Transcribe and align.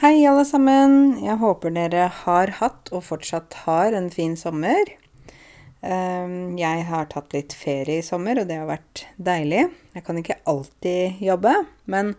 Hei, 0.00 0.22
alle 0.24 0.46
sammen. 0.48 1.18
Jeg 1.20 1.36
håper 1.42 1.74
dere 1.76 2.06
har 2.22 2.48
hatt 2.56 2.88
og 2.88 3.02
fortsatt 3.04 3.52
har 3.66 3.92
en 3.92 4.06
fin 4.08 4.32
sommer. 4.32 4.88
Ehm, 5.84 6.56
jeg 6.56 6.86
har 6.88 7.10
tatt 7.10 7.34
litt 7.36 7.52
ferie 7.52 8.00
i 8.00 8.06
sommer, 8.06 8.40
og 8.40 8.48
det 8.48 8.56
har 8.56 8.70
vært 8.70 9.02
deilig. 9.20 9.66
Jeg 9.92 10.04
kan 10.06 10.16
ikke 10.16 10.38
alltid 10.48 11.20
jobbe, 11.20 11.52
men 11.84 12.14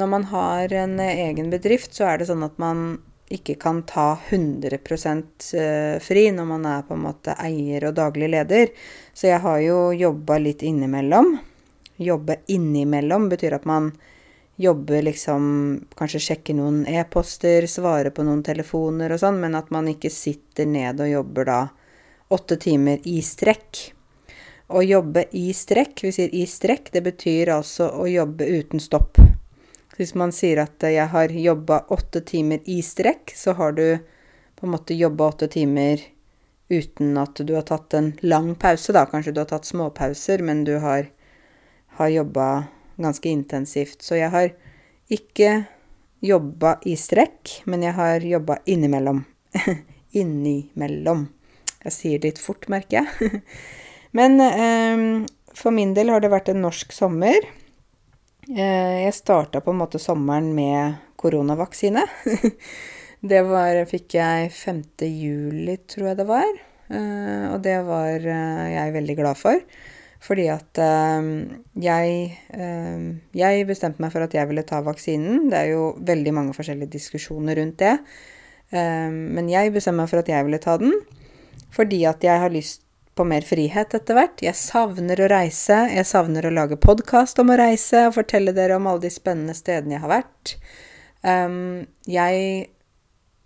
når 0.00 0.10
man 0.14 0.24
har 0.30 0.72
en 0.80 0.94
egen 1.04 1.52
bedrift, 1.52 1.92
så 1.92 2.06
er 2.08 2.22
det 2.22 2.30
sånn 2.30 2.46
at 2.48 2.56
man 2.56 2.80
ikke 3.28 3.58
kan 3.60 3.82
ta 3.84 4.06
100 4.30 4.80
eh, 4.80 6.00
fri 6.00 6.24
når 6.32 6.50
man 6.54 6.64
er 6.72 6.88
på 6.88 6.96
en 6.96 7.04
måte 7.04 7.36
eier 7.36 7.84
og 7.90 7.98
daglig 8.00 8.32
leder. 8.32 8.72
Så 9.12 9.28
jeg 9.28 9.44
har 9.44 9.60
jo 9.60 9.92
jobba 9.92 10.40
litt 10.40 10.64
innimellom. 10.64 11.34
Jobbe 12.00 12.40
innimellom 12.48 13.28
betyr 13.28 13.60
at 13.60 13.68
man 13.68 13.92
jobbe 14.56 15.00
liksom 15.02 15.44
Kanskje 15.98 16.20
sjekke 16.22 16.54
noen 16.56 16.84
e-poster, 16.86 17.66
svare 17.70 18.12
på 18.14 18.24
noen 18.26 18.42
telefoner 18.46 19.14
og 19.14 19.22
sånn, 19.22 19.40
men 19.42 19.56
at 19.58 19.72
man 19.74 19.88
ikke 19.90 20.12
sitter 20.12 20.68
ned 20.70 21.02
og 21.02 21.10
jobber 21.10 21.48
da 21.50 21.60
åtte 22.34 22.56
timer 22.60 23.02
i 23.08 23.20
strekk. 23.22 23.80
Å 24.74 24.80
jobbe 24.82 25.26
i 25.36 25.50
strekk, 25.54 26.06
vi 26.06 26.12
sier 26.14 26.32
i 26.34 26.46
strekk, 26.48 26.88
det 26.94 27.04
betyr 27.04 27.52
altså 27.52 27.90
å 27.92 28.06
jobbe 28.08 28.46
uten 28.48 28.80
stopp. 28.80 29.20
Hvis 29.94 30.14
man 30.18 30.32
sier 30.34 30.62
at 30.64 30.82
jeg 30.82 31.06
har 31.12 31.30
jobba 31.30 31.84
åtte 31.94 32.24
timer 32.26 32.64
i 32.64 32.80
strekk, 32.82 33.34
så 33.36 33.54
har 33.58 33.76
du 33.76 33.86
på 34.56 34.66
en 34.66 34.72
måte 34.72 34.96
jobba 34.96 35.28
åtte 35.34 35.50
timer 35.52 36.00
uten 36.72 37.18
at 37.20 37.38
du 37.44 37.52
har 37.54 37.66
tatt 37.68 37.94
en 37.94 38.12
lang 38.24 38.54
pause, 38.58 38.94
da. 38.96 39.04
Kanskje 39.06 39.34
du 39.34 39.42
har 39.42 39.50
tatt 39.52 39.68
småpauser, 39.68 40.42
men 40.42 40.64
du 40.64 40.78
har, 40.82 41.10
har 42.00 42.10
jobba 42.10 42.48
ganske 42.96 43.30
intensivt. 43.30 44.02
Så 44.02 44.18
jeg 44.18 44.30
har 44.34 44.52
ikke 45.12 45.64
jobba 46.24 46.78
i 46.88 46.96
strekk, 46.96 47.60
men 47.68 47.84
jeg 47.84 47.96
har 47.96 48.24
jobba 48.24 48.58
innimellom. 48.70 49.24
innimellom. 50.20 51.26
Jeg 51.84 51.92
sier 51.92 52.20
det 52.20 52.34
litt 52.34 52.42
fort, 52.42 52.68
merker 52.72 53.02
jeg. 53.02 53.42
men 54.18 54.40
eh, 54.40 55.04
for 55.54 55.74
min 55.74 55.94
del 55.96 56.12
har 56.12 56.24
det 56.24 56.32
vært 56.32 56.50
en 56.52 56.64
norsk 56.64 56.94
sommer. 56.96 57.44
Eh, 58.48 59.04
jeg 59.04 59.16
starta 59.16 59.62
på 59.64 59.72
en 59.72 59.80
måte 59.80 60.00
sommeren 60.02 60.52
med 60.56 61.00
koronavaksine. 61.20 62.04
det 63.30 63.42
var, 63.48 63.80
fikk 63.88 64.16
jeg 64.18 64.52
5. 64.52 64.82
juli, 65.08 65.78
tror 65.88 66.12
jeg 66.12 66.20
det 66.20 66.28
var. 66.28 66.50
Eh, 66.92 67.44
og 67.52 67.60
det 67.64 67.78
var 67.86 68.20
eh, 68.20 68.64
jeg 68.74 68.96
veldig 68.98 69.18
glad 69.20 69.40
for. 69.40 69.60
Fordi 70.24 70.46
at 70.48 70.80
øh, 70.80 71.26
jeg, 71.84 72.38
øh, 72.56 73.08
jeg 73.36 73.66
bestemte 73.68 74.00
meg 74.00 74.12
for 74.14 74.24
at 74.24 74.34
jeg 74.34 74.48
ville 74.48 74.64
ta 74.64 74.80
vaksinen. 74.84 75.50
Det 75.50 75.58
er 75.58 75.74
jo 75.74 75.90
veldig 76.00 76.32
mange 76.32 76.54
forskjellige 76.56 76.94
diskusjoner 76.96 77.60
rundt 77.60 77.82
det. 77.82 77.98
Uh, 78.74 79.12
men 79.12 79.50
jeg 79.52 79.70
bestemte 79.74 80.00
meg 80.00 80.08
for 80.10 80.22
at 80.22 80.30
jeg 80.32 80.46
ville 80.46 80.58
ta 80.62 80.78
den. 80.80 80.96
Fordi 81.74 82.00
at 82.08 82.24
jeg 82.24 82.40
har 82.40 82.50
lyst 82.50 82.80
på 83.14 83.26
mer 83.28 83.44
frihet 83.46 83.94
etter 83.94 84.16
hvert. 84.16 84.42
Jeg 84.42 84.58
savner 84.58 85.20
å 85.20 85.28
reise. 85.30 85.76
Jeg 85.92 86.08
savner 86.08 86.48
å 86.48 86.54
lage 86.54 86.80
podkast 86.80 87.38
om 87.42 87.52
å 87.52 87.60
reise 87.60 88.06
og 88.08 88.16
fortelle 88.16 88.56
dere 88.56 88.80
om 88.80 88.88
alle 88.90 89.04
de 89.04 89.12
spennende 89.12 89.54
stedene 89.54 89.98
jeg 89.98 90.04
har 90.06 90.14
vært. 90.16 90.56
Um, 91.20 91.84
jeg 92.10 92.70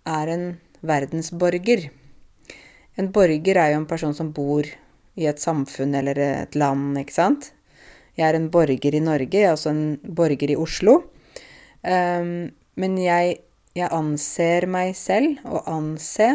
er 0.09 0.33
en 0.33 0.45
verdensborger. 0.79 1.89
En 2.99 3.11
borger 3.13 3.59
er 3.59 3.73
jo 3.73 3.83
en 3.83 3.89
person 3.89 4.15
som 4.15 4.31
bor 4.35 4.67
et 5.27 5.41
samfunn 5.41 5.95
eller 5.99 6.19
et 6.23 6.55
land, 6.55 6.93
ikke 7.01 7.15
sant. 7.15 7.51
Jeg 8.19 8.27
er 8.27 8.35
en 8.35 8.49
borger 8.51 8.95
i 8.95 9.03
Norge, 9.03 9.35
jeg 9.35 9.47
er 9.47 9.55
også 9.55 9.71
en 9.71 9.83
borger 10.03 10.51
i 10.51 10.57
Oslo. 10.59 10.97
Um, 11.83 12.49
men 12.79 12.97
jeg, 12.99 13.37
jeg, 13.75 13.87
anser 13.95 14.67
meg 14.67 14.95
selv, 14.99 15.39
og 15.47 15.67
anse 15.71 16.29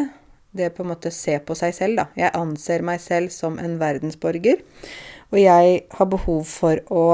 det 0.55 0.71
på 0.73 0.85
en 0.85 0.91
måte 0.93 1.11
se 1.13 1.37
på 1.45 1.57
seg 1.57 1.75
selv, 1.77 1.99
da. 1.99 2.07
Jeg 2.17 2.33
anser 2.37 2.85
meg 2.85 3.01
selv 3.03 3.33
som 3.33 3.59
en 3.61 3.77
verdensborger. 3.81 4.63
Og 5.33 5.39
jeg 5.41 5.81
har 5.91 6.09
behov 6.09 6.45
for 6.49 6.81
å 6.93 7.05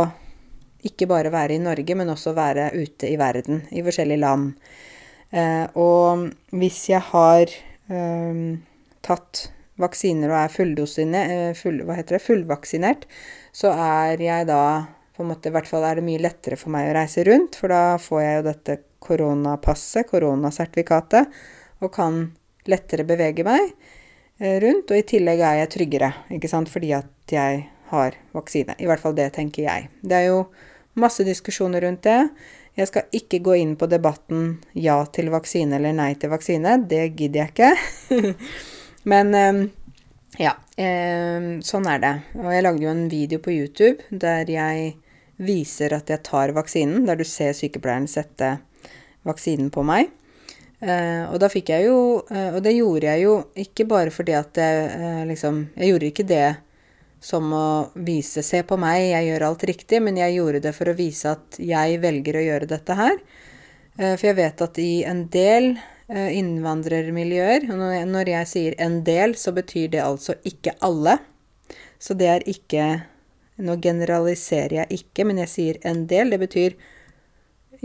ikke 0.88 1.08
bare 1.10 1.32
være 1.34 1.58
i 1.58 1.64
Norge, 1.64 1.96
men 1.98 2.12
også 2.14 2.36
være 2.38 2.72
ute 2.78 3.10
i 3.12 3.18
verden, 3.20 3.66
i 3.72 3.84
forskjellige 3.86 4.24
land. 4.24 4.54
Uh, 5.32 5.68
og 5.80 6.56
hvis 6.56 6.84
jeg 6.92 7.04
har 7.12 7.52
um, 7.92 8.62
tatt 9.04 9.50
vaksiner 9.82 10.32
og 10.32 10.38
er 10.40 11.22
eh, 11.22 11.54
full, 11.58 11.82
fullvaksinert, 12.26 13.08
så 13.52 13.74
er 13.74 14.22
jeg 14.22 14.48
da 14.50 14.64
på 15.16 15.26
en 15.26 15.32
måte, 15.34 15.50
I 15.50 15.56
hvert 15.56 15.68
fall 15.68 15.84
er 15.86 16.00
det 16.00 16.06
mye 16.08 16.22
lettere 16.24 16.58
for 16.58 16.74
meg 16.74 16.90
å 16.90 16.96
reise 16.96 17.26
rundt, 17.28 17.58
for 17.60 17.74
da 17.74 17.98
får 18.02 18.22
jeg 18.24 18.38
jo 18.38 18.46
dette 18.48 18.78
koronapasset, 19.04 20.08
koronasertifikatet, 20.10 21.42
og 21.82 21.92
kan 21.94 22.24
lettere 22.72 23.06
bevege 23.08 23.46
meg 23.46 23.74
eh, 24.40 24.58
rundt. 24.64 24.90
Og 24.90 24.98
i 24.98 25.06
tillegg 25.14 25.44
er 25.44 25.60
jeg 25.64 25.74
tryggere, 25.76 26.14
ikke 26.38 26.52
sant, 26.52 26.72
fordi 26.72 26.94
at 26.98 27.36
jeg 27.36 27.66
har 27.92 28.18
vaksine. 28.32 28.78
I 28.80 28.88
hvert 28.88 29.04
fall 29.04 29.18
det 29.18 29.32
tenker 29.36 29.68
jeg. 29.68 29.90
Det 30.02 30.18
er 30.18 30.30
jo 30.30 30.46
masse 31.02 31.26
diskusjoner 31.28 31.84
rundt 31.84 32.06
det. 32.08 32.20
Jeg 32.80 32.88
skal 32.88 33.16
ikke 33.16 33.42
gå 33.44 33.58
inn 33.60 33.74
på 33.76 33.88
debatten 33.92 34.54
ja 34.80 35.02
til 35.12 35.28
vaksine 35.34 35.76
eller 35.76 35.96
nei 35.96 36.14
til 36.20 36.32
vaksine. 36.32 36.78
Det 36.88 37.10
gidder 37.20 37.44
jeg 37.44 37.52
ikke. 37.52 37.74
Men 39.04 39.34
ehm, 39.36 39.62
ja, 40.40 40.56
ehm, 40.78 41.62
sånn 41.66 41.88
er 41.90 42.02
det. 42.04 42.16
Og 42.40 42.50
jeg 42.54 42.66
lagde 42.66 42.86
jo 42.86 42.94
en 42.94 43.08
video 43.12 43.42
på 43.42 43.54
YouTube 43.56 44.06
der 44.12 44.50
jeg 44.50 44.96
viser 45.42 45.96
at 45.98 46.10
jeg 46.12 46.22
tar 46.28 46.54
vaksinen, 46.54 47.06
der 47.08 47.18
du 47.18 47.26
ser 47.26 47.56
sykepleieren 47.58 48.10
sette 48.10 48.60
vaksinen 49.28 49.72
på 49.74 49.86
meg. 49.86 50.12
Uh, 50.82 51.30
og 51.30 51.38
da 51.44 51.46
fikk 51.52 51.68
jeg 51.70 51.84
jo 51.86 51.98
uh, 52.26 52.56
Og 52.56 52.64
det 52.66 52.72
gjorde 52.74 53.06
jeg 53.06 53.22
jo 53.22 53.34
ikke 53.54 53.84
bare 53.86 54.10
fordi 54.10 54.34
at 54.34 54.58
jeg 54.58 54.88
uh, 54.90 55.20
liksom 55.30 55.60
Jeg 55.76 55.92
gjorde 55.92 56.08
ikke 56.08 56.26
det 56.26 56.48
som 57.22 57.52
å 57.54 57.68
vise 58.02 58.42
'se 58.42 58.64
på 58.66 58.80
meg, 58.82 59.12
jeg 59.12 59.28
gjør 59.28 59.44
alt 59.46 59.66
riktig', 59.70 60.02
men 60.02 60.18
jeg 60.18 60.40
gjorde 60.40 60.64
det 60.64 60.72
for 60.74 60.90
å 60.90 60.96
vise 60.98 61.36
at 61.36 61.60
jeg 61.62 62.00
velger 62.02 62.40
å 62.40 62.42
gjøre 62.42 62.70
dette 62.72 62.96
her. 62.98 63.20
for 63.94 64.26
jeg 64.26 64.36
vet 64.40 64.62
at 64.66 64.80
i 64.82 65.04
en 65.06 65.28
del 65.30 65.76
innvandrermiljøer. 66.12 67.70
Når 67.72 68.32
jeg 68.34 68.50
sier 68.50 68.76
en 68.84 69.02
del, 69.08 69.38
så 69.40 69.54
betyr 69.56 69.94
det 69.94 70.04
altså 70.04 70.36
ikke 70.48 70.76
alle. 70.84 71.18
Så 72.02 72.18
det 72.18 72.30
er 72.32 72.50
ikke 72.50 72.92
Nå 73.62 73.76
generaliserer 73.78 74.74
jeg 74.80 74.96
ikke, 74.96 75.26
men 75.28 75.38
jeg 75.44 75.50
sier 75.52 75.78
en 75.86 76.08
del. 76.10 76.32
Det 76.34 76.40
betyr 76.42 76.76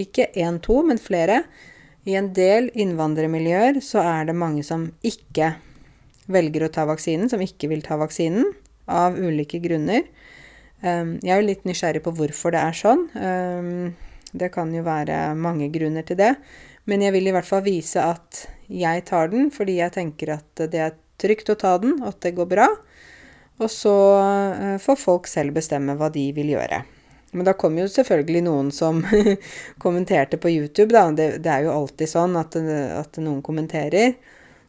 ikke 0.00 0.30
én, 0.32 0.56
to, 0.64 0.78
men 0.86 0.96
flere. 0.96 1.42
I 2.08 2.14
en 2.16 2.30
del 2.36 2.70
innvandrermiljøer 2.78 3.82
så 3.84 4.00
er 4.06 4.28
det 4.28 4.36
mange 4.38 4.62
som 4.64 4.86
ikke 5.04 5.50
velger 6.32 6.66
å 6.66 6.70
ta 6.72 6.86
vaksinen, 6.88 7.28
som 7.28 7.42
ikke 7.42 7.68
vil 7.70 7.82
ta 7.84 7.98
vaksinen, 8.00 8.54
av 8.86 9.18
ulike 9.18 9.58
grunner. 9.60 10.06
Ehm, 10.86 11.16
jeg 11.24 11.34
er 11.34 11.40
jo 11.40 11.48
litt 11.48 11.64
nysgjerrig 11.66 12.04
på 12.04 12.14
hvorfor 12.14 12.54
det 12.54 12.62
er 12.62 12.76
sånn. 12.78 13.06
Ehm, 13.18 13.96
det 14.36 14.52
kan 14.54 14.70
jo 14.74 14.84
være 14.86 15.34
mange 15.34 15.68
grunner 15.74 16.06
til 16.06 16.20
det. 16.20 16.34
Men 16.86 17.02
jeg 17.02 17.16
vil 17.16 17.28
i 17.28 17.34
hvert 17.34 17.48
fall 17.48 17.64
vise 17.66 18.02
at 18.02 18.46
jeg 18.70 19.04
tar 19.06 19.30
den 19.32 19.50
fordi 19.54 19.80
jeg 19.80 19.94
tenker 19.94 20.36
at 20.38 20.66
det 20.70 20.82
er 20.82 20.98
trygt 21.20 21.50
å 21.50 21.58
ta 21.58 21.76
den, 21.82 21.98
og 22.02 22.12
at 22.12 22.20
det 22.26 22.36
går 22.36 22.48
bra. 22.50 22.68
Og 23.56 23.70
så 23.72 23.94
eh, 24.20 24.76
får 24.82 25.00
folk 25.00 25.30
selv 25.30 25.56
bestemme 25.56 25.96
hva 25.96 26.10
de 26.12 26.28
vil 26.36 26.52
gjøre. 26.54 26.82
Men 27.36 27.48
da 27.48 27.56
kom 27.58 27.76
jo 27.78 27.86
selvfølgelig 27.90 28.42
noen 28.46 28.70
som 28.72 29.02
kommenterte 29.84 30.38
på 30.40 30.52
YouTube, 30.52 30.92
da. 30.94 31.08
Det, 31.12 31.28
det, 31.44 31.52
er 31.52 31.66
jo 31.66 31.74
alltid 31.74 32.10
sånn 32.10 32.36
at, 32.40 32.56
at, 32.56 33.18
noen 33.22 33.42
kommenterer. 33.44 34.14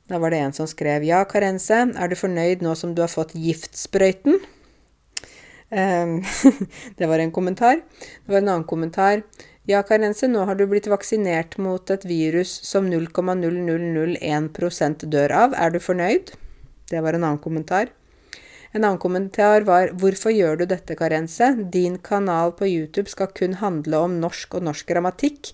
Da 0.08 0.20
var 0.24 0.32
det 0.32 0.42
en 0.42 0.56
som 0.56 0.70
skrev 0.70 1.06
Ja, 1.08 1.22
Karense, 1.28 1.84
er 1.92 2.12
du 2.12 2.16
fornøyd 2.16 2.64
nå 2.64 2.76
som 2.80 2.96
du 2.96 3.04
har 3.04 3.12
fått 3.12 3.36
giftsprøyten? 3.36 4.40
Um, 5.68 6.22
det 7.00 7.12
var 7.12 7.20
en 7.20 7.34
kommentar. 7.36 7.84
Det 8.00 8.32
var 8.32 8.40
en 8.40 8.54
annen 8.56 8.68
kommentar. 8.68 9.24
Ja, 9.68 9.82
Karense, 9.84 10.30
nå 10.32 10.46
har 10.48 10.56
du 10.56 10.64
blitt 10.72 10.86
vaksinert 10.88 11.58
mot 11.60 11.92
et 11.92 12.06
virus 12.08 12.64
som 12.64 12.86
0,0001% 12.88 15.04
dør 15.12 15.28
av. 15.36 15.52
Er 15.60 15.74
du 15.74 15.80
fornøyd? 15.84 16.32
Det 16.88 17.02
var 17.04 17.12
en 17.18 17.26
annen 17.28 17.44
kommentar. 17.44 17.92
En 18.72 18.80
annen 18.86 19.02
kommentar 19.04 19.68
var 19.68 19.92
Hvorfor 20.00 20.32
gjør 20.32 20.56
du 20.62 20.66
dette, 20.72 20.96
Karense? 20.96 21.52
Din 21.74 21.98
kanal 22.00 22.56
på 22.56 22.64
YouTube 22.64 23.12
skal 23.12 23.28
kun 23.36 23.60
handle 23.60 24.00
om 24.06 24.16
norsk 24.22 24.56
og 24.56 24.64
norsk 24.70 24.88
grammatikk. 24.88 25.52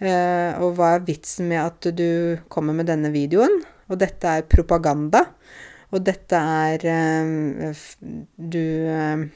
Eh, 0.00 0.56
og 0.56 0.72
hva 0.78 0.94
er 0.94 1.04
vitsen 1.04 1.44
med 1.52 1.60
at 1.60 1.84
du 1.92 2.40
kommer 2.48 2.72
med 2.72 2.88
denne 2.88 3.12
videoen? 3.12 3.60
Og 3.92 4.00
dette 4.00 4.24
er 4.24 4.48
propaganda. 4.48 5.36
Og 5.92 6.00
dette 6.06 6.36
er 6.64 6.80
eh, 6.88 7.76
Du 8.40 8.88
eh, 8.88 9.28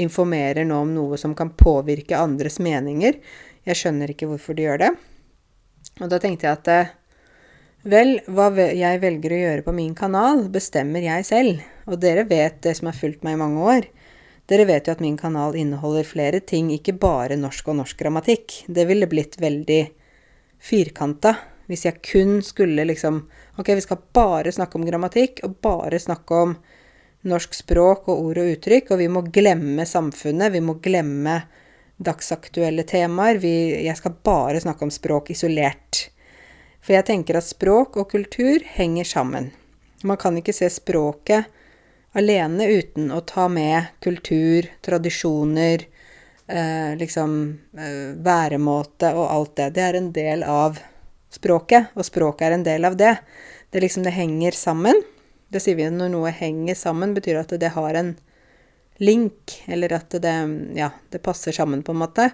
informerer 0.00 0.64
nå 0.64 0.80
om 0.80 0.96
noe 0.96 1.20
som 1.20 1.36
kan 1.36 1.52
påvirke 1.60 2.16
andres 2.16 2.56
meninger. 2.56 3.20
Jeg 3.66 3.80
skjønner 3.80 4.12
ikke 4.12 4.28
hvorfor 4.30 4.56
de 4.56 4.66
gjør 4.66 4.82
det. 4.84 4.92
Og 6.00 6.10
da 6.12 6.20
tenkte 6.22 6.46
jeg 6.46 6.58
at 6.58 6.70
eh, 6.70 6.92
vel, 7.90 8.18
hva 8.30 8.50
jeg 8.54 9.00
velger 9.02 9.34
å 9.34 9.40
gjøre 9.40 9.66
på 9.66 9.74
min 9.74 9.94
kanal, 9.98 10.46
bestemmer 10.52 11.04
jeg 11.06 11.26
selv. 11.26 11.64
Og 11.90 11.98
dere 12.02 12.26
vet, 12.28 12.60
det 12.62 12.76
som 12.78 12.90
har 12.90 12.98
fulgt 12.98 13.26
meg 13.26 13.36
i 13.36 13.40
mange 13.42 13.66
år, 13.74 13.88
dere 14.46 14.68
vet 14.68 14.86
jo 14.86 14.94
at 14.94 15.02
min 15.02 15.18
kanal 15.18 15.58
inneholder 15.58 16.06
flere 16.06 16.40
ting, 16.40 16.70
ikke 16.70 16.94
bare 17.02 17.38
norsk 17.40 17.72
og 17.72 17.80
norsk 17.80 17.98
grammatikk. 17.98 18.60
Det 18.70 18.86
ville 18.86 19.10
blitt 19.10 19.38
veldig 19.42 19.82
firkanta 20.62 21.34
hvis 21.66 21.82
jeg 21.88 21.98
kun 22.06 22.38
skulle 22.46 22.86
liksom 22.86 23.24
Ok, 23.58 23.70
vi 23.72 23.80
skal 23.80 24.02
bare 24.14 24.52
snakke 24.52 24.76
om 24.76 24.84
grammatikk, 24.84 25.40
og 25.46 25.54
bare 25.64 25.96
snakke 25.96 26.40
om 26.44 26.50
norsk 27.26 27.54
språk 27.56 28.10
og 28.12 28.26
ord 28.28 28.40
og 28.42 28.50
uttrykk, 28.52 28.90
og 28.92 29.00
vi 29.00 29.06
må 29.08 29.22
glemme 29.32 29.86
samfunnet, 29.88 30.52
vi 30.52 30.60
må 30.60 30.74
glemme 30.84 31.38
dagsaktuelle 31.96 32.82
temaer. 32.82 33.40
Vi, 33.42 33.84
jeg 33.86 33.96
skal 33.96 34.16
bare 34.24 34.60
snakke 34.60 34.86
om 34.86 34.92
språk 34.92 35.30
isolert. 35.34 36.06
For 36.84 36.94
jeg 36.94 37.08
tenker 37.08 37.38
at 37.38 37.48
språk 37.48 37.96
og 37.98 38.10
kultur 38.12 38.62
henger 38.76 39.08
sammen. 39.08 39.50
Man 40.06 40.20
kan 40.20 40.36
ikke 40.38 40.54
se 40.54 40.68
språket 40.70 41.48
alene 42.16 42.68
uten 42.70 43.10
å 43.12 43.20
ta 43.26 43.48
med 43.52 43.90
kultur, 44.04 44.68
tradisjoner, 44.84 45.82
eh, 46.48 46.92
liksom 46.96 47.32
eh, 47.76 48.14
væremåte 48.24 49.12
og 49.16 49.26
alt 49.32 49.56
det. 49.56 49.70
Det 49.76 49.82
er 49.84 49.98
en 49.98 50.12
del 50.12 50.44
av 50.46 50.78
språket, 51.32 51.92
og 51.94 52.06
språket 52.06 52.46
er 52.48 52.56
en 52.56 52.64
del 52.64 52.88
av 52.88 52.96
det. 52.96 53.16
Det 53.70 53.82
liksom 53.82 54.06
det 54.06 54.14
henger 54.16 54.56
sammen. 54.56 55.02
Det 55.48 55.60
sier 55.62 55.76
vi 55.78 55.90
når 55.90 56.14
noe 56.14 56.32
henger 56.32 56.78
sammen, 56.78 57.12
betyr 57.14 57.42
at 57.42 57.52
det 57.60 57.74
har 57.74 57.98
en 57.98 58.14
link, 59.02 59.58
eller 59.66 59.96
at 59.98 60.16
det, 60.22 60.36
ja, 60.76 60.90
det 61.12 61.22
passer 61.24 61.52
sammen, 61.52 61.82
på 61.82 61.92
en 61.94 62.02
måte. 62.04 62.30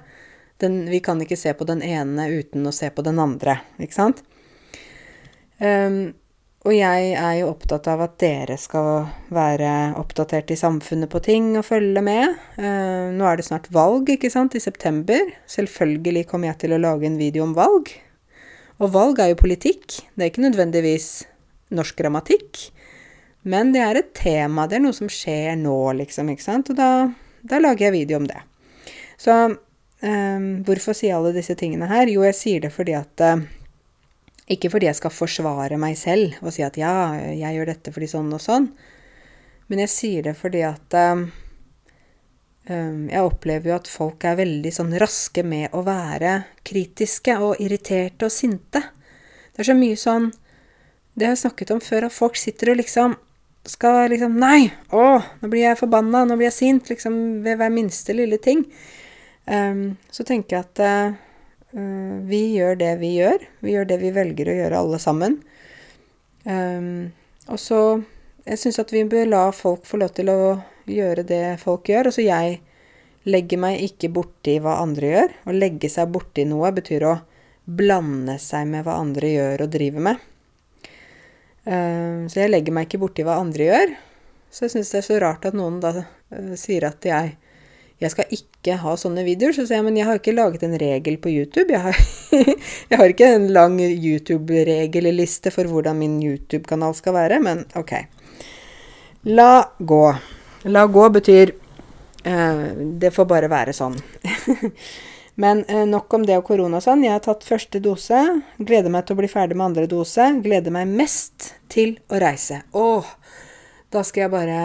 Den, 0.63 0.85
vi 0.91 1.01
kan 1.03 1.21
ikke 1.23 1.39
se 1.39 1.55
på 1.59 1.67
den 1.67 1.83
ene 1.83 2.29
uten 2.31 2.67
å 2.69 2.75
se 2.75 2.91
på 2.95 3.03
den 3.03 3.19
andre, 3.23 3.59
ikke 3.83 3.99
sant? 3.99 4.23
Um, 5.63 6.13
og 6.63 6.75
jeg 6.77 7.15
er 7.19 7.33
jo 7.41 7.49
opptatt 7.51 7.89
av 7.91 8.05
at 8.05 8.15
dere 8.23 8.55
skal 8.61 9.09
være 9.35 9.97
oppdatert 9.99 10.53
i 10.55 10.59
samfunnet 10.59 11.11
på 11.11 11.19
ting 11.25 11.57
og 11.59 11.67
følge 11.67 12.05
med. 12.07 12.37
Uh, 12.55 13.11
nå 13.15 13.27
er 13.27 13.41
det 13.41 13.49
snart 13.49 13.67
valg, 13.75 14.13
ikke 14.15 14.31
sant, 14.31 14.55
i 14.55 14.63
september. 14.63 15.35
Selvfølgelig 15.51 16.29
kommer 16.31 16.53
jeg 16.53 16.63
til 16.63 16.77
å 16.77 16.83
lage 16.83 17.11
en 17.11 17.19
video 17.19 17.43
om 17.49 17.57
valg. 17.59 17.91
Og 18.79 18.95
valg 18.95 19.19
er 19.23 19.33
jo 19.33 19.43
politikk. 19.43 19.99
Det 20.15 20.23
er 20.23 20.31
ikke 20.31 20.47
nødvendigvis 20.47 21.11
norsk 21.75 21.99
grammatikk. 21.99 22.69
Men 23.43 23.73
det 23.75 23.83
er 23.83 23.99
et 23.99 24.13
tema. 24.15 24.69
Det 24.71 24.79
er 24.79 24.85
noe 24.85 24.97
som 24.97 25.11
skjer 25.11 25.57
nå, 25.59 25.77
liksom. 25.99 26.31
ikke 26.31 26.45
sant? 26.45 26.71
Og 26.71 26.79
da, 26.79 27.11
da 27.43 27.59
lager 27.63 27.89
jeg 27.89 27.97
video 27.97 28.21
om 28.21 28.29
det. 28.31 28.39
Så 29.19 29.35
um, 29.51 30.47
hvorfor 30.67 30.95
sier 30.95 31.13
jeg 31.13 31.19
alle 31.19 31.35
disse 31.35 31.57
tingene 31.59 31.91
her? 31.91 32.11
Jo, 32.11 32.25
jeg 32.29 32.39
sier 32.39 32.65
det 32.65 32.73
fordi 32.75 32.95
at 32.99 33.23
uh, 33.27 33.43
Ikke 34.51 34.71
fordi 34.71 34.89
jeg 34.89 34.99
skal 34.99 35.15
forsvare 35.15 35.79
meg 35.79 35.99
selv 35.99 36.39
og 36.43 36.55
si 36.55 36.65
at 36.67 36.79
ja, 36.79 37.15
jeg 37.31 37.59
gjør 37.59 37.71
dette 37.75 37.95
fordi 37.95 38.11
sånn 38.11 38.33
og 38.35 38.43
sånn. 38.43 38.71
Men 39.71 39.85
jeg 39.85 39.93
sier 39.93 40.27
det 40.27 40.37
fordi 40.39 40.65
at 40.67 40.99
Ehm, 42.71 43.09
jeg 43.11 43.27
opplever 43.27 43.73
jo 43.73 43.75
at 43.75 43.91
folk 43.91 44.23
er 44.27 44.39
veldig 44.39 44.71
sånn 44.75 44.93
raske 45.03 45.43
med 45.43 45.73
å 45.75 45.83
være 45.87 46.43
kritiske 46.67 47.35
og 47.43 47.59
irriterte 47.63 48.29
og 48.29 48.35
sinte. 48.35 48.85
Det 49.53 49.65
er 49.65 49.73
så 49.73 49.77
mye 49.79 49.99
sånn 49.99 50.31
Det 51.13 51.27
har 51.27 51.35
jeg 51.35 51.43
snakket 51.43 51.71
om 51.75 51.81
før, 51.85 52.07
at 52.07 52.15
folk 52.17 52.39
sitter 52.41 52.71
og 52.73 52.79
liksom 52.79 53.19
skal 53.69 54.11
liksom 54.11 54.39
Nei! 54.43 54.71
Å, 54.91 55.21
nå 55.41 55.51
blir 55.51 55.69
jeg 55.69 55.79
forbanna, 55.79 56.25
nå 56.27 56.39
blir 56.39 56.49
jeg 56.49 56.59
sint, 56.59 56.91
liksom 56.91 57.15
ved 57.45 57.61
hver 57.61 57.71
minste 57.75 58.17
lille 58.17 58.39
ting. 58.43 58.65
Um, 59.47 59.97
så 60.11 60.27
tenker 60.27 60.57
jeg 60.57 60.67
at 60.67 60.83
uh, 60.83 62.19
vi 62.27 62.43
gjør 62.57 62.79
det 62.81 62.93
vi 63.03 63.15
gjør. 63.21 63.47
Vi 63.63 63.77
gjør 63.77 63.89
det 63.93 64.01
vi 64.03 64.11
velger 64.15 64.51
å 64.51 64.57
gjøre, 64.59 64.83
alle 64.83 65.01
sammen. 65.03 65.39
Um, 66.45 67.13
og 67.49 67.61
så 67.61 67.79
Jeg 68.43 68.59
syns 68.59 68.81
at 68.83 68.91
vi 68.91 69.05
bør 69.07 69.29
la 69.31 69.41
folk 69.55 69.85
få 69.87 70.01
lov 70.03 70.17
til 70.17 70.27
å 70.33 70.39
gjøre 70.91 71.23
det 71.23 71.61
folk 71.63 71.87
gjør. 71.87 72.09
Altså 72.11 72.25
jeg 72.25 72.57
legger 73.31 73.61
meg 73.63 73.85
ikke 73.87 74.11
borti 74.11 74.57
hva 74.59 74.81
andre 74.83 75.13
gjør. 75.13 75.37
Å 75.47 75.55
legge 75.55 75.91
seg 75.93 76.11
borti 76.11 76.43
noe 76.51 76.73
betyr 76.75 77.07
å 77.07 77.13
blande 77.71 78.35
seg 78.43 78.67
med 78.67 78.83
hva 78.83 78.97
andre 78.99 79.31
gjør 79.31 79.63
og 79.63 79.71
driver 79.77 80.07
med. 80.09 80.25
Uh, 81.63 82.27
så 82.31 82.43
jeg 82.43 82.53
legger 82.53 82.75
meg 82.75 82.89
ikke 82.89 83.03
borti 83.05 83.27
hva 83.27 83.39
andre 83.43 83.69
gjør. 83.69 83.95
Så 84.53 84.67
jeg 84.67 84.75
syns 84.75 84.93
det 84.93 85.01
er 85.01 85.09
så 85.09 85.23
rart 85.23 85.47
at 85.49 85.57
noen 85.57 85.81
da 85.83 85.95
uh, 86.03 86.53
sier 86.59 86.89
at 86.89 87.09
jeg 87.09 87.37
jeg 88.03 88.11
skal 88.11 88.33
ikke 88.35 88.77
ha 88.83 88.97
sånne 88.99 89.23
videoer. 89.27 89.55
Så 89.55 89.65
sier 89.67 89.79
jeg 89.79 89.87
men 89.87 89.99
jeg 89.99 90.09
har 90.09 90.19
ikke 90.19 90.35
laget 90.35 90.65
en 90.67 90.75
regel 90.81 91.19
på 91.23 91.31
YouTube. 91.31 91.71
Jeg 91.71 91.85
har, 91.85 91.99
jeg 92.91 92.99
har 92.99 93.15
ikke 93.15 93.31
en 93.37 93.49
lang 93.55 93.79
YouTube-regelliste 93.79 95.53
for 95.55 95.71
hvordan 95.71 96.01
min 96.01 96.19
YouTube-kanal 96.23 96.97
skal 96.99 97.15
være, 97.19 97.39
men 97.45 97.65
ok. 97.79 97.95
La 99.31 99.53
gå. 99.79 100.03
La 100.73 100.87
gå 100.91 101.09
betyr 101.15 101.55
eh, 102.27 102.67
Det 103.03 103.11
får 103.15 103.27
bare 103.31 103.51
være 103.51 103.75
sånn. 103.77 103.95
Men 105.43 105.65
eh, 105.65 105.85
nok 105.89 106.15
om 106.15 106.27
det 106.27 106.37
og 106.39 106.47
korona 106.47 106.79
og 106.79 106.85
sånn. 106.85 107.03
Jeg 107.03 107.17
har 107.17 107.23
tatt 107.25 107.47
første 107.47 107.81
dose. 107.83 108.21
Gleder 108.63 108.93
meg 108.93 109.09
til 109.09 109.17
å 109.17 109.23
bli 109.23 109.31
ferdig 109.31 109.59
med 109.59 109.73
andre 109.73 109.89
dose. 109.91 110.29
Gleder 110.45 110.75
meg 110.75 110.91
mest 110.91 111.53
til 111.73 111.97
å 112.13 112.21
reise. 112.23 112.61
Åh, 112.79 113.09
da 113.93 114.05
skal 114.07 114.27
jeg 114.27 114.35
bare 114.37 114.61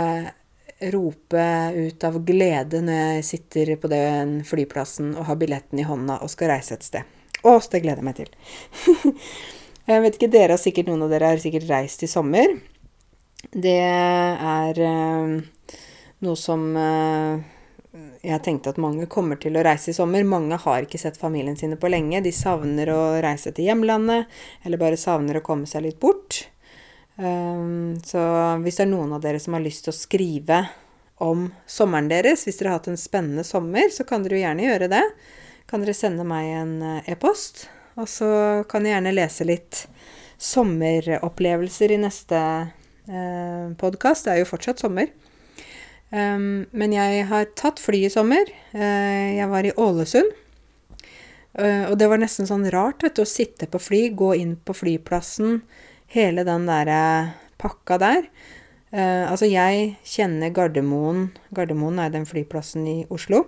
rope 0.93 1.43
ut 1.73 2.03
av 2.05 2.19
glede 2.25 2.83
når 2.85 2.99
jeg 3.01 3.25
sitter 3.25 3.73
på 3.81 3.89
den 3.89 4.37
flyplassen 4.45 5.15
og 5.17 5.25
har 5.31 5.39
billetten 5.41 5.81
i 5.81 5.87
hånda 5.87 6.19
og 6.21 6.29
skal 6.29 6.53
reise 6.53 6.77
et 6.77 6.85
sted. 6.85 7.15
Å, 7.41 7.57
så 7.57 7.73
det 7.73 7.81
gleder 7.81 8.03
jeg 8.03 8.07
meg 8.07 8.19
til. 8.19 8.31
jeg 9.89 10.03
vet 10.05 10.19
ikke, 10.19 10.33
dere 10.33 10.53
har 10.53 10.61
sikkert, 10.61 10.91
Noen 10.91 11.07
av 11.07 11.13
dere 11.13 11.33
har 11.33 11.41
sikkert 11.41 11.69
reist 11.71 12.05
i 12.05 12.11
sommer. 12.11 12.53
Det 13.49 13.79
er 13.81 14.81
eh, 14.85 15.37
noe 16.25 16.37
som 16.37 16.69
eh, 16.77 17.56
jeg 18.25 18.43
tenkte 18.43 18.73
at 18.73 18.81
mange 18.81 19.07
kommer 19.11 19.39
til 19.41 19.57
å 19.57 19.63
reise 19.65 19.91
i 19.91 19.95
sommer. 19.95 20.25
Mange 20.27 20.57
har 20.63 20.85
ikke 20.85 20.99
sett 21.01 21.19
familien 21.19 21.57
sine 21.59 21.77
på 21.79 21.89
lenge. 21.91 22.21
De 22.25 22.33
savner 22.35 22.91
å 22.93 23.01
reise 23.23 23.53
til 23.55 23.69
hjemlandet, 23.69 24.27
eller 24.65 24.81
bare 24.81 24.99
savner 24.99 25.39
å 25.39 25.45
komme 25.45 25.69
seg 25.69 25.85
litt 25.85 25.99
bort. 26.01 26.43
Um, 27.17 27.97
så 28.05 28.21
hvis 28.61 28.77
det 28.77 28.85
er 28.85 28.91
noen 28.91 29.15
av 29.15 29.23
dere 29.23 29.41
som 29.41 29.55
har 29.57 29.63
lyst 29.63 29.87
til 29.87 29.93
å 29.93 29.97
skrive 29.97 30.61
om 31.23 31.47
sommeren 31.65 32.09
deres, 32.11 32.45
hvis 32.45 32.59
dere 32.59 32.73
har 32.73 32.81
hatt 32.81 32.91
en 32.91 32.99
spennende 32.99 33.45
sommer, 33.47 33.89
så 33.93 34.05
kan 34.05 34.25
dere 34.25 34.37
jo 34.37 34.43
gjerne 34.43 34.67
gjøre 34.67 34.89
det. 34.91 35.03
Kan 35.67 35.83
dere 35.83 35.97
sende 35.97 36.25
meg 36.27 36.51
en 36.59 36.75
eh, 36.85 37.13
e-post, 37.13 37.65
og 37.97 38.05
så 38.11 38.29
kan 38.69 38.85
jeg 38.85 38.93
gjerne 38.93 39.15
lese 39.17 39.47
litt 39.47 39.85
sommeropplevelser 40.37 41.95
i 41.95 42.01
neste 42.03 42.41
eh, 43.09 43.65
podkast. 43.81 44.27
Det 44.27 44.35
er 44.35 44.43
jo 44.43 44.51
fortsatt 44.51 44.85
sommer. 44.85 45.09
Um, 46.07 46.67
men 46.71 46.93
jeg 46.95 47.25
har 47.27 47.49
tatt 47.59 47.81
fly 47.83 48.05
i 48.07 48.11
sommer. 48.11 48.47
Uh, 48.71 49.35
jeg 49.35 49.47
var 49.51 49.67
i 49.67 49.73
Ålesund. 49.75 50.29
Uh, 51.57 51.89
og 51.89 51.97
det 51.99 52.07
var 52.07 52.21
nesten 52.21 52.47
sånn 52.47 52.67
rart 52.71 53.03
vet 53.03 53.17
du, 53.17 53.23
å 53.25 53.27
sitte 53.27 53.67
på 53.67 53.81
fly, 53.81 54.01
gå 54.15 54.31
inn 54.39 54.55
på 54.61 54.75
flyplassen, 54.77 55.61
hele 56.13 56.45
den 56.47 56.67
der 56.69 56.91
uh, 56.93 57.35
pakka 57.59 57.97
der. 57.99 58.29
altså, 58.93 59.49
jeg 59.49 59.97
kjenner 60.07 60.53
Gardermoen 60.55 61.25
Gardermoen 61.51 61.97
er 61.99 62.11
den 62.13 62.23
flyplassen 62.25 62.85
i 62.87 63.05
Oslo. 63.11 63.41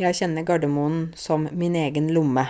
Jeg 0.00 0.16
kjenner 0.16 0.46
Gardermoen 0.46 1.10
som 1.18 1.48
min 1.52 1.76
egen 1.76 2.08
lomme. 2.14 2.46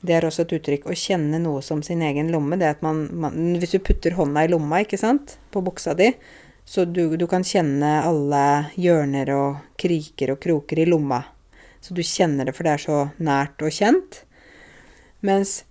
Det 0.00 0.14
er 0.16 0.24
også 0.24 0.46
et 0.46 0.54
uttrykk. 0.56 0.86
Å 0.88 0.96
kjenne 0.96 1.42
noe 1.42 1.60
som 1.62 1.82
sin 1.84 2.00
egen 2.02 2.30
lomme, 2.32 2.56
det 2.56 2.66
er 2.66 2.78
at 2.78 2.86
man, 2.86 3.04
man 3.12 3.36
Hvis 3.60 3.76
du 3.76 3.82
putter 3.84 4.16
hånda 4.16 4.46
i 4.46 4.50
lomma, 4.50 4.80
ikke 4.82 4.98
sant, 4.98 5.36
på 5.52 5.60
buksa 5.60 5.92
di, 5.98 6.08
så 6.64 6.84
du, 6.84 7.16
du, 7.16 7.26
kan 7.28 7.44
kjenne 7.44 7.90
alle 8.06 8.44
hjørner 8.80 9.32
og 9.34 9.78
kriker 9.80 10.34
og 10.34 10.40
kroker 10.42 10.82
i 10.82 10.86
lomma. 10.88 11.20
Så 11.82 11.94
du 11.94 12.02
kjenner 12.06 12.46
det, 12.46 12.54
for 12.56 12.66
det 12.66 12.76
er 12.76 12.84
så 12.84 12.98
nært 13.18 13.64
og 13.64 13.74
kjent. 13.74 14.22
Mens 15.26 15.62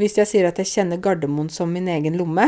hvis 0.00 0.16
jeg 0.20 0.28
sier 0.28 0.48
at 0.48 0.60
jeg 0.60 0.70
kjenner 0.70 1.00
Gardermoen 1.02 1.50
som 1.52 1.72
min 1.72 1.88
egen 1.92 2.16
lomme, 2.20 2.44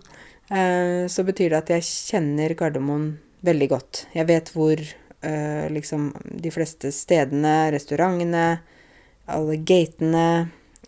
eh, 0.56 1.04
så 1.08 1.24
betyr 1.24 1.54
det 1.54 1.62
at 1.62 1.72
jeg 1.76 1.88
kjenner 1.88 2.56
Gardermoen 2.58 3.10
veldig 3.46 3.68
godt. 3.70 4.06
Jeg 4.16 4.28
vet 4.28 4.52
hvor 4.54 4.80
uh, 4.80 5.66
liksom 5.72 6.10
de 6.42 6.52
fleste 6.52 6.92
stedene, 6.94 7.70
restaurantene, 7.74 8.46
alle 9.28 9.58
gatene 9.68 10.28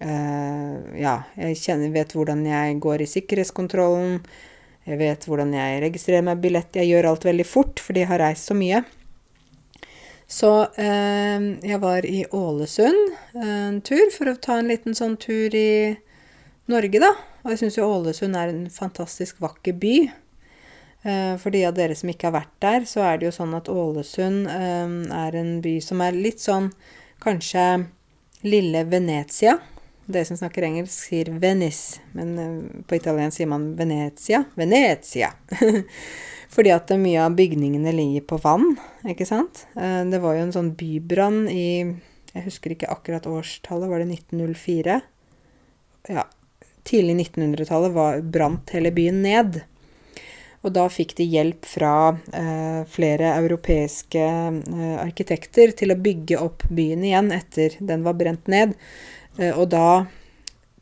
uh, 0.00 0.76
Ja, 0.96 1.20
jeg 1.36 1.58
kjenner, 1.60 1.92
vet 1.94 2.14
hvordan 2.16 2.46
jeg 2.48 2.78
går 2.82 3.04
i 3.04 3.10
sikkerhetskontrollen. 3.10 4.20
Jeg 4.90 4.98
vet 4.98 5.26
hvordan 5.28 5.52
jeg 5.54 5.82
registrerer 5.84 6.24
meg 6.26 6.40
billett. 6.42 6.74
Jeg 6.74 6.90
gjør 6.90 7.12
alt 7.12 7.26
veldig 7.28 7.46
fort 7.46 7.82
fordi 7.82 8.02
jeg 8.02 8.10
har 8.10 8.22
reist 8.24 8.50
så 8.50 8.56
mye. 8.58 8.82
Så 10.30 10.50
eh, 10.78 11.46
jeg 11.66 11.80
var 11.82 12.06
i 12.06 12.22
Ålesund 12.34 13.14
en 13.42 13.80
tur 13.86 14.10
for 14.14 14.30
å 14.30 14.38
ta 14.38 14.60
en 14.60 14.70
liten 14.70 14.94
sånn 14.94 15.16
tur 15.18 15.54
i 15.58 15.96
Norge, 16.70 17.00
da. 17.02 17.10
Og 17.42 17.54
jeg 17.54 17.64
syns 17.64 17.78
jo 17.80 17.88
Ålesund 17.90 18.38
er 18.38 18.52
en 18.52 18.66
fantastisk 18.70 19.40
vakker 19.42 19.74
by. 19.82 19.96
Eh, 21.02 21.34
for 21.40 21.50
de 21.54 21.64
av 21.66 21.74
dere 21.74 21.96
som 21.98 22.12
ikke 22.12 22.28
har 22.28 22.36
vært 22.36 22.54
der, 22.62 22.86
så 22.86 23.02
er 23.08 23.18
det 23.18 23.30
jo 23.30 23.36
sånn 23.40 23.56
at 23.58 23.70
Ålesund 23.72 24.46
eh, 24.52 24.94
er 25.18 25.38
en 25.40 25.56
by 25.64 25.76
som 25.82 26.02
er 26.06 26.18
litt 26.18 26.42
sånn 26.42 26.70
kanskje 27.22 27.66
lille 28.46 28.86
Venezia. 28.90 29.58
Dere 30.10 30.26
som 30.28 30.38
snakker 30.40 30.66
engelsk, 30.66 31.06
sier 31.06 31.30
Venice, 31.42 32.02
men 32.16 32.34
uh, 32.38 32.82
på 32.88 32.98
italiensk 32.98 33.40
sier 33.40 33.50
man 33.50 33.70
Venezia. 33.78 34.44
Venezia! 34.58 35.32
Fordi 36.54 36.72
at 36.74 36.90
mye 36.98 37.22
av 37.22 37.36
bygningene 37.38 37.92
ligger 37.94 38.26
på 38.32 38.40
vann, 38.42 38.74
ikke 39.06 39.28
sant. 39.28 39.64
Uh, 39.78 40.02
det 40.10 40.22
var 40.22 40.36
jo 40.36 40.48
en 40.48 40.56
sånn 40.56 40.74
bybrann 40.78 41.44
i 41.52 41.68
Jeg 42.34 42.44
husker 42.46 42.74
ikke 42.74 42.90
akkurat 42.90 43.26
årstallet, 43.30 43.90
var 43.90 44.02
det 44.02 44.10
1904? 44.20 45.00
ja, 46.08 46.24
tidlig 46.82 47.16
1900-tallet 47.16 48.24
brant 48.32 48.72
hele 48.74 48.92
byen 48.94 49.22
ned. 49.22 49.60
Og 50.60 50.74
da 50.76 50.84
fikk 50.92 51.14
de 51.16 51.24
hjelp 51.24 51.64
fra 51.64 51.94
eh, 52.36 52.82
flere 52.92 53.32
europeiske 53.38 54.24
eh, 54.24 54.96
arkitekter 55.00 55.72
til 55.76 55.94
å 55.94 56.00
bygge 56.00 56.40
opp 56.40 56.66
byen 56.68 57.06
igjen 57.06 57.30
etter 57.32 57.78
den 57.78 58.04
var 58.04 58.18
brent 58.20 58.50
ned. 58.52 58.74
Eh, 59.40 59.56
og 59.56 59.70
da 59.72 60.04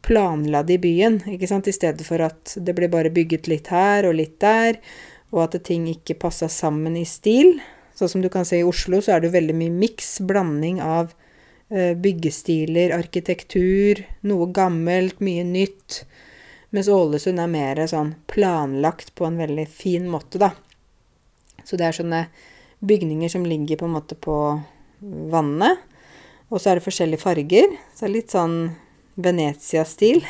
planla 0.04 0.62
de 0.66 0.78
byen, 0.80 1.20
ikke 1.30 1.48
sant, 1.50 1.68
i 1.68 1.74
stedet 1.74 2.06
for 2.06 2.22
at 2.24 2.56
det 2.64 2.74
ble 2.76 2.88
bare 2.90 3.12
bygget 3.14 3.48
litt 3.50 3.70
her 3.72 4.08
og 4.08 4.16
litt 4.18 4.38
der, 4.42 4.78
og 5.34 5.44
at 5.44 5.58
ting 5.66 5.88
ikke 5.90 6.18
passa 6.22 6.48
sammen 6.50 6.96
i 6.96 7.04
stil. 7.08 7.58
Sånn 7.98 8.12
som 8.12 8.22
du 8.22 8.30
kan 8.32 8.46
se 8.48 8.60
i 8.60 8.66
Oslo, 8.66 9.02
så 9.02 9.16
er 9.16 9.24
det 9.24 9.34
veldig 9.34 9.56
mye 9.58 9.74
miks, 9.74 10.18
blanding 10.24 10.78
av 10.84 11.10
eh, 11.68 11.92
byggestiler, 11.98 12.94
arkitektur, 12.96 14.04
noe 14.30 14.48
gammelt, 14.54 15.20
mye 15.24 15.44
nytt. 15.44 16.04
Mens 16.70 16.88
Ålesund 16.92 17.40
er 17.42 17.50
mer 17.50 17.82
sånn 17.90 18.14
planlagt 18.30 19.14
på 19.18 19.26
en 19.28 19.38
veldig 19.40 19.66
fin 19.72 20.08
måte, 20.08 20.40
da. 20.40 20.52
Så 21.64 21.76
det 21.76 21.88
er 21.88 21.96
sånne 21.98 22.22
bygninger 22.80 23.32
som 23.32 23.44
ligger 23.48 23.80
på 23.80 23.88
en 23.88 23.96
måte 23.98 24.16
på 24.16 24.36
vannet. 25.32 25.82
Og 26.48 26.60
så 26.60 26.70
er 26.70 26.78
det 26.78 26.86
forskjellige 26.86 27.22
farger. 27.22 27.74
Så 27.96 28.08
litt 28.10 28.32
sånn 28.32 28.56
Venezia-stil. 29.20 30.22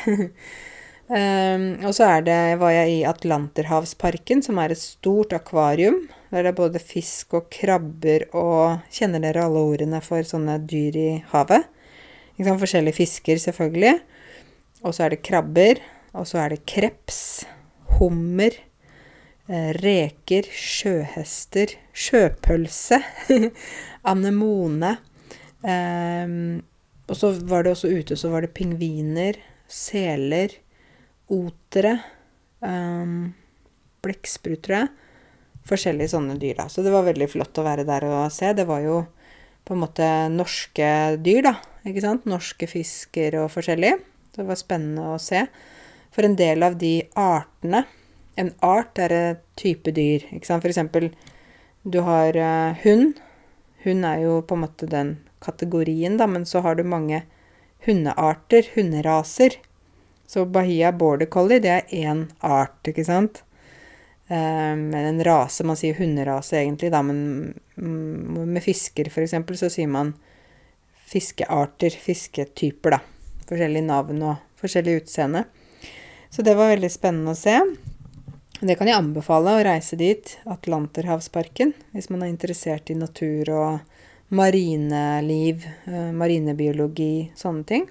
um, 1.07 1.65
og 1.87 1.93
så 1.95 2.09
er 2.09 2.25
det, 2.27 2.39
var 2.61 2.73
jeg 2.75 2.95
i 2.97 3.01
Atlanterhavsparken, 3.07 4.43
som 4.45 4.59
er 4.59 4.75
et 4.75 4.81
stort 4.81 5.35
akvarium. 5.37 6.01
Der 6.29 6.45
det 6.45 6.53
er 6.53 6.59
både 6.59 6.81
fisk 6.83 7.33
og 7.39 7.49
krabber 7.53 8.27
og 8.37 8.83
Kjenner 8.93 9.23
dere 9.23 9.47
alle 9.47 9.63
ordene 9.65 10.01
for 10.05 10.25
sånne 10.27 10.59
dyr 10.69 10.97
i 10.99 11.09
havet? 11.31 11.65
Liksom 12.39 12.59
forskjellige 12.61 12.99
fisker, 12.99 13.39
selvfølgelig. 13.41 13.95
Og 14.83 14.95
så 14.95 15.05
er 15.05 15.15
det 15.15 15.23
krabber. 15.25 15.81
Og 16.17 16.25
så 16.27 16.39
er 16.41 16.53
det 16.53 16.65
kreps, 16.69 17.45
hummer, 17.99 18.55
eh, 19.47 19.69
reker, 19.77 20.47
sjøhester, 20.49 21.75
sjøpølse, 21.93 22.97
anemone. 24.11 24.95
Um, 25.59 26.61
og 27.09 27.17
så 27.17 27.33
var 27.49 27.65
det 27.65 27.73
også 27.73 27.89
ute 27.91 28.15
så 28.15 28.29
var 28.31 28.45
det 28.45 28.53
pingviner, 28.55 29.39
seler, 29.69 30.53
otere, 31.29 31.97
um, 32.63 33.31
blekksprutere. 34.05 34.87
Forskjellige 35.69 36.13
sånne 36.13 36.37
dyr, 36.41 36.55
da. 36.57 36.67
Så 36.71 36.81
det 36.85 36.93
var 36.93 37.05
veldig 37.05 37.27
flott 37.29 37.59
å 37.59 37.65
være 37.65 37.85
der 37.85 38.05
og 38.07 38.31
se. 38.33 38.53
Det 38.57 38.65
var 38.69 38.81
jo 38.85 39.01
på 39.67 39.75
en 39.75 39.83
måte 39.83 40.05
norske 40.33 40.87
dyr, 41.21 41.43
da. 41.45 41.55
Ikke 41.89 42.03
sant? 42.05 42.25
Norske 42.29 42.69
fisker 42.69 43.37
og 43.43 43.51
forskjellig. 43.53 43.91
Det 44.35 44.45
var 44.47 44.57
spennende 44.57 45.11
å 45.13 45.19
se. 45.21 45.43
For 46.15 46.25
en 46.25 46.37
del 46.39 46.65
av 46.65 46.79
de 46.81 46.99
artene 47.19 47.85
En 48.39 48.53
art 48.63 48.95
er 49.03 49.11
et 49.11 49.39
type 49.59 49.91
dyr, 49.91 50.23
ikke 50.31 50.47
sant. 50.47 50.63
For 50.63 50.71
eksempel, 50.71 51.09
du 51.83 51.97
har 52.05 52.37
uh, 52.39 52.77
hund. 52.85 53.17
Hund 53.83 54.07
er 54.07 54.21
jo 54.23 54.37
på 54.47 54.55
en 54.55 54.61
måte 54.63 54.87
den 54.87 55.17
kategorien, 55.43 56.17
da, 56.19 56.27
men 56.27 56.45
så 56.45 56.63
har 56.65 56.75
du 56.75 56.83
mange 56.83 57.23
hundearter, 57.85 58.65
hunderaser. 58.75 59.59
Så 60.27 60.45
Bahia 60.45 60.91
border 60.91 61.25
collie, 61.25 61.61
det 61.63 61.71
er 61.73 61.93
én 61.95 62.25
art, 62.45 62.79
ikke 62.87 63.05
sant? 63.07 63.43
Um, 64.29 64.91
en 64.93 65.23
rase 65.25 65.65
Man 65.65 65.77
sier 65.79 65.97
hunderase 65.97 66.59
egentlig, 66.59 66.91
da, 66.93 67.01
men 67.01 67.55
mm, 67.75 68.45
med 68.45 68.61
fisker, 68.61 69.09
f.eks., 69.09 69.33
så 69.57 69.71
sier 69.73 69.89
man 69.89 70.13
fiskearter, 71.09 71.95
fisketyper, 71.97 72.99
da. 72.99 72.99
Forskjellige 73.49 73.87
navn 73.87 74.21
og 74.21 74.35
forskjellig 74.61 74.99
utseende. 75.01 75.47
Så 76.29 76.45
det 76.45 76.53
var 76.59 76.69
veldig 76.69 76.91
spennende 76.93 77.33
å 77.33 77.39
se. 77.39 77.55
Det 78.59 78.75
kan 78.77 78.89
jeg 78.91 78.99
anbefale, 78.99 79.55
å 79.55 79.63
reise 79.65 79.97
dit, 79.97 80.35
Atlanterhavsparken, 80.45 81.73
hvis 81.95 82.09
man 82.13 82.25
er 82.25 82.29
interessert 82.29 82.91
i 82.91 82.97
natur 82.99 83.49
og 83.55 83.98
marineliv, 84.29 85.65
eh, 85.85 86.11
marinebiologi, 86.11 87.31
sånne 87.35 87.65
ting. 87.65 87.87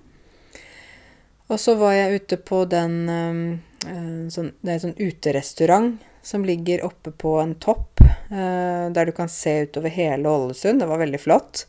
Og 1.48 1.60
så 1.60 1.74
var 1.80 1.94
jeg 1.96 2.20
ute 2.20 2.36
på 2.36 2.64
den 2.68 2.96
eh, 3.08 4.28
sånn, 4.30 4.52
Det 4.60 4.70
er 4.70 4.76
en 4.76 4.84
sånn 4.88 5.00
uterestaurant 5.00 6.04
som 6.22 6.44
ligger 6.44 6.84
oppe 6.84 7.10
på 7.10 7.38
en 7.40 7.54
topp, 7.56 8.02
eh, 8.02 8.86
der 8.92 9.08
du 9.08 9.12
kan 9.16 9.30
se 9.32 9.62
utover 9.64 9.90
hele 9.90 10.28
Ålesund. 10.28 10.82
Det 10.82 10.88
var 10.90 11.00
veldig 11.00 11.20
flott. 11.20 11.64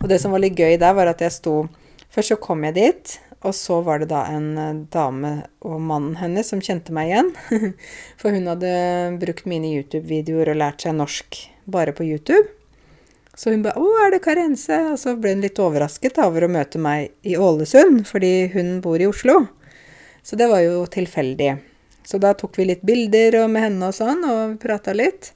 Og 0.00 0.08
det 0.08 0.20
som 0.22 0.32
var 0.32 0.44
litt 0.44 0.58
gøy 0.58 0.76
der, 0.78 0.94
var 0.94 1.10
at 1.12 1.24
jeg 1.24 1.34
sto 1.40 1.66
Først 2.16 2.30
så 2.32 2.36
kom 2.40 2.62
jeg 2.64 2.72
dit, 2.78 3.10
og 3.44 3.52
så 3.52 3.82
var 3.84 3.98
det 4.00 4.06
da 4.08 4.22
en 4.32 4.86
dame 4.88 5.32
og 5.60 5.74
mannen 5.84 6.14
hennes 6.16 6.48
som 6.48 6.62
kjente 6.64 6.94
meg 6.96 7.10
igjen. 7.10 7.28
For 8.22 8.32
hun 8.32 8.48
hadde 8.48 8.70
brukt 9.20 9.44
mine 9.44 9.68
YouTube-videoer 9.74 10.54
og 10.54 10.56
lært 10.62 10.86
seg 10.86 10.96
norsk 10.96 11.42
bare 11.68 11.92
på 11.92 12.06
YouTube. 12.08 12.46
Så 13.36 13.52
hun 13.52 13.62
ba 13.62 13.74
'Å, 13.76 13.86
er 14.06 14.10
det 14.14 14.22
Karense?' 14.24 14.92
Og 14.92 14.98
så 14.98 15.14
ble 15.20 15.34
hun 15.34 15.44
litt 15.44 15.60
overrasket 15.60 16.18
over 16.24 16.46
å 16.46 16.52
møte 16.52 16.80
meg 16.80 17.12
i 17.22 17.36
Ålesund, 17.36 18.06
fordi 18.08 18.48
hun 18.54 18.80
bor 18.80 18.96
i 18.96 19.06
Oslo. 19.06 19.48
Så 20.24 20.36
det 20.40 20.48
var 20.48 20.64
jo 20.64 20.86
tilfeldig. 20.86 21.58
Så 22.06 22.18
da 22.18 22.32
tok 22.34 22.56
vi 22.56 22.64
litt 22.70 22.82
bilder 22.86 23.46
med 23.48 23.62
henne 23.62 23.90
og 23.90 23.94
sånn, 23.94 24.24
og 24.24 24.58
prata 24.62 24.94
litt. 24.96 25.32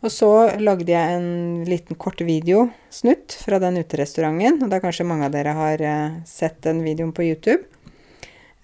Og 0.00 0.12
så 0.14 0.30
lagde 0.62 0.92
jeg 0.94 1.16
en 1.18 1.64
liten 1.66 1.98
kort 1.98 2.20
videosnutt 2.22 3.34
fra 3.34 3.58
den 3.58 3.80
uterestauranten. 3.82 4.62
Og 4.62 4.70
da 4.70 4.78
kanskje 4.80 5.06
mange 5.06 5.26
av 5.26 5.34
dere 5.34 5.56
har 5.58 5.82
uh, 5.82 6.20
sett 6.24 6.62
den 6.62 6.84
videoen 6.86 7.10
på 7.12 7.26
YouTube. 7.26 7.66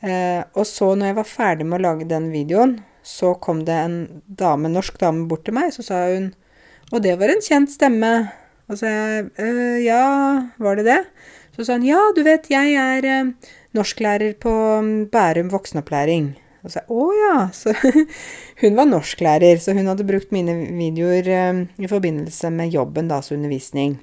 Eh, 0.04 0.42
og 0.52 0.66
så, 0.68 0.92
når 0.94 1.10
jeg 1.10 1.16
var 1.18 1.28
ferdig 1.28 1.66
med 1.66 1.80
å 1.80 1.84
lage 1.86 2.06
den 2.08 2.28
videoen, 2.32 2.76
så 3.04 3.34
kom 3.40 3.62
det 3.64 3.76
en 3.76 3.98
dame, 4.28 4.68
norsk 4.72 4.98
dame 5.00 5.26
bort 5.28 5.46
til 5.48 5.56
meg, 5.56 5.72
så 5.74 5.84
sa 5.84 6.06
hun 6.12 6.32
Og 6.92 7.00
det 7.02 7.14
var 7.18 7.32
en 7.32 7.40
kjent 7.42 7.72
stemme. 7.72 8.10
Og 8.68 8.78
så 8.78 8.86
sa 8.86 8.92
jeg 8.92 9.26
øh, 9.38 9.84
Ja, 9.84 10.04
var 10.58 10.78
det 10.78 10.86
det? 10.88 11.02
Så 11.54 11.66
sa 11.66 11.76
han 11.76 11.84
ja, 11.86 12.00
du 12.16 12.22
vet, 12.26 12.48
jeg 12.50 12.72
er 12.74 13.04
øh, 13.04 13.34
norsklærer 13.76 14.38
på 14.40 14.54
mm, 14.80 15.06
Bærum 15.12 15.52
voksenopplæring. 15.52 16.32
Og 16.64 16.72
så 16.72 16.80
å 16.88 17.10
ja. 17.12 17.36
Så 17.52 17.74
hun 18.62 18.78
var 18.78 18.88
norsklærer, 18.88 19.60
så 19.60 19.76
hun 19.76 19.90
hadde 19.90 20.08
brukt 20.08 20.32
mine 20.32 20.56
videoer 20.72 21.28
øh, 21.28 21.62
i 21.76 21.90
forbindelse 21.90 22.50
med 22.50 22.72
jobben, 22.72 23.12
da, 23.12 23.20
altså 23.20 23.36
undervisning. 23.36 24.00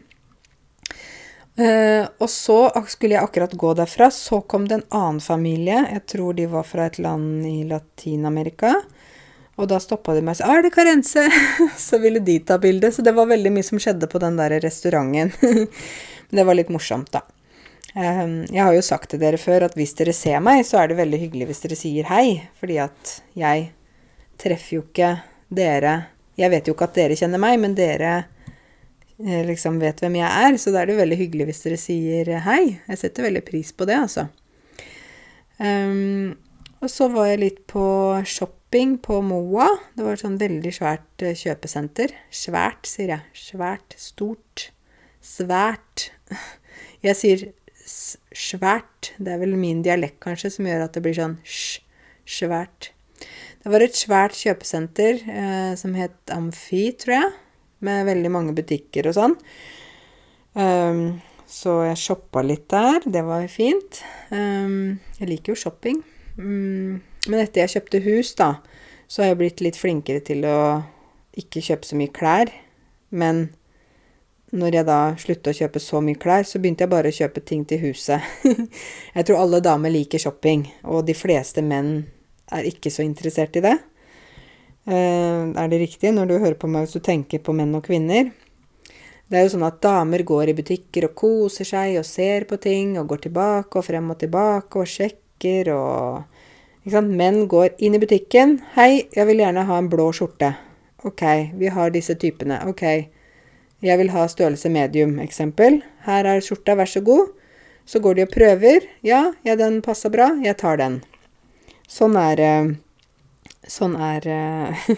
Og 1.61 2.29
så 2.31 2.55
skulle 2.89 3.17
jeg 3.17 3.21
akkurat 3.21 3.51
gå 3.59 3.73
derfra. 3.77 4.07
Så 4.09 4.39
kom 4.49 4.63
det 4.65 4.79
en 4.79 4.87
annen 4.97 5.19
familie. 5.21 5.83
Jeg 5.91 6.01
tror 6.09 6.33
de 6.33 6.47
var 6.49 6.63
fra 6.65 6.87
et 6.89 6.97
land 6.97 7.43
i 7.45 7.59
Latin-Amerika. 7.69 8.71
Og 9.59 9.67
da 9.67 9.79
stoppa 9.83 10.15
de 10.15 10.23
meg 10.23 10.37
og 10.37 10.39
sa 10.39 10.47
'Er 10.47 10.63
det 10.63 10.73
Karense?' 10.73 11.27
så 11.87 11.99
ville 11.99 12.19
de 12.19 12.39
ta 12.39 12.57
bilde. 12.57 12.91
Så 12.91 13.03
det 13.03 13.15
var 13.15 13.27
veldig 13.27 13.51
mye 13.51 13.63
som 13.63 13.79
skjedde 13.79 14.07
på 14.07 14.19
den 14.19 14.37
der 14.37 14.59
restauranten. 14.59 15.31
det 16.35 16.45
var 16.45 16.55
litt 16.55 16.69
morsomt, 16.69 17.11
da. 17.11 17.21
Ehm, 17.95 18.45
jeg 18.47 18.63
har 18.63 18.73
jo 18.73 18.81
sagt 18.81 19.11
til 19.11 19.19
dere 19.19 19.37
før 19.37 19.67
at 19.67 19.75
hvis 19.75 19.93
dere 19.99 20.13
ser 20.15 20.39
meg, 20.39 20.63
så 20.65 20.79
er 20.79 20.91
det 20.91 20.99
veldig 21.01 21.19
hyggelig 21.19 21.49
hvis 21.49 21.63
dere 21.65 21.79
sier 21.79 22.07
hei. 22.07 22.49
Fordi 22.59 22.77
at 22.79 23.15
jeg 23.35 23.71
treffer 24.41 24.79
jo 24.79 24.87
ikke 24.87 25.13
dere 25.51 26.07
Jeg 26.39 26.49
vet 26.49 26.67
jo 26.67 26.73
ikke 26.73 26.85
at 26.87 26.95
dere 26.95 27.15
kjenner 27.19 27.37
meg, 27.37 27.57
men 27.59 27.73
dere 27.75 28.11
eh, 29.19 29.43
liksom 29.45 29.81
vet 29.81 29.99
hvem 29.99 30.15
jeg 30.15 30.47
er. 30.47 30.55
Så 30.57 30.71
da 30.71 30.81
er 30.81 30.87
det 30.89 30.95
veldig 30.97 31.17
hyggelig 31.19 31.49
hvis 31.49 31.63
dere 31.65 31.77
sier 31.77 32.31
hei. 32.47 32.79
Jeg 32.87 32.97
setter 32.97 33.27
veldig 33.27 33.43
pris 33.45 33.73
på 33.75 33.85
det, 33.85 33.99
altså. 33.99 34.29
Um, 35.59 36.31
og 36.81 36.89
så 36.89 37.11
var 37.13 37.27
jeg 37.29 37.43
litt 37.43 37.59
på 37.69 37.83
shopping 38.71 38.97
på 38.97 39.21
Moa. 39.21 39.67
Det 39.95 40.03
var 40.05 40.15
et 40.15 40.21
sånn 40.21 40.37
veldig 40.39 40.71
svært 40.71 41.23
eh, 41.25 41.35
kjøpesenter. 41.35 42.13
Svært, 42.31 42.87
sier 42.87 43.09
jeg. 43.11 43.23
Svært. 43.35 43.95
Stort. 43.99 44.71
Svært. 45.19 46.11
Jeg 47.03 47.17
sier 47.19 47.43
svært. 48.31 49.11
Det 49.19 49.33
er 49.33 49.41
vel 49.41 49.57
min 49.59 49.81
dialekt 49.83 50.21
kanskje 50.23 50.53
som 50.55 50.69
gjør 50.69 50.85
at 50.85 50.95
det 50.95 51.03
blir 51.03 51.17
sånn 51.17 51.35
sj. 51.43 51.83
Svært. 52.23 52.93
Det 53.59 53.73
var 53.73 53.83
et 53.83 53.97
svært 53.97 54.39
kjøpesenter 54.39 55.19
eh, 55.19 55.75
som 55.75 55.91
het 55.99 56.31
Amfi, 56.31 56.93
tror 56.95 57.17
jeg. 57.17 57.35
Med 57.83 58.07
veldig 58.07 58.31
mange 58.31 58.55
butikker 58.55 59.11
og 59.11 59.17
sånn. 59.19 59.39
Um, 60.55 61.19
så 61.43 61.81
jeg 61.89 61.99
shoppa 61.99 62.45
litt 62.45 62.69
der. 62.71 63.03
Det 63.03 63.27
var 63.27 63.43
fint. 63.51 63.99
Um, 64.31 65.01
jeg 65.19 65.33
liker 65.33 65.51
jo 65.57 65.63
shopping. 65.65 66.05
Mm, 66.37 67.01
men 67.27 67.43
etter 67.43 67.63
jeg 67.63 67.75
kjøpte 67.75 68.01
hus, 68.07 68.33
da, 68.39 68.55
så 69.11 69.21
har 69.21 69.31
jeg 69.31 69.41
blitt 69.41 69.61
litt 69.61 69.77
flinkere 69.77 70.23
til 70.25 70.45
å 70.47 70.59
ikke 71.37 71.63
kjøpe 71.63 71.87
så 71.87 71.97
mye 71.99 72.13
klær. 72.15 72.49
Men 73.13 73.49
når 74.55 74.77
jeg 74.79 74.87
da 74.87 74.99
slutta 75.19 75.53
å 75.53 75.57
kjøpe 75.57 75.81
så 75.83 76.01
mye 76.03 76.19
klær, 76.19 76.47
så 76.47 76.59
begynte 76.59 76.85
jeg 76.85 76.91
bare 76.91 77.11
å 77.11 77.15
kjøpe 77.15 77.43
ting 77.45 77.63
til 77.67 77.83
huset. 77.85 78.25
jeg 79.15 79.27
tror 79.27 79.43
alle 79.43 79.61
damer 79.63 79.93
liker 79.93 80.21
shopping, 80.21 80.65
og 80.83 81.05
de 81.07 81.15
fleste 81.15 81.63
menn 81.63 81.93
er 82.51 82.67
ikke 82.67 82.91
så 82.91 83.05
interessert 83.05 83.55
i 83.59 83.65
det. 83.67 83.77
Uh, 84.89 85.53
er 85.61 85.67
det 85.69 85.83
riktig 85.83 86.09
når 86.15 86.31
du 86.31 86.39
hører 86.39 86.57
på 86.57 86.67
meg 86.71 86.87
hvis 86.87 86.97
du 86.97 87.05
tenker 87.05 87.43
på 87.45 87.53
menn 87.53 87.75
og 87.77 87.85
kvinner? 87.85 88.31
Det 89.31 89.37
er 89.37 89.45
jo 89.45 89.53
sånn 89.53 89.67
at 89.67 89.77
damer 89.83 90.25
går 90.27 90.51
i 90.51 90.55
butikker 90.57 91.05
og 91.07 91.13
koser 91.15 91.67
seg 91.69 91.99
og 92.01 92.07
ser 92.07 92.47
på 92.49 92.57
ting 92.59 92.97
og 92.99 93.05
går 93.11 93.27
tilbake 93.27 93.77
og 93.79 93.85
frem 93.85 94.09
og 94.11 94.17
tilbake 94.19 94.81
og 94.81 94.89
sjekker 94.89 95.69
og? 95.75 96.30
Menn 96.83 97.47
går 97.47 97.75
inn 97.77 97.95
i 97.95 97.99
butikken. 97.99 98.61
'Hei, 98.73 99.07
jeg 99.13 99.27
vil 99.27 99.37
gjerne 99.37 99.65
ha 99.65 99.77
en 99.77 99.89
blå 99.89 100.11
skjorte.' 100.11 100.55
OK, 101.03 101.21
vi 101.53 101.67
har 101.67 101.89
disse 101.89 102.15
typene. 102.15 102.59
OK. 102.69 102.81
Jeg 103.81 103.97
vil 103.97 104.09
ha 104.13 104.27
størrelse 104.27 104.69
medium, 104.69 105.19
eksempel. 105.19 105.81
Her 106.05 106.25
er 106.25 106.41
skjorta, 106.41 106.75
vær 106.75 106.85
så 106.85 107.01
god. 107.01 107.33
Så 107.85 107.99
går 107.99 108.13
de 108.15 108.23
og 108.23 108.33
prøver. 108.33 108.85
Ja, 109.01 109.33
ja, 109.43 109.55
den 109.55 109.81
passer 109.81 110.09
bra. 110.09 110.29
Jeg 110.43 110.57
tar 110.57 110.77
den. 110.77 111.01
Sånn 111.89 112.15
er 112.15 112.77
Sånn 113.67 113.95
er 113.95 114.25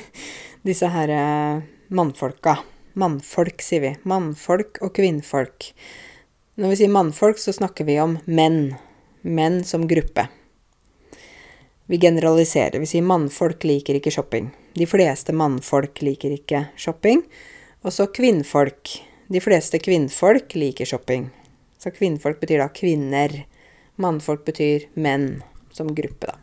disse 0.68 0.88
her 0.88 1.12
mannfolka. 1.88 2.58
Mannfolk, 3.00 3.64
sier 3.64 3.82
vi. 3.84 3.96
Mannfolk 4.04 4.80
og 4.84 4.94
kvinnfolk. 4.96 5.72
Når 6.60 6.74
vi 6.74 6.80
sier 6.84 6.92
mannfolk, 6.94 7.40
så 7.40 7.56
snakker 7.56 7.88
vi 7.88 8.00
om 8.04 8.20
menn. 8.28 8.76
Menn 9.24 9.64
som 9.68 9.88
gruppe. 9.88 10.28
Vi 11.88 11.98
generaliserer. 12.00 12.80
Vi 12.80 12.88
sier 12.88 13.04
mannfolk 13.04 13.64
liker 13.68 13.98
ikke 14.00 14.12
shopping. 14.12 14.52
De 14.74 14.88
fleste 14.88 15.36
mannfolk 15.36 16.02
liker 16.06 16.32
ikke 16.32 16.68
shopping. 16.80 17.26
Og 17.84 17.92
så 17.92 18.08
kvinnfolk. 18.08 18.94
De 19.28 19.42
fleste 19.44 19.80
kvinnfolk 19.84 20.56
liker 20.56 20.88
shopping. 20.88 21.28
Så 21.80 21.92
kvinnfolk 21.92 22.40
betyr 22.40 22.64
da 22.64 22.70
kvinner. 22.72 23.44
Mannfolk 24.00 24.46
betyr 24.48 24.88
menn 24.96 25.44
som 25.76 25.92
gruppe, 25.96 26.32
da. 26.32 26.40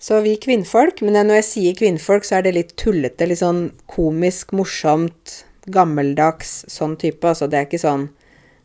Så 0.00 0.22
vi 0.24 0.36
kvinnfolk 0.40 1.02
Men 1.02 1.26
når 1.26 1.42
jeg 1.42 1.44
sier 1.44 1.74
kvinnfolk, 1.76 2.24
så 2.24 2.38
er 2.38 2.46
det 2.46 2.54
litt 2.56 2.76
tullete, 2.80 3.26
litt 3.26 3.42
sånn 3.42 3.66
komisk, 3.90 4.54
morsomt, 4.56 5.44
gammeldags, 5.66 6.64
sånn 6.72 6.96
type. 6.96 7.26
Altså 7.26 7.50
det 7.50 7.58
er 7.58 7.68
ikke 7.68 7.82
sånn 7.82 8.08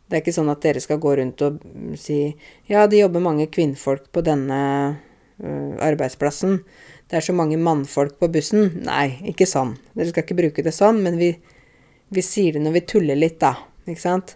det 0.06 0.14
er 0.14 0.22
ikke 0.22 0.36
sånn 0.36 0.52
at 0.52 0.62
dere 0.62 0.78
skal 0.78 1.00
gå 1.02 1.16
rundt 1.18 1.42
og 1.42 1.58
si 1.98 2.20
Ja, 2.70 2.86
det 2.86 3.00
jobber 3.00 3.24
mange 3.24 3.48
kvinnfolk 3.50 4.06
på 4.14 4.22
denne 4.22 4.60
arbeidsplassen. 5.42 6.60
Det 7.06 7.18
er 7.18 7.26
så 7.26 7.34
mange 7.36 7.58
mannfolk 7.60 8.16
på 8.20 8.28
bussen. 8.32 8.70
Nei, 8.86 9.18
ikke 9.30 9.46
sånn. 9.48 9.76
Dere 9.94 10.10
skal 10.10 10.24
ikke 10.26 10.38
bruke 10.40 10.64
det 10.66 10.74
sånn, 10.74 11.02
men 11.04 11.18
vi, 11.20 11.34
vi 12.14 12.24
sier 12.24 12.56
det 12.56 12.64
når 12.64 12.78
vi 12.78 12.84
tuller 12.94 13.18
litt, 13.18 13.38
da. 13.42 13.54
Ikke 13.86 14.02
sant? 14.02 14.34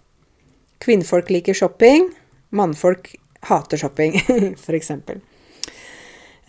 Kvinnfolk 0.80 1.32
liker 1.32 1.56
shopping. 1.56 2.10
Mannfolk 2.56 3.14
hater 3.48 3.80
shopping, 3.80 4.16
eksempel. 4.80 5.20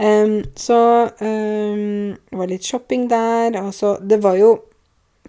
Um, 0.01 0.41
så 0.57 0.77
um, 1.19 2.13
det 2.15 2.37
var 2.37 2.49
litt 2.49 2.65
shopping 2.65 3.07
der. 3.09 3.57
Og 3.61 3.73
så 3.75 3.97
Det 4.01 4.21
var 4.21 4.37
jo 4.39 4.55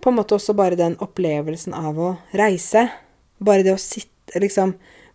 på 0.02 0.10
en 0.10 0.16
måte 0.16 0.34
også 0.34 0.54
bare 0.58 0.78
den 0.78 0.96
opplevelsen 1.00 1.74
av 1.76 1.98
å 2.00 2.14
reise. 2.36 2.88
Bare 3.38 3.64
det 3.66 3.76
å 3.76 3.80
sitte 3.80 4.08
Liksom 4.40 4.70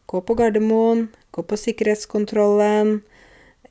gå 0.06 0.20
på 0.22 0.36
Gardermoen, 0.38 1.08
gå 1.34 1.42
på 1.44 1.58
sikkerhetskontrollen, 1.58 3.00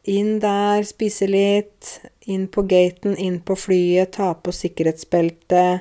inn 0.07 0.39
der, 0.41 0.83
spise 0.87 1.27
litt, 1.27 2.01
inn 2.27 2.47
på 2.49 2.63
gaten, 2.71 3.17
inn 3.17 3.41
på 3.41 3.57
flyet, 3.59 4.13
ta 4.17 4.35
på 4.35 4.53
sikkerhetsbeltet, 4.55 5.81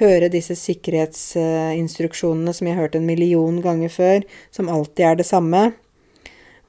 høre 0.00 0.28
disse 0.30 0.56
sikkerhetsinstruksjonene 0.58 2.54
som 2.54 2.66
jeg 2.66 2.76
har 2.76 2.86
hørt 2.86 2.98
en 2.98 3.06
million 3.06 3.60
ganger 3.62 3.90
før, 3.90 4.22
som 4.54 4.70
alltid 4.70 5.04
er 5.06 5.14
det 5.20 5.26
samme. 5.26 5.72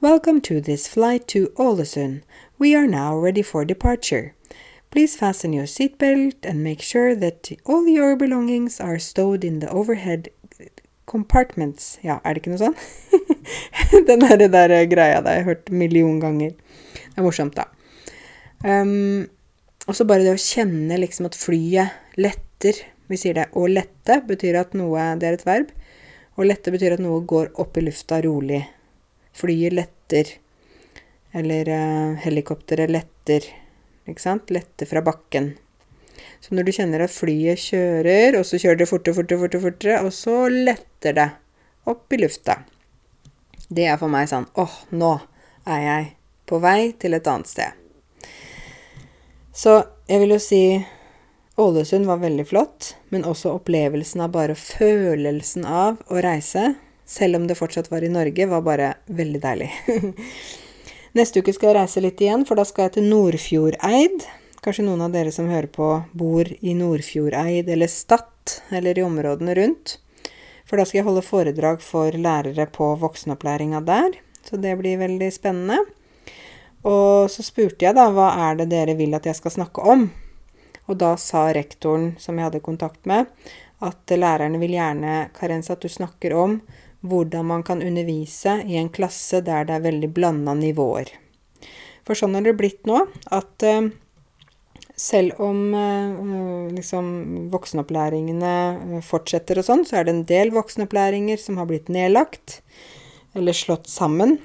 Welcome 0.00 0.40
to 0.42 0.60
this 0.60 0.88
flight 0.88 1.26
to 1.28 1.48
Ålesund. 1.56 2.22
We 2.58 2.74
are 2.74 2.86
now 2.86 3.16
ready 3.18 3.42
for 3.42 3.64
departure. 3.64 4.34
Please 4.90 5.16
fasten 5.16 5.52
your 5.52 5.66
seatbelt 5.66 6.44
and 6.44 6.62
make 6.62 6.82
sure 6.82 7.14
that 7.16 7.50
all 7.64 7.86
your 7.88 8.16
belongings 8.16 8.80
are 8.80 8.98
stowed 8.98 9.44
in 9.44 9.60
the 9.60 9.70
overhead 9.70 10.28
compartments. 11.06 11.98
Ja, 12.02 12.20
er 12.24 12.34
det 12.34 12.42
ikke 12.42 12.54
noe 12.54 12.62
sånn? 12.62 12.76
Den 14.08 14.22
derre 14.22 14.48
der 14.50 14.74
greia 14.90 15.20
der 15.22 15.38
jeg 15.38 15.44
har 15.44 15.50
hørt 15.50 15.70
million 15.70 16.20
ganger. 16.20 16.54
Det 17.16 17.22
er 17.22 17.24
morsomt, 17.24 17.56
da. 17.56 17.64
Um, 18.60 19.24
og 19.88 19.96
så 19.96 20.04
bare 20.04 20.20
det 20.26 20.34
å 20.36 20.40
kjenne 20.40 20.98
liksom 21.00 21.30
at 21.30 21.38
flyet 21.40 22.18
letter. 22.20 22.76
Vi 23.08 23.16
sier 23.16 23.38
det. 23.38 23.46
Å 23.56 23.62
lette 23.70 24.18
betyr 24.28 24.58
at 24.60 24.74
noe 24.76 25.14
Det 25.16 25.28
er 25.30 25.36
et 25.38 25.46
verb. 25.46 25.70
Å 26.36 26.44
lette 26.44 26.74
betyr 26.74 26.98
at 26.98 27.00
noe 27.00 27.22
går 27.24 27.54
opp 27.56 27.78
i 27.80 27.86
lufta 27.86 28.18
rolig. 28.20 28.60
Flyet 29.32 29.72
letter. 29.78 30.34
Eller 31.32 31.70
uh, 31.72 32.18
helikopteret 32.20 32.92
letter. 32.92 33.48
Ikke 34.04 34.20
sant? 34.20 34.52
Letter 34.52 34.92
fra 34.92 35.00
bakken. 35.00 35.54
Så 36.44 36.52
når 36.52 36.68
du 36.68 36.74
kjenner 36.76 37.06
at 37.06 37.16
flyet 37.16 37.64
kjører, 37.64 38.36
og 38.36 38.44
så 38.44 38.60
kjører 38.60 38.82
det 38.82 38.90
fortere, 38.92 39.16
fortere, 39.16 39.40
fortere, 39.40 39.64
fortere, 39.64 40.04
og 40.04 40.12
så 40.12 40.36
letter 40.52 41.16
det 41.16 41.30
opp 41.88 42.12
i 42.12 42.20
lufta. 42.20 42.60
Det 43.72 43.88
er 43.88 43.96
for 43.96 44.12
meg 44.12 44.28
sånn 44.28 44.44
åh, 44.60 44.76
nå 44.92 45.16
er 45.64 45.80
jeg 45.88 46.12
på 46.46 46.60
vei 46.62 46.92
til 46.98 47.16
et 47.16 47.26
annet 47.30 47.50
sted. 47.50 47.82
Så 49.56 49.78
jeg 50.08 50.22
vil 50.22 50.36
jo 50.36 50.42
si 50.42 50.62
Ålesund 51.56 52.04
var 52.04 52.20
veldig 52.20 52.44
flott, 52.50 52.90
men 53.08 53.24
også 53.24 53.54
opplevelsen 53.56 54.20
av 54.26 54.34
bare 54.34 54.56
følelsen 54.60 55.64
av 55.64 56.02
å 56.12 56.20
reise 56.20 56.74
selv 57.06 57.38
om 57.38 57.46
det 57.46 57.54
fortsatt 57.54 57.90
var 57.90 58.04
i 58.04 58.10
Norge, 58.12 58.46
var 58.46 58.62
bare 58.66 58.94
veldig 59.06 59.40
deilig. 59.40 59.70
Neste 61.16 61.40
uke 61.40 61.54
skal 61.54 61.70
jeg 61.70 61.78
reise 61.78 62.02
litt 62.04 62.20
igjen, 62.20 62.44
for 62.44 62.58
da 62.58 62.66
skal 62.66 62.88
jeg 62.88 62.98
til 62.98 63.08
Nordfjordeid. 63.08 64.26
Kanskje 64.64 64.84
noen 64.84 65.06
av 65.06 65.14
dere 65.14 65.32
som 65.32 65.48
hører 65.48 65.70
på, 65.72 65.88
bor 66.12 66.50
i 66.50 66.74
Nordfjordeid 66.76 67.70
eller 67.72 67.88
Stad, 67.88 68.58
eller 68.74 68.98
i 68.98 69.06
områdene 69.06 69.54
rundt. 69.56 69.96
For 70.66 70.76
da 70.76 70.84
skal 70.84 71.00
jeg 71.00 71.06
holde 71.06 71.22
foredrag 71.22 71.80
for 71.84 72.10
lærere 72.10 72.66
på 72.74 72.90
voksenopplæringa 73.00 73.80
der. 73.86 74.18
Så 74.44 74.58
det 74.60 74.74
blir 74.82 74.98
veldig 74.98 75.30
spennende. 75.34 75.78
Og 76.86 77.30
så 77.32 77.42
spurte 77.42 77.86
jeg 77.86 77.96
da 77.98 78.06
hva 78.14 78.30
er 78.48 78.60
det 78.60 78.70
dere 78.70 78.94
vil 78.98 79.16
at 79.18 79.26
jeg 79.26 79.38
skal 79.38 79.56
snakke 79.56 79.82
om. 79.82 80.06
Og 80.86 80.98
da 81.00 81.16
sa 81.18 81.48
rektoren 81.54 82.12
som 82.22 82.38
jeg 82.38 82.46
hadde 82.46 82.62
kontakt 82.64 83.02
med, 83.10 83.26
at 83.82 84.14
lærerne 84.14 84.60
vil 84.62 84.76
gjerne, 84.76 85.28
Karens, 85.36 85.70
at 85.72 85.82
du 85.82 85.90
snakker 85.90 86.36
om 86.38 86.60
hvordan 87.06 87.46
man 87.50 87.62
kan 87.66 87.82
undervise 87.82 88.60
i 88.66 88.78
en 88.80 88.88
klasse 88.90 89.42
der 89.44 89.66
det 89.66 89.76
er 89.76 89.84
veldig 89.84 90.10
blanda 90.14 90.54
nivåer. 90.56 91.10
For 92.06 92.18
sånn 92.18 92.38
har 92.38 92.46
det 92.46 92.56
blitt 92.58 92.86
nå 92.86 93.02
at 93.34 93.66
uh, 93.66 93.88
selv 94.96 95.40
om 95.42 95.74
uh, 95.74 96.70
liksom 96.72 97.50
voksenopplæringene 97.52 98.52
eh, 98.96 99.04
fortsetter 99.04 99.60
og 99.60 99.66
sånn, 99.66 99.84
så 99.84 100.00
er 100.00 100.06
det 100.06 100.14
en 100.14 100.28
del 100.28 100.54
voksenopplæringer 100.54 101.42
som 101.42 101.58
har 101.60 101.68
blitt 101.68 101.90
nedlagt 101.92 102.60
eller 103.36 103.56
slått 103.56 103.90
sammen. 103.92 104.38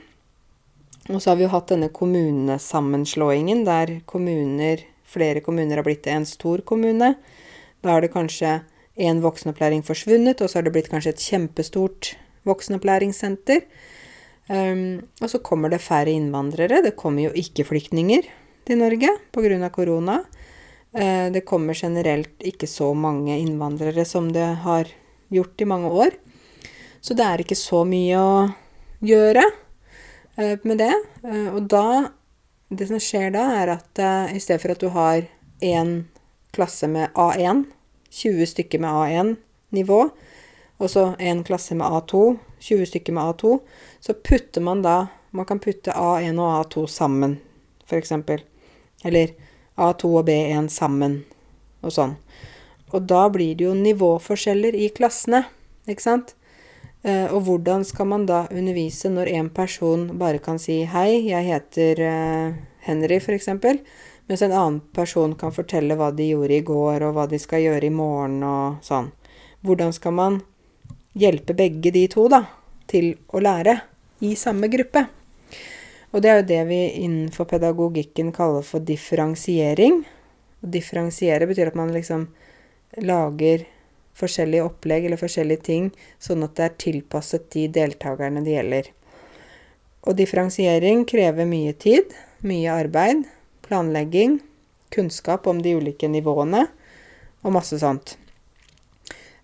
Og 1.09 1.21
så 1.21 1.31
har 1.31 1.39
vi 1.39 1.47
jo 1.47 1.53
hatt 1.53 1.71
denne 1.71 1.89
kommunesammenslåingen 1.89 3.63
der 3.65 3.99
kommuner, 4.05 4.83
flere 5.09 5.41
kommuner 5.41 5.79
har 5.79 5.87
blitt 5.87 6.07
en 6.07 6.27
stor 6.29 6.61
kommune. 6.61 7.15
Da 7.81 7.95
har 7.95 8.03
det 8.03 8.13
kanskje 8.13 8.59
én 9.01 9.21
voksenopplæring 9.23 9.81
forsvunnet, 9.83 10.41
og 10.41 10.49
så 10.49 10.59
har 10.59 10.67
det 10.67 10.75
blitt 10.75 10.91
kanskje 10.91 11.15
et 11.15 11.23
kjempestort 11.25 12.13
voksenopplæringssenter. 12.45 13.65
Um, 14.51 15.01
og 15.21 15.31
så 15.31 15.39
kommer 15.39 15.71
det 15.71 15.81
færre 15.81 16.11
innvandrere. 16.11 16.81
Det 16.83 16.97
kommer 16.99 17.29
jo 17.29 17.33
ikke 17.37 17.65
flyktninger 17.65 18.27
til 18.67 18.77
Norge 18.77 19.09
pga. 19.31 19.69
korona. 19.69 20.21
Uh, 20.93 21.31
det 21.31 21.45
kommer 21.45 21.73
generelt 21.73 22.35
ikke 22.39 22.67
så 22.67 22.93
mange 22.93 23.39
innvandrere 23.39 24.05
som 24.05 24.31
det 24.31 24.61
har 24.63 24.87
gjort 25.29 25.61
i 25.61 25.65
mange 25.65 25.87
år. 25.87 26.11
Så 27.01 27.13
det 27.13 27.25
er 27.25 27.41
ikke 27.41 27.55
så 27.55 27.83
mye 27.87 28.17
å 28.19 28.49
gjøre 29.01 29.43
med 30.37 30.79
det. 30.79 30.93
Uh, 31.25 31.55
og 31.55 31.67
da 31.69 31.85
Det 32.71 32.85
som 32.87 33.01
skjer 33.03 33.33
da, 33.35 33.41
er 33.59 33.67
at 33.73 33.99
i 34.31 34.39
stedet 34.39 34.61
for 34.63 34.71
at 34.71 34.79
du 34.79 34.87
har 34.95 35.25
én 35.59 36.05
klasse 36.55 36.87
med 36.87 37.11
A1, 37.19 37.65
20 38.09 38.45
stykker 38.47 38.79
med 38.79 38.89
A1-nivå, 38.89 40.09
og 40.79 40.89
så 40.89 41.15
en 41.19 41.43
klasse 41.43 41.75
med 41.75 41.87
A2, 41.87 42.37
20 42.59 42.85
stykker 42.85 43.13
med 43.13 43.23
A2, 43.23 43.59
så 43.99 44.13
putter 44.13 44.61
man 44.61 44.81
da 44.81 45.07
Man 45.31 45.45
kan 45.45 45.59
putte 45.59 45.91
A1 45.91 46.39
og 46.39 46.65
A2 46.65 46.87
sammen, 46.87 47.37
f.eks. 47.87 48.11
Eller 49.03 49.29
A2 49.77 50.09
og 50.19 50.25
B1 50.27 50.67
sammen, 50.67 51.21
og 51.79 51.93
sånn. 51.95 52.17
Og 52.91 53.05
da 53.07 53.29
blir 53.31 53.55
det 53.55 53.63
jo 53.63 53.75
nivåforskjeller 53.77 54.75
i 54.75 54.89
klassene, 54.91 55.45
ikke 55.87 56.03
sant? 56.03 56.33
Eh, 57.03 57.33
og 57.33 57.41
hvordan 57.47 57.85
skal 57.87 58.09
man 58.11 58.27
da 58.29 58.43
undervise 58.51 59.09
når 59.09 59.31
en 59.33 59.49
person 59.49 60.07
bare 60.19 60.39
kan 60.39 60.59
si 60.59 60.83
'hei, 60.85 61.29
jeg 61.29 61.45
heter 61.45 61.99
eh, 61.99 62.53
Henry', 62.85 63.19
f.eks., 63.19 63.47
mens 64.27 64.41
en 64.41 64.51
annen 64.51 64.81
person 64.93 65.33
kan 65.35 65.51
fortelle 65.51 65.95
hva 65.97 66.11
de 66.15 66.29
gjorde 66.29 66.53
i 66.55 66.61
går, 66.61 67.03
og 67.03 67.13
hva 67.15 67.27
de 67.27 67.39
skal 67.39 67.61
gjøre 67.61 67.85
i 67.85 67.89
morgen, 67.89 68.43
og 68.43 68.77
sånn. 68.85 69.11
Hvordan 69.61 69.93
skal 69.93 70.13
man 70.13 70.41
hjelpe 71.13 71.53
begge 71.53 71.91
de 71.91 72.05
to 72.07 72.27
da, 72.31 72.45
til 72.87 73.15
å 73.33 73.41
lære 73.43 73.81
i 74.21 74.35
samme 74.39 74.69
gruppe. 74.71 75.05
Og 76.11 76.23
det 76.23 76.29
er 76.29 76.39
jo 76.39 76.47
det 76.47 76.61
vi 76.67 76.79
innenfor 77.05 77.47
pedagogikken 77.47 78.31
kaller 78.35 78.65
for 78.67 78.83
differensiering. 78.83 80.01
Å 80.61 80.71
differensiere 80.71 81.47
betyr 81.47 81.71
at 81.71 81.79
man 81.79 81.93
liksom 81.95 82.27
lager 83.01 83.65
forskjellige 84.21 84.65
opplegg 84.69 85.07
eller 85.07 85.19
forskjellige 85.19 85.65
ting, 85.67 85.91
sånn 86.21 86.45
at 86.45 86.55
det 86.57 86.67
er 86.67 86.79
tilpasset 86.85 87.49
de 87.55 87.67
deltakerne 87.81 88.43
det 88.45 88.55
gjelder. 88.55 88.91
Og 90.07 90.17
differensiering 90.17 91.03
krever 91.09 91.49
mye 91.49 91.73
tid, 91.77 92.13
mye 92.45 92.71
arbeid, 92.73 93.27
planlegging, 93.65 94.39
kunnskap 94.91 95.47
om 95.47 95.61
de 95.61 95.75
ulike 95.77 96.09
nivåene 96.09 96.65
og 97.41 97.55
masse 97.55 97.77
sånt. 97.81 98.15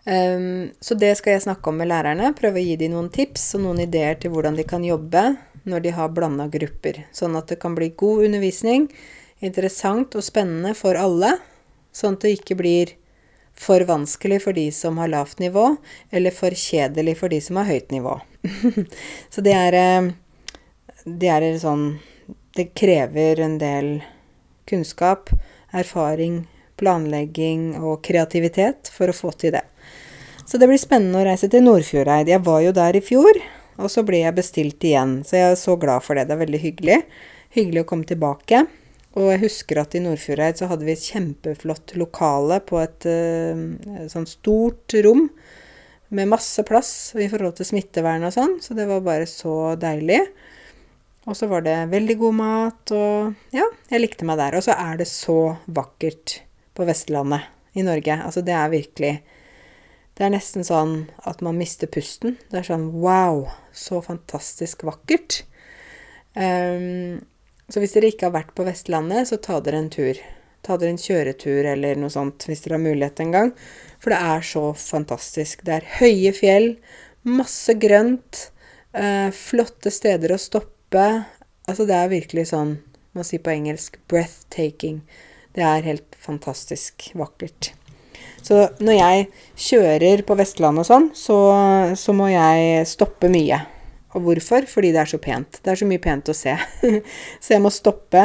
Um, 0.07 0.71
så 0.79 0.95
det 0.95 1.11
skal 1.19 1.35
jeg 1.35 1.43
snakke 1.43 1.69
om 1.69 1.81
med 1.81 1.89
lærerne. 1.91 2.31
Prøve 2.37 2.61
å 2.61 2.63
gi 2.63 2.77
dem 2.79 2.95
noen 2.95 3.09
tips 3.13 3.49
og 3.57 3.65
noen 3.65 3.83
ideer 3.83 4.15
til 4.15 4.31
hvordan 4.31 4.55
de 4.55 4.63
kan 4.67 4.85
jobbe 4.85 5.33
når 5.67 5.83
de 5.83 5.93
har 5.97 6.13
blanda 6.15 6.47
grupper. 6.51 7.03
Sånn 7.11 7.35
at 7.35 7.51
det 7.51 7.59
kan 7.59 7.75
bli 7.75 7.91
god 7.99 8.29
undervisning, 8.29 8.87
interessant 9.43 10.15
og 10.15 10.23
spennende 10.23 10.71
for 10.79 10.95
alle. 10.95 11.35
Sånn 11.91 12.15
at 12.15 12.23
det 12.23 12.37
ikke 12.37 12.57
blir 12.59 12.95
for 13.57 13.81
vanskelig 13.81 14.41
for 14.43 14.53
de 14.53 14.67
som 14.71 14.97
har 15.01 15.11
lavt 15.11 15.39
nivå, 15.39 15.75
eller 16.09 16.31
for 16.31 16.53
kjedelig 16.53 17.17
for 17.21 17.33
de 17.33 17.41
som 17.41 17.59
har 17.59 17.69
høyt 17.69 17.91
nivå. 17.91 18.19
så 19.33 19.41
det 19.41 19.55
er, 19.57 19.77
eh, 19.77 20.11
det 21.05 21.31
er 21.33 21.47
sånn 21.61 21.89
Det 22.57 22.71
krever 22.73 23.37
en 23.45 23.59
del 23.61 23.89
kunnskap, 24.65 25.29
erfaring, 25.69 26.47
planlegging 26.77 27.75
og 27.77 28.01
kreativitet 28.05 28.89
for 28.89 29.11
å 29.11 29.15
få 29.15 29.29
til 29.37 29.53
det. 29.53 29.61
Så 30.47 30.57
det 30.57 30.65
blir 30.69 30.81
spennende 30.81 31.21
å 31.21 31.27
reise 31.27 31.49
til 31.53 31.65
Nordfjordeid. 31.67 32.31
Jeg 32.31 32.41
var 32.47 32.63
jo 32.63 32.73
der 32.73 32.97
i 32.97 33.03
fjor, 33.03 33.37
og 33.77 33.91
så 33.93 34.01
ble 34.07 34.23
jeg 34.23 34.37
bestilt 34.39 34.83
igjen. 34.89 35.19
Så 35.27 35.37
jeg 35.37 35.51
er 35.51 35.59
så 35.59 35.77
glad 35.77 36.05
for 36.05 36.17
det. 36.17 36.25
Det 36.29 36.33
er 36.37 36.43
veldig 36.45 36.61
hyggelig. 36.63 36.99
Hyggelig 37.53 37.83
å 37.83 37.89
komme 37.91 38.09
tilbake. 38.09 38.63
Og 39.17 39.31
jeg 39.31 39.41
husker 39.47 39.79
at 39.81 39.95
i 39.97 40.01
Nordfjordeid 40.03 40.59
så 40.59 40.67
hadde 40.69 40.85
vi 40.85 40.93
et 40.93 41.05
kjempeflott 41.09 41.95
lokale 41.97 42.59
på 42.67 42.77
et 42.83 43.07
uh, 43.09 44.05
sånn 44.11 44.27
stort 44.29 44.93
rom 45.05 45.25
med 46.13 46.29
masse 46.31 46.63
plass 46.67 46.91
i 47.19 47.27
forhold 47.31 47.57
til 47.57 47.67
smittevern 47.67 48.27
og 48.27 48.35
sånn, 48.35 48.59
så 48.63 48.77
det 48.77 48.85
var 48.87 49.01
bare 49.03 49.25
så 49.27 49.73
deilig. 49.79 50.21
Og 51.27 51.35
så 51.35 51.49
var 51.51 51.65
det 51.65 51.75
veldig 51.91 52.15
god 52.21 52.37
mat, 52.37 52.93
og 52.95 53.55
ja, 53.55 53.65
jeg 53.91 53.99
likte 53.99 54.27
meg 54.27 54.39
der. 54.39 54.55
Og 54.55 54.63
så 54.63 54.77
er 54.79 55.01
det 55.01 55.09
så 55.11 55.57
vakkert 55.65 56.37
på 56.77 56.85
Vestlandet 56.87 57.49
i 57.75 57.83
Norge. 57.83 58.15
Altså, 58.23 58.45
det 58.45 58.55
er 58.55 58.71
virkelig 58.71 59.11
det 60.17 60.25
er 60.25 60.31
nesten 60.33 60.65
sånn 60.65 60.93
at 61.29 61.43
man 61.45 61.59
mister 61.59 61.89
pusten. 61.93 62.39
Det 62.49 62.61
er 62.61 62.65
sånn 62.65 62.87
wow, 63.03 63.43
så 63.69 63.99
fantastisk 64.01 64.87
vakkert. 64.87 65.43
Um, 66.33 67.21
så 67.71 67.83
hvis 67.83 67.95
dere 67.97 68.11
ikke 68.11 68.29
har 68.29 68.35
vært 68.35 68.53
på 68.55 68.65
Vestlandet, 68.67 69.27
så 69.29 69.39
ta 69.43 69.59
dere 69.63 69.81
en 69.83 69.91
tur. 69.91 70.19
Ta 70.65 70.77
dere 70.79 70.93
en 70.93 71.01
kjøretur 71.01 71.67
eller 71.73 71.99
noe 71.99 72.11
sånt 72.11 72.47
hvis 72.47 72.63
dere 72.63 72.77
har 72.77 72.83
mulighet 72.85 73.21
en 73.23 73.33
gang. 73.35 73.53
For 74.03 74.13
det 74.13 74.19
er 74.23 74.45
så 74.45 74.63
fantastisk. 74.79 75.65
Det 75.67 75.75
er 75.75 75.89
høye 75.99 76.33
fjell, 76.35 76.69
masse 77.27 77.75
grønt, 77.79 78.47
eh, 78.93 79.29
flotte 79.35 79.91
steder 79.91 80.35
å 80.35 80.41
stoppe. 80.41 81.07
Altså 81.67 81.87
det 81.87 81.97
er 81.97 82.13
virkelig 82.13 82.49
sånn, 82.53 82.77
man 83.11 83.27
sier 83.27 83.43
på 83.43 83.51
engelsk, 83.51 83.99
breathtaking. 84.07 85.01
Det 85.57 85.65
er 85.65 85.87
helt 85.87 86.15
fantastisk 86.21 87.09
vakkert. 87.17 87.73
Så 88.47 88.67
når 88.79 88.95
jeg 88.95 89.23
kjører 89.59 90.21
på 90.27 90.35
Vestlandet 90.39 90.85
og 90.85 90.87
sånn, 90.87 91.07
så, 91.17 91.37
så, 91.99 92.13
må 92.15 92.29
jeg 92.31 92.85
stoppe 92.87 93.27
mye. 93.31 93.59
Og 94.17 94.23
hvorfor? 94.25 94.65
Fordi 94.69 94.91
det 94.95 95.03
er 95.03 95.11
så 95.13 95.19
pent. 95.21 95.59
Det 95.61 95.71
er 95.71 95.79
så 95.79 95.87
mye 95.89 96.01
pent 96.01 96.31
å 96.31 96.35
se. 96.35 96.55
så 97.43 97.53
jeg 97.53 97.63
må 97.63 97.71
stoppe 97.73 98.23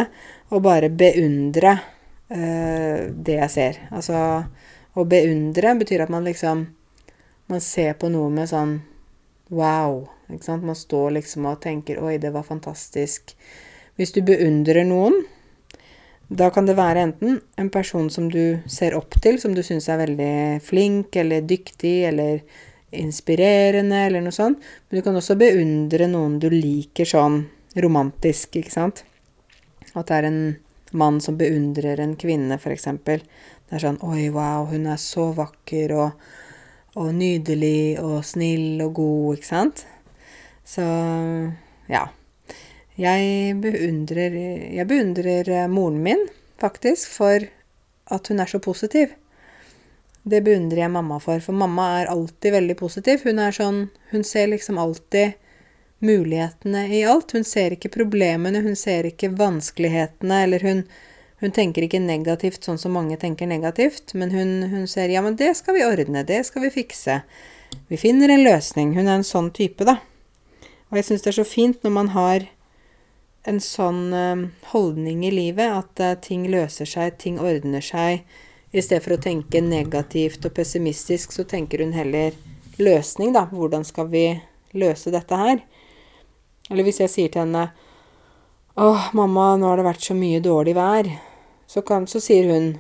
og 0.52 0.64
bare 0.64 0.88
beundre 0.88 1.74
uh, 1.76 3.10
det 3.12 3.36
jeg 3.38 3.52
ser. 3.52 3.82
Altså 3.92 4.16
å 4.92 5.04
beundre 5.08 5.76
betyr 5.80 6.06
at 6.06 6.12
man 6.12 6.24
liksom 6.28 6.70
Man 7.50 7.60
ser 7.60 7.96
på 8.00 8.08
noe 8.08 8.30
med 8.32 8.48
sånn 8.48 8.76
wow. 9.52 10.06
Ikke 10.32 10.46
sant? 10.46 10.64
Man 10.64 10.78
står 10.78 11.10
liksom 11.18 11.44
og 11.50 11.58
tenker 11.60 11.98
'oi, 12.00 12.14
det 12.16 12.30
var 12.32 12.46
fantastisk'. 12.46 13.34
Hvis 13.98 14.14
du 14.14 14.22
beundrer 14.24 14.86
noen, 14.88 15.18
da 16.32 16.48
kan 16.54 16.64
det 16.64 16.78
være 16.78 17.02
enten 17.02 17.40
en 17.60 17.68
person 17.68 18.08
som 18.10 18.30
du 18.32 18.62
ser 18.70 18.94
opp 18.96 19.18
til, 19.20 19.36
som 19.42 19.52
du 19.52 19.60
syns 19.66 19.90
er 19.92 20.00
veldig 20.00 20.62
flink 20.64 21.16
eller 21.20 21.44
dyktig 21.44 22.06
eller 22.08 22.40
inspirerende 22.92 24.04
eller 24.06 24.24
noe 24.24 24.34
sånt. 24.34 24.60
Men 24.88 24.98
du 24.98 25.04
kan 25.04 25.16
også 25.18 25.36
beundre 25.40 26.08
noen 26.10 26.38
du 26.42 26.48
liker 26.52 27.08
sånn 27.08 27.42
romantisk, 27.80 28.58
ikke 28.60 28.74
sant. 28.74 29.04
At 29.92 30.08
det 30.08 30.18
er 30.18 30.28
en 30.28 30.42
mann 30.92 31.20
som 31.24 31.38
beundrer 31.40 32.00
en 32.00 32.16
kvinne, 32.20 32.58
f.eks. 32.60 32.88
Det 33.04 33.20
er 33.78 33.84
sånn 33.84 34.00
Oi, 34.04 34.28
wow, 34.32 34.66
hun 34.68 34.88
er 34.92 35.00
så 35.00 35.30
vakker 35.36 35.94
og, 35.96 36.26
og 37.00 37.12
nydelig 37.16 38.00
og 38.02 38.20
snill 38.28 38.82
og 38.84 38.92
god, 39.00 39.38
ikke 39.38 39.48
sant. 39.48 39.86
Så 40.64 40.84
ja. 41.88 42.06
Jeg 43.00 43.56
beundrer, 43.62 44.36
jeg 44.76 44.86
beundrer 44.88 45.48
moren 45.72 46.02
min, 46.04 46.26
faktisk, 46.60 47.08
for 47.16 47.48
at 48.12 48.28
hun 48.28 48.42
er 48.44 48.50
så 48.50 48.60
positiv. 48.62 49.14
Det 50.22 50.42
beundrer 50.46 50.84
jeg 50.84 50.94
mamma 50.94 51.18
for, 51.22 51.42
for 51.42 51.56
mamma 51.56 51.86
er 52.00 52.10
alltid 52.12 52.54
veldig 52.54 52.76
positiv. 52.78 53.24
Hun 53.26 53.40
er 53.42 53.54
sånn 53.56 53.88
Hun 54.12 54.24
ser 54.24 54.52
liksom 54.52 54.78
alltid 54.78 55.38
mulighetene 56.02 56.86
i 56.94 57.04
alt. 57.06 57.32
Hun 57.32 57.44
ser 57.44 57.74
ikke 57.74 57.92
problemene, 57.94 58.62
hun 58.62 58.76
ser 58.76 59.06
ikke 59.08 59.32
vanskelighetene, 59.38 60.42
eller 60.46 60.66
hun, 60.66 60.84
hun 61.42 61.54
tenker 61.54 61.86
ikke 61.86 62.02
negativt 62.02 62.66
sånn 62.66 62.78
som 62.78 62.94
mange 62.98 63.16
tenker 63.22 63.46
negativt, 63.46 64.14
men 64.18 64.34
hun, 64.34 64.50
hun 64.70 64.86
ser 64.90 65.14
ja, 65.14 65.22
men 65.22 65.38
det 65.38 65.52
skal 65.58 65.78
vi 65.78 65.84
ordne, 65.86 66.24
det 66.26 66.42
skal 66.46 66.66
vi 66.66 66.72
fikse. 66.74 67.20
Vi 67.88 67.98
finner 67.98 68.30
en 68.30 68.44
løsning. 68.44 68.96
Hun 68.98 69.06
er 69.06 69.20
en 69.20 69.26
sånn 69.26 69.52
type, 69.54 69.86
da. 69.88 70.00
Og 70.90 70.98
jeg 70.98 71.08
syns 71.08 71.24
det 71.24 71.32
er 71.32 71.38
så 71.40 71.48
fint 71.48 71.86
når 71.86 71.94
man 71.94 72.12
har 72.12 72.50
en 73.48 73.58
sånn 73.62 74.02
eh, 74.14 74.42
holdning 74.70 75.24
i 75.26 75.32
livet 75.34 75.72
at 75.72 76.02
eh, 76.02 76.18
ting 76.20 76.44
løser 76.52 76.86
seg, 76.86 77.16
ting 77.18 77.40
ordner 77.42 77.82
seg. 77.82 78.26
I 78.72 78.80
stedet 78.80 79.04
for 79.04 79.18
å 79.18 79.20
tenke 79.20 79.60
negativt 79.60 80.46
og 80.48 80.54
pessimistisk, 80.56 81.34
så 81.34 81.44
tenker 81.44 81.82
hun 81.84 81.92
heller 81.92 82.32
løsning, 82.80 83.34
da. 83.36 83.44
Hvordan 83.52 83.84
skal 83.84 84.08
vi 84.12 84.24
løse 84.72 85.12
dette 85.12 85.36
her? 85.36 85.60
Eller 86.70 86.86
hvis 86.86 87.02
jeg 87.02 87.12
sier 87.12 87.32
til 87.32 87.44
henne 87.44 87.68
Åh, 88.80 89.10
mamma, 89.12 89.50
nå 89.60 89.68
har 89.68 89.76
det 89.76 89.84
vært 89.84 90.06
så 90.06 90.14
mye 90.16 90.40
dårlig 90.40 90.72
vær. 90.78 91.10
Så, 91.68 91.82
kan, 91.84 92.06
så 92.08 92.22
sier 92.24 92.48
hun 92.48 92.70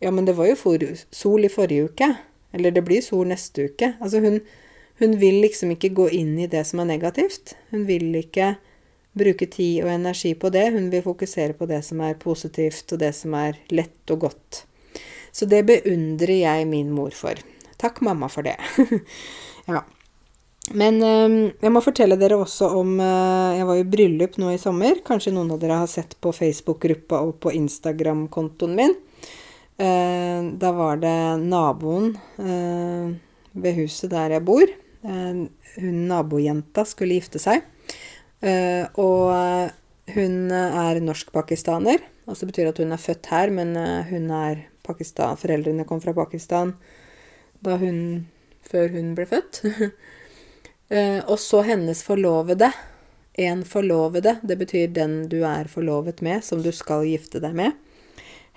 Ja, 0.00 0.12
men 0.14 0.24
det 0.24 0.36
var 0.38 0.46
jo 0.46 0.54
for, 0.56 0.84
sol 1.10 1.44
i 1.44 1.50
forrige 1.50 1.90
uke. 1.90 2.12
Eller 2.54 2.70
det 2.70 2.84
blir 2.86 3.02
sol 3.02 3.26
neste 3.28 3.66
uke. 3.66 3.96
Altså 3.98 4.22
hun, 4.22 4.38
hun 5.02 5.18
vil 5.18 5.42
liksom 5.42 5.74
ikke 5.74 5.90
gå 5.98 6.06
inn 6.14 6.36
i 6.38 6.46
det 6.50 6.62
som 6.70 6.80
er 6.80 6.92
negativt. 6.92 7.56
Hun 7.74 7.88
vil 7.90 8.14
ikke 8.22 8.54
bruke 9.18 9.50
tid 9.50 9.82
og 9.82 9.90
energi 9.96 10.36
på 10.38 10.54
det. 10.54 10.68
Hun 10.78 10.88
vil 10.94 11.02
fokusere 11.04 11.58
på 11.58 11.66
det 11.66 11.82
som 11.86 12.00
er 12.06 12.18
positivt, 12.22 12.86
og 12.94 13.02
det 13.02 13.10
som 13.18 13.34
er 13.34 13.58
lett 13.74 14.14
og 14.14 14.28
godt. 14.28 14.64
Så 15.32 15.46
det 15.50 15.62
beundrer 15.68 16.36
jeg 16.42 16.68
min 16.68 16.90
mor 16.94 17.14
for. 17.16 17.38
Takk, 17.80 18.02
mamma, 18.04 18.28
for 18.28 18.44
det. 18.44 18.56
ja. 19.70 19.84
Men 20.76 21.00
øh, 21.02 21.50
jeg 21.58 21.72
må 21.72 21.80
fortelle 21.82 22.18
dere 22.20 22.38
også 22.38 22.68
om 22.78 22.92
øh, 23.00 23.56
Jeg 23.58 23.66
var 23.66 23.78
i 23.80 23.86
bryllup 23.88 24.36
nå 24.38 24.52
i 24.54 24.60
sommer. 24.60 25.00
Kanskje 25.06 25.32
noen 25.34 25.50
av 25.54 25.60
dere 25.62 25.80
har 25.82 25.90
sett 25.90 26.14
på 26.22 26.32
Facebook-gruppa 26.36 27.22
og 27.26 27.38
på 27.42 27.54
Instagram-kontoen 27.56 28.76
min. 28.78 28.94
Uh, 29.80 30.52
da 30.60 30.74
var 30.76 30.98
det 31.00 31.40
naboen 31.40 32.10
uh, 32.36 33.06
ved 33.56 33.78
huset 33.78 34.12
der 34.12 34.34
jeg 34.36 34.44
bor. 34.44 34.68
Hun 35.00 36.02
nabojenta 36.10 36.84
skulle 36.84 37.16
gifte 37.16 37.40
seg. 37.40 37.64
Og 39.00 39.30
hun 40.12 40.34
er 40.52 41.00
norsk-pakistaner. 41.00 42.04
Altså 42.28 42.50
betyr 42.50 42.68
at 42.68 42.82
hun 42.82 42.92
er 42.92 43.00
født 43.00 43.30
her, 43.32 43.54
men 43.56 43.72
hun 44.10 44.28
er 44.36 44.60
Pakistan 44.90 45.38
Foreldrene 45.40 45.86
kom 45.88 46.02
fra 46.02 46.14
Pakistan 46.16 46.74
da 47.64 47.78
hun 47.80 48.28
Før 48.70 48.92
hun 48.92 49.14
ble 49.16 49.24
født. 49.26 49.62
uh, 50.92 51.20
og 51.32 51.38
så 51.40 51.62
hennes 51.66 52.02
forlovede. 52.06 52.68
En 53.40 53.64
forlovede, 53.66 54.36
det 54.46 54.58
betyr 54.60 54.92
den 54.94 55.14
du 55.32 55.40
er 55.48 55.70
forlovet 55.72 56.20
med, 56.22 56.44
som 56.44 56.60
du 56.62 56.68
skal 56.76 57.06
gifte 57.08 57.40
deg 57.42 57.56
med. 57.56 57.72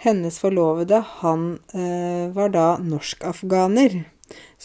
Hennes 0.04 0.38
forlovede, 0.43 1.00
han 1.24 1.46
var 2.36 2.52
da 2.52 2.65
norsk-afghaner. 2.84 4.02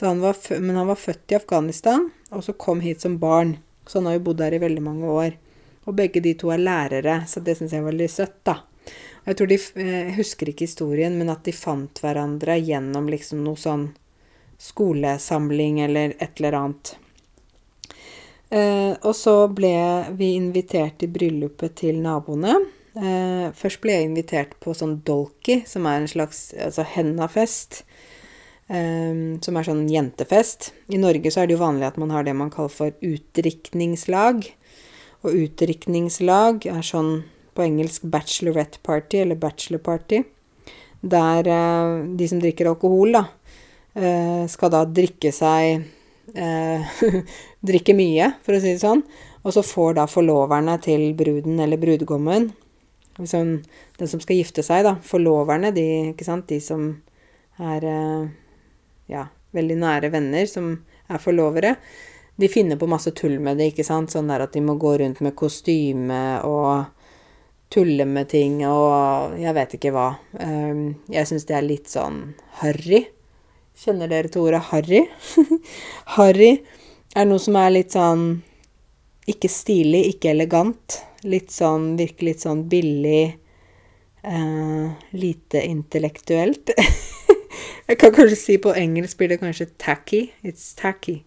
Men 0.01 0.77
han 0.77 0.87
var 0.87 0.95
født 0.95 1.33
i 1.33 1.39
Afghanistan, 1.39 2.11
og 2.31 2.45
så 2.45 2.53
kom 2.53 2.81
hit 2.81 3.01
som 3.01 3.19
barn. 3.19 3.57
Så 3.87 3.99
han 3.99 4.07
har 4.07 4.19
jo 4.19 4.25
bodd 4.29 4.41
her 4.45 4.55
i 4.55 4.63
veldig 4.63 4.83
mange 4.83 5.07
år. 5.09 5.37
Og 5.89 5.97
begge 5.97 6.21
de 6.21 6.35
to 6.37 6.53
er 6.53 6.61
lærere, 6.61 7.23
så 7.27 7.41
det 7.41 7.57
syns 7.59 7.73
jeg 7.73 7.83
er 7.83 7.89
veldig 7.89 8.09
søtt, 8.13 8.41
da. 8.45 8.59
Jeg 9.29 9.37
tror 9.37 9.51
de 9.51 9.59
Jeg 9.59 10.07
eh, 10.09 10.15
husker 10.17 10.49
ikke 10.49 10.69
historien, 10.69 11.19
men 11.19 11.31
at 11.33 11.45
de 11.45 11.53
fant 11.53 12.01
hverandre 12.03 12.57
gjennom 12.61 13.11
liksom 13.13 13.43
noe 13.45 13.61
sånn 13.61 13.91
skolesamling 14.59 15.81
eller 15.85 16.17
et 16.19 16.41
eller 16.41 16.57
annet. 16.59 16.97
Eh, 18.51 18.95
og 19.05 19.13
så 19.17 19.37
ble 19.53 19.77
vi 20.17 20.33
invitert 20.39 21.05
i 21.05 21.11
bryllupet 21.13 21.77
til 21.83 22.01
naboene. 22.03 22.57
Eh, 22.99 23.49
først 23.55 23.83
ble 23.85 23.95
jeg 23.95 24.09
invitert 24.09 24.57
på 24.65 24.75
sånn 24.75 24.99
dolky, 25.07 25.61
som 25.69 25.87
er 25.87 26.01
en 26.01 26.11
slags 26.11 26.49
altså 26.57 26.87
hennafest. 26.97 27.83
Eh, 28.69 29.15
som 29.45 29.57
er 29.57 29.69
sånn 29.69 29.87
jentefest. 29.93 30.73
I 30.93 31.01
Norge 31.01 31.33
så 31.33 31.43
er 31.43 31.49
det 31.49 31.59
jo 31.59 31.65
vanlig 31.67 31.89
at 31.89 32.01
man 32.01 32.13
har 32.15 32.25
det 32.25 32.37
man 32.37 32.53
kaller 32.53 32.73
for 32.73 32.97
utdrikningslag. 33.05 34.49
Og 35.27 35.35
utdrikningslag 35.35 36.67
er 36.71 36.85
sånn 36.87 37.19
på 37.59 37.67
engelsk 37.67 38.07
bachelorette 38.07 38.79
party, 38.87 39.25
eller 39.25 39.35
bachelor 39.35 39.83
party. 39.83 40.23
Der 41.01 41.49
eh, 41.51 42.05
de 42.17 42.29
som 42.31 42.41
drikker 42.43 42.71
alkohol, 42.71 43.17
da, 43.19 43.25
eh, 43.99 44.45
skal 44.51 44.73
da 44.75 44.85
drikke 44.87 45.33
seg 45.35 45.83
eh, 46.35 47.03
Drikke 47.69 47.95
mye, 47.99 48.33
for 48.47 48.55
å 48.55 48.63
si 48.63 48.77
det 48.77 48.83
sånn. 48.83 49.03
Og 49.43 49.55
så 49.55 49.65
får 49.67 49.97
da 49.99 50.07
forloverne 50.11 50.77
til 50.83 51.11
bruden 51.19 51.59
eller 51.63 51.81
brudgommen 51.81 52.51
liksom, 53.19 53.57
Den 53.99 54.11
som 54.11 54.23
skal 54.23 54.39
gifte 54.39 54.63
seg, 54.63 54.85
da. 54.87 54.95
Forloverne, 55.03 55.73
de, 55.75 55.87
ikke 56.13 56.27
sant, 56.27 56.47
de 56.51 56.61
som 56.63 56.93
er 57.59 57.87
ja, 59.11 59.25
veldig 59.59 59.79
nære 59.81 60.13
venner, 60.15 60.47
som 60.47 60.71
er 61.11 61.23
forlovere. 61.23 61.73
De 62.39 62.47
finner 62.47 62.79
på 62.79 62.87
masse 62.87 63.11
tull 63.19 63.41
med 63.43 63.59
det, 63.59 63.73
ikke 63.73 63.87
sant. 63.87 64.15
Sånn 64.15 64.31
der 64.31 64.45
at 64.45 64.55
de 64.55 64.63
må 64.63 64.77
gå 64.79 64.95
rundt 65.01 65.19
med 65.27 65.35
kostyme 65.39 66.21
og 66.47 66.87
tulle 67.73 68.07
med 68.09 68.31
ting 68.33 68.63
og 68.67 69.37
jeg 69.41 69.55
vet 69.57 69.77
ikke 69.77 69.93
hva. 69.95 70.09
Um, 70.41 70.99
jeg 71.13 71.29
syns 71.29 71.47
det 71.49 71.57
er 71.59 71.67
litt 71.67 71.91
sånn 71.93 72.21
harry. 72.63 73.05
Kjenner 73.79 74.11
dere 74.11 74.31
til 74.33 74.49
ordet 74.49 74.65
harry? 74.73 75.05
harry 76.17 76.53
er 77.17 77.29
noe 77.29 77.43
som 77.43 77.59
er 77.61 77.75
litt 77.77 77.95
sånn 77.95 78.31
ikke 79.29 79.51
stilig, 79.53 80.07
ikke 80.15 80.33
elegant. 80.33 81.03
Litt 81.29 81.53
sånn 81.53 81.93
Virker 81.99 82.31
litt 82.31 82.45
sånn 82.45 82.65
billig. 82.71 83.37
Uh, 84.25 84.89
lite 85.15 85.63
intellektuelt. 85.69 86.73
jeg 87.89 88.01
kan 88.01 88.15
kanskje 88.17 88.41
si 88.41 88.59
på 88.63 88.73
engelsk 88.77 89.21
blir 89.21 89.35
det 89.35 89.41
kanskje 89.43 89.69
tacky. 89.77 90.25
It's 90.43 90.73
tacky. 90.79 91.21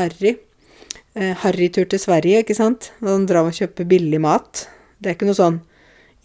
Harry. 0.00 0.38
Uh, 1.12 1.34
Harrytur 1.44 1.88
til 1.90 2.00
Sverige, 2.00 2.42
ikke 2.42 2.56
sant? 2.56 2.92
Og 3.04 3.12
han 3.12 3.28
drar 3.28 3.48
og 3.48 3.56
kjøper 3.56 3.88
billig 3.88 4.22
mat. 4.24 4.66
Det 4.98 5.10
er 5.10 5.16
ikke 5.16 5.28
noe 5.28 5.38
sånn 5.38 5.60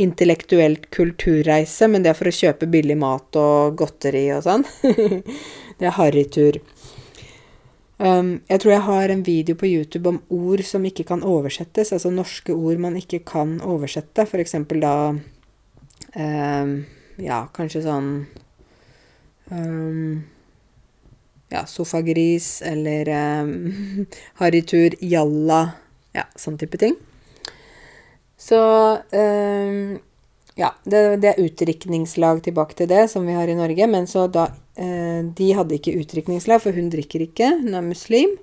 intellektuelt 0.02 0.88
kulturreise, 0.94 1.88
men 1.88 2.04
det 2.04 2.12
er 2.12 2.18
for 2.18 2.30
å 2.30 2.34
kjøpe 2.34 2.70
billig 2.72 2.98
mat 2.98 3.38
og 3.38 3.78
godteri 3.78 4.26
og 4.34 4.42
sånn. 4.48 4.66
det 5.80 5.90
er 5.90 5.98
harrytur. 6.00 6.60
Um, 8.04 8.40
jeg 8.50 8.64
tror 8.64 8.74
jeg 8.74 8.86
har 8.88 9.14
en 9.14 9.22
video 9.24 9.56
på 9.56 9.70
YouTube 9.70 10.10
om 10.10 10.18
ord 10.34 10.64
som 10.66 10.84
ikke 10.86 11.06
kan 11.08 11.22
oversettes, 11.24 11.94
altså 11.94 12.10
norske 12.12 12.56
ord 12.56 12.82
man 12.82 12.98
ikke 13.00 13.22
kan 13.28 13.60
oversette. 13.62 14.26
For 14.30 14.42
eksempel 14.42 14.82
da 14.84 14.96
um, 15.14 16.76
Ja, 17.22 17.44
kanskje 17.54 17.84
sånn 17.86 18.10
um, 19.54 20.24
Ja, 21.54 21.68
sofagris 21.70 22.58
eller 22.66 23.14
um, 23.46 24.08
harrytur, 24.42 24.98
jalla 25.00 25.64
Ja, 26.18 26.26
sånn 26.34 26.58
type 26.58 26.82
ting. 26.82 26.98
Så 28.44 28.60
eh, 29.16 30.00
ja, 30.56 30.70
det, 30.84 31.02
det, 31.24 31.30
er 31.30 31.46
utdrikningslag 31.46 32.44
tilbake 32.44 32.76
til 32.76 32.90
det, 32.92 33.06
som 33.12 33.24
vi 33.28 33.36
har 33.38 33.48
i 33.48 33.56
Norge. 33.56 33.88
Men 33.88 34.08
så 34.10 34.28
da 34.28 34.50
eh, 34.76 35.24
De 35.24 35.52
hadde 35.56 35.78
ikke 35.78 35.96
utdrikningslag, 36.02 36.60
for 36.66 36.76
hun 36.76 36.92
drikker 36.92 37.24
ikke. 37.24 37.54
Hun 37.62 37.78
er 37.80 37.86
muslim. 37.86 38.36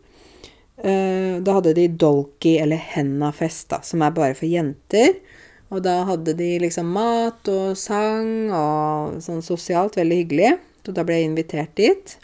Eh, 0.81 1.37
da 1.45 1.59
hadde 1.59 1.77
de 1.77 1.91
dolki, 2.01 2.57
eller 2.63 2.81
hennafest, 2.95 3.69
da, 3.75 3.83
som 3.85 4.01
er 4.03 4.17
bare 4.17 4.39
for 4.39 4.49
jenter. 4.49 5.21
Og 5.71 5.85
da 5.85 6.01
hadde 6.09 6.35
de 6.39 6.49
liksom 6.65 6.89
mat 6.97 7.53
og 7.53 7.77
sang 7.79 8.49
og 8.49 9.21
sånn 9.23 9.45
sosialt 9.45 10.01
veldig 10.01 10.23
hyggelig. 10.25 10.57
Så 10.81 10.97
da 10.97 11.05
ble 11.07 11.21
jeg 11.21 11.29
invitert 11.29 11.77
dit. 11.79 12.17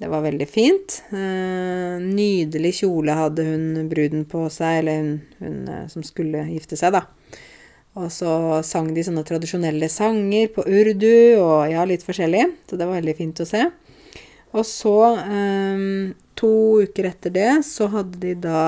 Det 0.00 0.08
var 0.08 0.22
veldig 0.24 0.46
fint. 0.48 1.02
Eh, 1.12 1.96
nydelig 2.00 2.70
kjole 2.78 3.12
hadde 3.12 3.44
hun 3.44 3.88
bruden 3.90 4.22
på 4.24 4.46
seg, 4.48 4.78
eller 4.78 4.96
hun, 4.96 5.10
hun, 5.42 5.58
eh, 5.68 5.82
som 5.92 6.04
skulle 6.06 6.46
gifte 6.48 6.78
seg, 6.80 6.94
da. 6.96 7.02
Og 8.00 8.06
så 8.14 8.30
sang 8.64 8.88
de 8.96 9.04
sånne 9.04 9.26
tradisjonelle 9.28 9.90
sanger 9.92 10.48
på 10.54 10.64
urdu 10.64 11.36
og 11.42 11.68
ja, 11.68 11.84
litt 11.84 12.06
forskjellig. 12.06 12.46
Så 12.70 12.80
det 12.80 12.88
var 12.88 12.96
veldig 12.96 13.16
fint 13.18 13.44
å 13.44 13.48
se. 13.52 13.66
Og 14.56 14.64
så, 14.64 14.96
eh, 15.20 15.84
to 16.40 16.54
uker 16.80 17.12
etter 17.12 17.36
det, 17.36 17.50
så 17.68 17.92
hadde 17.92 18.24
de 18.24 18.34
da 18.48 18.64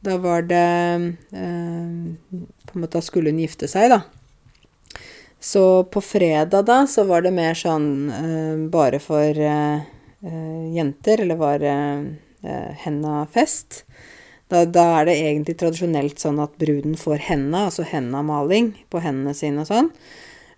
Da 0.00 0.14
var 0.16 0.46
det 0.48 1.18
På 1.28 1.36
en 1.36 2.80
måte 2.80 2.96
da 2.96 3.02
skulle 3.04 3.28
hun 3.28 3.42
gifte 3.42 3.68
seg, 3.68 3.90
da. 3.90 4.04
Så 5.40 5.84
på 5.90 6.00
fredag, 6.00 6.64
da, 6.64 6.86
så 6.86 7.04
var 7.04 7.20
det 7.20 7.34
mer 7.36 7.52
sånn 7.52 8.70
bare 8.72 8.96
for 8.98 9.36
jenter, 10.20 11.22
eller 11.24 11.38
var 11.40 11.62
henna 12.84 13.26
fest. 13.32 13.84
Da, 14.50 14.64
da, 14.66 14.84
er 14.98 15.06
det 15.06 15.14
egentlig 15.20 15.54
tradisjonelt 15.60 16.18
sånn 16.18 16.40
at 16.42 16.56
bruden 16.58 16.96
får 16.98 17.22
henna, 17.28 17.68
altså 17.68 17.84
hennamaling, 17.86 18.72
på 18.90 19.02
hendene 19.04 19.34
sine 19.38 19.62
og 19.62 19.68
sånn. 19.68 19.90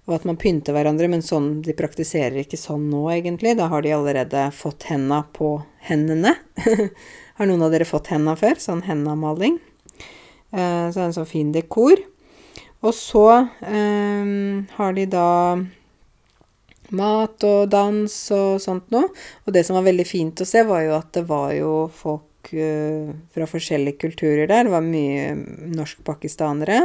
Og 0.09 0.14
at 0.16 0.25
man 0.27 0.38
pynter 0.40 0.75
hverandre, 0.75 1.07
men 1.12 1.20
sånn, 1.22 1.61
de 1.62 1.75
praktiserer 1.79 2.40
ikke 2.40 2.59
sånn 2.59 2.88
nå, 2.90 3.05
egentlig. 3.12 3.53
Da 3.59 3.68
har 3.70 3.85
de 3.85 3.92
allerede 3.94 4.48
fått 4.57 4.88
henda 4.88 5.20
på 5.37 5.55
hendene. 5.87 6.33
har 7.38 7.51
noen 7.51 7.66
av 7.68 7.75
dere 7.75 7.87
fått 7.87 8.11
henda 8.14 8.35
før? 8.40 8.59
Sånn 8.62 8.83
hennamaling. 8.88 9.61
Eh, 10.51 10.88
så 10.88 10.96
det 10.96 11.07
en 11.11 11.16
sånn 11.20 11.31
fin 11.31 11.53
dekor. 11.55 12.03
Og 12.83 12.96
så 12.98 13.27
eh, 13.62 14.33
har 14.81 14.96
de 14.96 15.07
da 15.12 15.29
mat 16.96 17.44
og 17.46 17.70
dans 17.72 18.14
og 18.37 18.61
sånt 18.62 18.92
noe. 18.94 19.11
Og 19.46 19.55
det 19.55 19.64
som 19.66 19.78
var 19.78 19.87
veldig 19.88 20.07
fint 20.09 20.42
å 20.42 20.46
se, 20.48 20.64
var 20.68 20.85
jo 20.87 20.94
at 20.98 21.11
det 21.16 21.24
var 21.28 21.52
jo 21.57 21.72
folk 21.94 22.52
uh, 22.55 23.12
fra 23.35 23.48
forskjellige 23.48 24.00
kulturer 24.05 24.48
der. 24.50 24.66
Det 24.66 24.74
var 24.74 24.87
mye 24.87 25.33
norsk-pakistanere, 25.72 26.85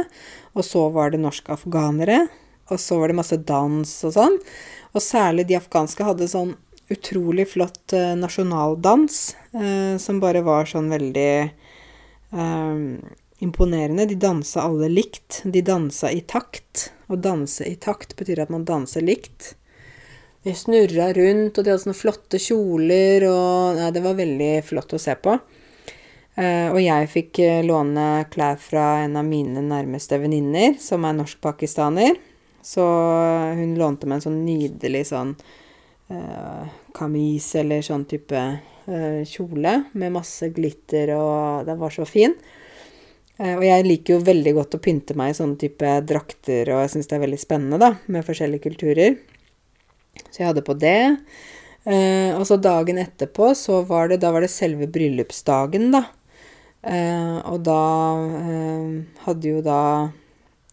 og 0.54 0.66
så 0.66 0.88
var 0.94 1.14
det 1.14 1.22
norsk-afghanere. 1.24 2.24
Og 2.68 2.80
så 2.82 2.98
var 3.00 3.08
det 3.08 3.16
masse 3.16 3.38
dans 3.48 3.92
og 4.04 4.12
sånn. 4.12 4.34
Og 4.92 5.04
særlig 5.04 5.46
de 5.48 5.56
afghanske 5.56 6.04
hadde 6.04 6.28
sånn 6.28 6.52
utrolig 6.92 7.48
flott 7.50 7.96
uh, 7.96 8.12
nasjonaldans 8.16 9.22
uh, 9.56 9.96
som 10.00 10.20
bare 10.24 10.44
var 10.46 10.68
sånn 10.68 10.92
veldig 10.92 11.32
imponerende. 13.40 14.04
De 14.04 14.18
dansa 14.20 14.66
alle 14.68 14.90
likt. 14.92 15.38
De 15.48 15.62
dansa 15.64 16.10
i 16.12 16.20
takt. 16.28 16.90
Å 17.08 17.16
danse 17.16 17.64
i 17.64 17.72
takt 17.80 18.16
betyr 18.18 18.42
at 18.44 18.52
man 18.52 18.66
danser 18.68 19.00
likt. 19.00 19.54
De 20.48 20.54
snurra 20.56 21.10
rundt, 21.12 21.58
og 21.58 21.64
de 21.64 21.74
hadde 21.74 21.82
sånne 21.82 21.98
flotte 21.98 22.38
kjoler, 22.40 23.26
og 23.28 23.76
Nei, 23.76 23.88
det 23.92 24.00
var 24.00 24.16
veldig 24.16 24.52
flott 24.64 24.94
å 24.96 25.00
se 25.02 25.12
på. 25.20 25.34
Uh, 26.38 26.70
og 26.70 26.78
jeg 26.78 27.08
fikk 27.10 27.40
uh, 27.42 27.60
låne 27.66 28.06
klær 28.30 28.60
fra 28.62 29.02
en 29.02 29.18
av 29.18 29.26
mine 29.26 29.60
nærmeste 29.66 30.20
venninner, 30.22 30.76
som 30.80 31.04
er 31.04 31.16
norsk-pakistaner. 31.18 32.14
Så 32.62 32.84
uh, 32.84 33.58
hun 33.58 33.74
lånte 33.76 34.06
meg 34.06 34.20
en 34.20 34.28
sånn 34.28 34.44
nydelig 34.46 35.08
sånn 35.12 35.36
kamis 36.96 37.50
eller 37.60 37.82
sånn 37.84 38.06
type 38.08 38.42
kjole 39.28 39.74
med 40.00 40.14
masse 40.14 40.46
glitter, 40.56 41.10
og 41.12 41.66
den 41.68 41.76
var 41.76 41.92
så 41.92 42.06
fin. 42.08 42.32
og 43.36 43.64
jeg 43.66 43.84
liker 43.84 44.14
jo 44.14 44.24
veldig 44.24 44.54
godt 44.56 44.78
å 44.78 44.80
pynte 44.80 45.12
meg 45.20 45.34
i 45.34 45.36
sånne 45.36 45.60
type 45.60 45.90
drakter, 46.08 46.70
og 46.72 46.80
jeg 46.80 46.94
syns 46.94 47.10
det 47.10 47.18
er 47.18 47.24
veldig 47.26 47.40
spennende, 47.42 47.80
da, 47.82 47.90
med 48.08 48.24
forskjellige 48.24 48.64
kulturer. 48.70 49.18
Så 50.28 50.42
jeg 50.42 50.50
hadde 50.50 50.66
på 50.66 50.76
det. 50.78 51.00
Eh, 51.88 52.34
og 52.36 52.44
så 52.48 52.58
dagen 52.60 53.00
etterpå, 53.00 53.52
så 53.56 53.80
var 53.88 54.10
det 54.10 54.20
Da 54.20 54.32
var 54.34 54.44
det 54.44 54.52
selve 54.52 54.88
bryllupsdagen, 54.90 55.90
da. 55.94 56.04
Eh, 56.82 57.38
og 57.48 57.62
da 57.66 57.82
eh, 58.38 59.22
hadde 59.24 59.48
jo 59.50 59.62
da 59.66 59.80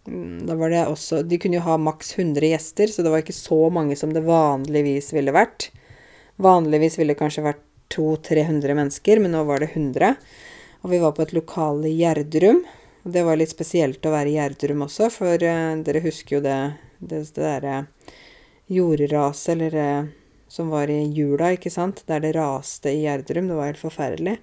mm, 0.06 0.46
Da 0.46 0.54
var 0.60 0.70
det 0.70 0.84
også 0.86 1.24
De 1.26 1.40
kunne 1.42 1.58
jo 1.58 1.64
ha 1.66 1.80
maks 1.82 2.14
100 2.20 2.46
gjester, 2.52 2.92
så 2.92 3.02
det 3.02 3.14
var 3.14 3.24
ikke 3.24 3.36
så 3.36 3.58
mange 3.74 3.98
som 3.98 4.14
det 4.14 4.26
vanligvis 4.28 5.14
ville 5.16 5.34
vært. 5.36 5.70
Vanligvis 6.42 7.00
ville 7.00 7.16
det 7.16 7.22
kanskje 7.22 7.46
vært 7.46 7.64
200-300 7.96 8.76
mennesker, 8.76 9.22
men 9.24 9.32
nå 9.38 9.46
var 9.48 9.64
det 9.64 9.72
100. 9.72 10.18
Og 10.84 10.92
vi 10.92 11.00
var 11.00 11.16
på 11.16 11.24
et 11.24 11.34
lokale 11.38 11.88
i 11.88 11.96
Gjerdrum. 12.02 12.66
Og 13.06 13.14
det 13.14 13.24
var 13.24 13.38
litt 13.40 13.54
spesielt 13.54 14.06
å 14.06 14.14
være 14.14 14.34
i 14.34 14.36
Gjerdrum 14.36 14.84
også, 14.88 15.08
for 15.14 15.38
uh, 15.38 15.78
dere 15.86 16.02
husker 16.04 16.38
jo 16.38 16.44
det, 16.44 16.58
det, 17.00 17.22
det 17.38 17.44
derre 17.46 17.84
jordraset, 18.72 19.52
eller 19.56 19.76
eh, 19.82 20.14
som 20.48 20.70
var 20.70 20.90
i 20.90 21.02
jula, 21.14 21.52
ikke 21.56 21.74
sant, 21.74 22.04
der 22.08 22.24
det 22.24 22.36
raste 22.38 22.94
i 22.94 23.04
Gjerdrum. 23.04 23.50
Det 23.50 23.58
var 23.58 23.72
helt 23.72 23.82
forferdelig. 23.82 24.38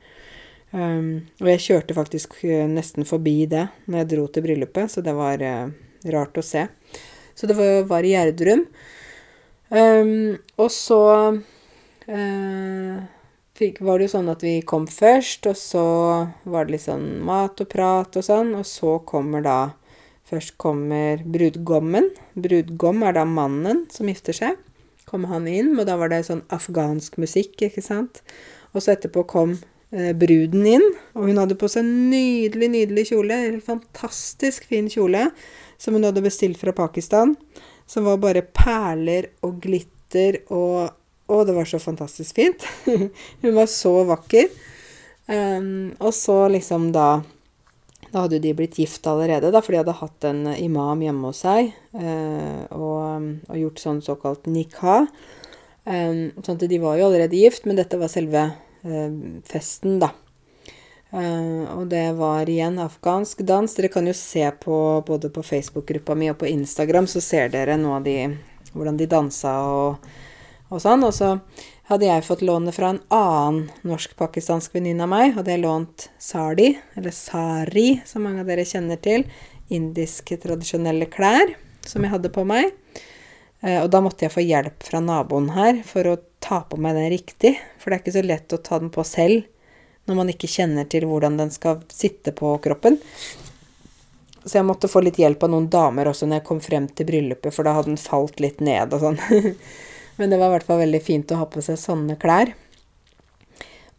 Um, 0.72 1.28
og 1.42 1.50
jeg 1.50 1.64
kjørte 1.66 1.96
faktisk 1.96 2.38
uh, 2.48 2.64
nesten 2.64 3.04
forbi 3.04 3.44
det 3.44 3.66
når 3.84 3.98
jeg 3.98 4.10
dro 4.14 4.22
til 4.32 4.44
bryllupet, 4.46 4.88
så 4.88 5.02
det 5.04 5.12
var 5.12 5.42
eh, 5.44 5.72
rart 6.14 6.38
å 6.40 6.44
se. 6.44 6.64
Så 7.36 7.48
det 7.48 7.56
var, 7.58 7.82
var 7.90 8.06
i 8.08 8.14
Gjerdrum. 8.14 8.64
Um, 9.72 10.38
og 10.60 10.68
så 10.72 11.02
eh, 12.04 12.96
fikk, 13.56 13.80
var 13.84 13.98
det 13.98 14.08
jo 14.08 14.14
sånn 14.18 14.32
at 14.32 14.42
vi 14.44 14.58
kom 14.68 14.84
først, 14.88 15.48
og 15.48 15.56
så 15.56 15.84
var 16.44 16.66
det 16.66 16.76
litt 16.76 16.84
sånn 16.84 17.06
mat 17.24 17.60
og 17.64 17.70
prat 17.72 18.20
og 18.20 18.26
sånn, 18.26 18.52
og 18.58 18.66
så 18.68 18.98
kommer 19.08 19.44
da 19.44 19.58
Først 20.32 20.54
kommer 20.56 21.20
brudgommen. 21.28 22.06
Brudgom 22.32 23.02
er 23.04 23.18
da 23.18 23.26
mannen 23.28 23.82
som 23.92 24.08
gifter 24.08 24.36
seg. 24.36 24.60
Kommer 25.04 25.28
han 25.34 25.44
inn, 25.50 25.74
og 25.76 25.84
da 25.84 25.98
var 26.00 26.08
det 26.08 26.22
sånn 26.24 26.40
afghansk 26.56 27.18
musikk, 27.20 27.58
ikke 27.66 27.84
sant. 27.84 28.22
Og 28.72 28.80
så 28.80 28.94
etterpå 28.94 29.26
kom 29.28 29.58
eh, 29.92 30.14
bruden 30.16 30.64
inn. 30.70 30.86
Og 31.12 31.28
hun 31.28 31.42
hadde 31.42 31.58
på 31.60 31.68
seg 31.68 31.84
en 31.84 32.08
nydelig, 32.08 32.70
nydelig 32.72 33.10
kjole. 33.10 33.36
En 33.50 33.60
fantastisk 33.66 34.64
fin 34.70 34.88
kjole 34.88 35.28
som 35.76 35.98
hun 35.98 36.08
hadde 36.08 36.24
bestilt 36.24 36.56
fra 36.62 36.72
Pakistan. 36.80 37.36
Som 37.84 38.08
var 38.08 38.22
bare 38.22 38.46
perler 38.46 39.34
og 39.44 39.60
glitter 39.64 40.42
og 40.48 40.98
Å, 41.32 41.44
det 41.48 41.54
var 41.56 41.64
så 41.64 41.78
fantastisk 41.80 42.36
fint. 42.36 42.64
hun 43.42 43.54
var 43.56 43.68
så 43.70 43.92
vakker. 44.04 44.50
Um, 45.30 45.94
og 46.02 46.10
så 46.12 46.34
liksom 46.52 46.90
da 46.92 47.22
Da 48.12 48.26
hadde 48.26 48.42
de 48.44 48.52
blitt 48.56 48.76
gift 48.76 49.06
allerede, 49.08 49.50
da, 49.54 49.62
for 49.64 49.72
de 49.72 49.80
hadde 49.80 49.96
hatt 49.96 50.26
en 50.28 50.42
imam 50.52 51.00
hjemme 51.00 51.30
hos 51.30 51.40
seg 51.46 51.70
uh, 51.96 52.64
og, 52.76 53.30
og, 53.48 53.54
gjort 53.56 53.80
sånn 53.80 54.02
såkalt 54.04 54.50
nikah. 54.52 55.08
Um, 55.88 56.28
sånn 56.44 56.58
at 56.60 56.66
de 56.68 56.80
var 56.82 56.98
jo 57.00 57.08
allerede 57.08 57.40
gift, 57.40 57.64
men 57.66 57.80
dette 57.80 57.96
var 57.98 58.12
selve 58.12 58.44
uh, 58.52 59.14
festen, 59.48 59.96
da. 60.02 60.12
Uh, 61.12 61.64
og 61.76 61.88
det 61.92 62.04
var 62.16 62.48
igjen 62.48 62.76
afghansk 62.84 63.42
dans. 63.48 63.74
Dere 63.76 63.90
kan 63.92 64.06
jo 64.08 64.14
se 64.16 64.44
på 64.60 64.76
både 65.08 65.32
på 65.32 65.44
Facebook-gruppa 65.44 66.16
mi 66.16 66.28
og 66.32 66.38
på 66.40 66.52
Instagram, 66.52 67.08
så 67.08 67.20
ser 67.24 67.52
dere 67.52 67.80
av 67.80 68.04
de 68.04 68.18
Hvordan 68.72 68.96
de 68.96 69.04
dansa 69.04 69.50
og, 69.68 70.06
og 70.72 70.78
sånn. 70.80 71.02
Og 71.04 71.10
så 71.12 71.34
hadde 71.92 72.08
jeg 72.08 72.24
fått 72.26 72.42
låne 72.44 72.72
fra 72.74 72.92
en 72.92 73.00
annen 73.12 73.66
norsk-pakistansk 73.86 74.74
venninne 74.76 75.04
av 75.04 75.10
meg. 75.12 75.34
Hadde 75.36 75.52
jeg 75.54 75.62
lånt 75.62 76.08
sari, 76.20 76.72
eller 76.96 77.14
sari, 77.14 78.00
som 78.08 78.24
mange 78.26 78.42
av 78.42 78.48
dere 78.48 78.64
kjenner 78.68 79.00
til. 79.02 79.26
Indiske 79.72 80.38
tradisjonelle 80.42 81.08
klær 81.12 81.54
som 81.86 82.04
jeg 82.04 82.14
hadde 82.14 82.32
på 82.32 82.44
meg. 82.48 82.72
Uh, 83.62 83.84
og 83.84 83.90
da 83.94 84.02
måtte 84.02 84.26
jeg 84.26 84.34
få 84.34 84.44
hjelp 84.44 84.82
fra 84.82 85.02
naboen 85.04 85.52
her 85.54 85.84
for 85.86 86.08
å 86.08 86.18
ta 86.42 86.62
på 86.66 86.80
meg 86.82 86.98
den 86.98 87.12
riktig. 87.12 87.54
For 87.78 87.90
det 87.90 87.98
er 87.98 88.04
ikke 88.04 88.16
så 88.18 88.26
lett 88.26 88.56
å 88.56 88.62
ta 88.64 88.80
den 88.82 88.92
på 88.94 89.04
selv 89.06 89.48
når 90.10 90.18
man 90.18 90.32
ikke 90.32 90.50
kjenner 90.50 90.88
til 90.90 91.06
hvordan 91.06 91.36
den 91.38 91.52
skal 91.54 91.84
sitte 91.92 92.34
på 92.34 92.56
kroppen. 92.64 92.98
Så 94.42 94.58
jeg 94.58 94.66
måtte 94.66 94.90
få 94.90 95.04
litt 95.04 95.20
hjelp 95.22 95.44
av 95.46 95.52
noen 95.52 95.68
damer 95.70 96.10
også 96.10 96.26
når 96.26 96.40
jeg 96.40 96.46
kom 96.48 96.60
frem 96.64 96.88
til 96.90 97.06
bryllupet, 97.06 97.54
for 97.54 97.62
da 97.62 97.76
hadde 97.76 97.92
den 97.92 98.00
falt 98.02 98.42
litt 98.42 98.58
ned 98.64 98.94
og 98.96 99.04
sånn. 99.04 99.20
Men 100.18 100.32
det 100.32 100.38
var 100.40 100.50
i 100.50 100.56
hvert 100.56 100.68
fall 100.68 100.82
veldig 100.82 101.02
fint 101.02 101.32
å 101.32 101.40
ha 101.40 101.48
på 101.48 101.62
seg 101.64 101.80
sånne 101.80 102.18
klær. 102.20 102.52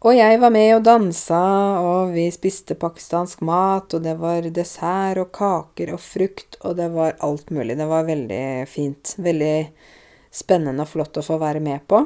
Og 0.03 0.17
jeg 0.17 0.35
var 0.41 0.51
med 0.51 0.69
og 0.75 0.81
dansa, 0.83 1.39
og 1.79 2.11
vi 2.11 2.25
spiste 2.35 2.75
pakistansk 2.75 3.39
mat, 3.47 3.93
og 3.95 4.03
det 4.03 4.17
var 4.19 4.43
dessert 4.51 5.21
og 5.21 5.29
kaker 5.31 5.93
og 5.95 6.01
frukt, 6.03 6.57
og 6.67 6.75
det 6.75 6.89
var 6.91 7.15
alt 7.23 7.53
mulig. 7.55 7.77
Det 7.79 7.87
var 7.87 8.09
veldig 8.09 8.43
fint. 8.67 9.13
Veldig 9.23 9.55
spennende 10.33 10.83
og 10.83 10.91
flott 10.91 11.21
å 11.21 11.23
få 11.23 11.39
være 11.39 11.63
med 11.63 11.87
på. 11.87 12.03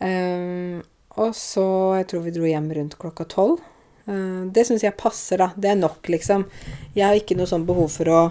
Um, 0.00 0.80
og 1.20 1.34
så 1.36 1.64
Jeg 1.98 2.06
tror 2.08 2.22
vi 2.24 2.32
dro 2.32 2.46
hjem 2.48 2.68
rundt 2.76 2.98
klokka 3.00 3.24
tolv. 3.32 3.64
Uh, 4.04 4.44
det 4.52 4.66
syns 4.68 4.84
jeg 4.84 4.98
passer, 5.00 5.40
da. 5.40 5.50
Det 5.56 5.72
er 5.72 5.80
nok, 5.80 6.04
liksom. 6.04 6.44
Jeg 6.92 7.06
har 7.06 7.16
ikke 7.16 7.38
noe 7.40 7.48
sånn 7.48 7.68
behov 7.68 7.88
for 7.96 8.12
å 8.12 8.22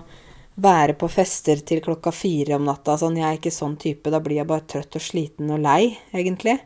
være 0.59 0.95
på 0.99 1.09
fester 1.11 1.61
til 1.65 1.81
klokka 1.83 2.11
fire 2.15 2.57
om 2.57 2.65
natta. 2.67 2.97
Sånn, 2.99 3.17
jeg 3.19 3.27
er 3.27 3.39
ikke 3.39 3.53
sånn 3.53 3.77
type. 3.79 4.11
Da 4.11 4.21
blir 4.23 4.41
jeg 4.41 4.49
bare 4.49 4.67
trøtt 4.69 4.97
og 4.99 5.03
sliten 5.03 5.51
og 5.55 5.61
lei, 5.63 5.95
egentlig. 6.15 6.59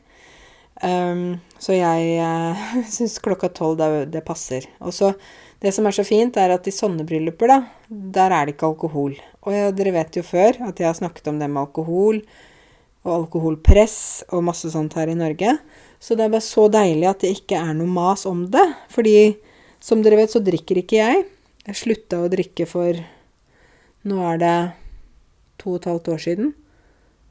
Um, 0.82 1.38
så 1.62 1.78
jeg 1.78 2.16
uh, 2.26 2.64
syns 2.90 3.20
klokka 3.24 3.52
tolv, 3.54 3.78
det, 3.80 4.06
det, 4.16 4.24
passer. 4.26 4.68
Og 4.84 4.96
så 4.96 5.14
Det 5.64 5.72
som 5.72 5.86
er 5.88 5.96
så 5.96 6.04
fint, 6.04 6.36
er 6.36 6.52
at 6.52 6.66
i 6.68 6.74
sånne 6.76 7.06
brylluper, 7.08 7.48
da, 7.48 7.60
der 7.88 8.34
er 8.36 8.46
det 8.46 8.58
ikke 8.58 8.74
alkohol. 8.74 9.14
Og 9.46 9.54
ja, 9.56 9.70
dere 9.72 9.94
vet 9.96 10.18
jo 10.20 10.24
før 10.28 10.58
at 10.68 10.82
jeg 10.82 10.90
har 10.90 10.98
snakket 10.98 11.30
om 11.32 11.38
det 11.40 11.48
med 11.48 11.62
alkohol 11.62 12.20
og 13.04 13.14
alkoholpress 13.14 14.26
og 14.36 14.44
masse 14.44 14.74
sånt 14.74 14.98
her 15.00 15.08
i 15.12 15.16
Norge. 15.16 15.54
Så 16.04 16.18
det 16.20 16.26
er 16.26 16.34
bare 16.34 16.44
så 16.44 16.68
deilig 16.72 17.08
at 17.08 17.24
det 17.24 17.32
ikke 17.38 17.62
er 17.64 17.72
noe 17.80 17.88
mas 17.88 18.26
om 18.28 18.44
det. 18.52 18.66
Fordi 18.92 19.16
som 19.84 20.04
dere 20.04 20.20
vet, 20.20 20.36
så 20.36 20.44
drikker 20.44 20.82
ikke 20.84 21.00
jeg. 21.00 21.24
Jeg 21.64 21.80
slutta 21.80 22.20
å 22.20 22.32
drikke 22.32 22.68
for 22.68 23.00
Nå 24.04 24.20
er 24.34 24.40
det 24.42 24.58
to 25.62 25.76
og 25.76 25.80
et 25.80 25.90
halvt 25.92 26.12
år 26.14 26.22
siden. 26.26 26.54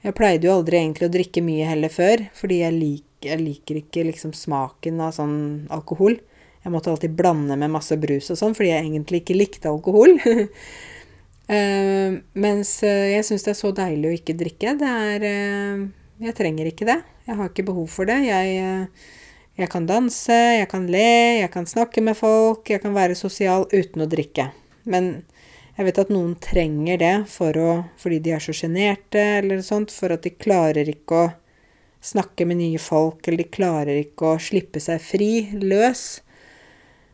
Jeg 0.02 0.16
pleide 0.18 0.48
jo 0.48 0.56
aldri 0.56 0.80
egentlig 0.80 1.06
å 1.06 1.14
drikke 1.14 1.42
mye 1.44 1.66
heller 1.68 1.92
før, 1.92 2.24
fordi 2.34 2.62
jeg, 2.62 2.74
lik, 2.74 3.06
jeg 3.22 3.38
liker 3.38 3.78
ikke 3.82 4.06
liksom 4.08 4.32
smaken 4.34 5.02
av 5.04 5.12
sånn 5.14 5.36
alkohol. 5.70 6.16
Jeg 6.62 6.72
måtte 6.74 6.90
alltid 6.90 7.14
blande 7.18 7.56
med 7.58 7.70
masse 7.74 7.96
brus 8.00 8.30
og 8.32 8.38
sånn, 8.38 8.56
fordi 8.58 8.70
jeg 8.72 8.86
egentlig 8.86 9.22
ikke 9.22 9.38
likte 9.38 9.70
alkohol. 9.70 10.16
uh, 10.22 12.10
mens 12.44 12.76
uh, 12.86 13.06
jeg 13.12 13.26
syns 13.28 13.46
det 13.46 13.52
er 13.54 13.58
så 13.58 13.72
deilig 13.76 14.08
å 14.08 14.16
ikke 14.18 14.38
drikke. 14.38 14.76
Det 14.80 14.92
er 15.06 15.26
uh, 15.28 15.84
Jeg 16.22 16.38
trenger 16.38 16.70
ikke 16.70 16.88
det. 16.88 17.00
Jeg 17.28 17.38
har 17.38 17.50
ikke 17.50 17.68
behov 17.70 17.90
for 17.92 18.10
det. 18.10 18.18
Jeg, 18.26 18.46
uh, 18.62 19.10
jeg, 19.60 19.70
kan 19.70 19.86
danse, 19.90 20.38
jeg 20.56 20.70
kan 20.70 20.88
le, 20.90 21.10
jeg 21.42 21.50
kan 21.54 21.68
snakke 21.68 22.02
med 22.02 22.18
folk, 22.18 22.64
jeg 22.70 22.82
kan 22.82 22.94
være 22.96 23.18
sosial 23.18 23.68
uten 23.74 24.02
å 24.02 24.10
drikke. 24.10 24.50
Men 24.82 25.20
jeg 25.76 25.86
vet 25.88 26.00
at 26.02 26.10
noen 26.12 26.34
trenger 26.42 26.98
det 27.00 27.14
å, 27.24 27.70
fordi 27.96 28.18
de 28.20 28.34
er 28.36 28.42
så 28.44 28.52
sjenerte 28.56 29.22
eller 29.38 29.62
sånt, 29.64 29.92
for 29.94 30.12
at 30.12 30.26
de 30.26 30.34
klarer 30.36 30.88
ikke 30.92 31.16
å 31.16 31.30
snakke 32.02 32.44
med 32.48 32.58
nye 32.60 32.80
folk, 32.82 33.22
eller 33.26 33.44
de 33.44 33.48
klarer 33.56 34.00
ikke 34.02 34.34
å 34.34 34.42
slippe 34.42 34.82
seg 34.82 35.00
fri, 35.00 35.32
løs, 35.62 36.20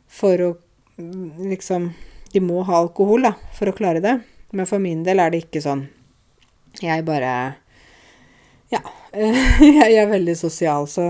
for 0.09 0.43
å 0.43 0.53
liksom 0.99 1.93
De 2.29 2.41
må 2.45 2.61
ha 2.69 2.75
alkohol, 2.77 3.23
da, 3.25 3.31
for 3.57 3.71
å 3.71 3.73
klare 3.73 4.03
det. 4.05 4.19
Men 4.53 4.67
for 4.69 4.83
min 4.83 5.01
del 5.01 5.17
er 5.23 5.31
det 5.33 5.39
ikke 5.47 5.63
sånn. 5.65 5.87
Jeg 6.85 7.07
bare 7.07 7.31
ja. 8.69 8.83
Jeg 9.79 9.95
er 9.97 10.11
veldig 10.11 10.35
sosial, 10.37 10.85
så 10.93 11.07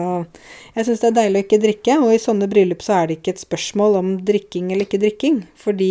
jeg 0.77 0.87
syns 0.87 1.03
det 1.03 1.09
er 1.09 1.17
deilig 1.17 1.41
å 1.41 1.47
ikke 1.49 1.61
drikke. 1.65 1.97
Og 2.05 2.15
i 2.15 2.21
sånne 2.23 2.47
bryllup 2.53 2.85
så 2.87 3.01
er 3.01 3.09
det 3.09 3.19
ikke 3.19 3.35
et 3.35 3.43
spørsmål 3.43 3.99
om 3.99 4.13
drikking 4.29 4.71
eller 4.71 4.87
ikke 4.87 5.03
drikking, 5.03 5.41
fordi 5.59 5.91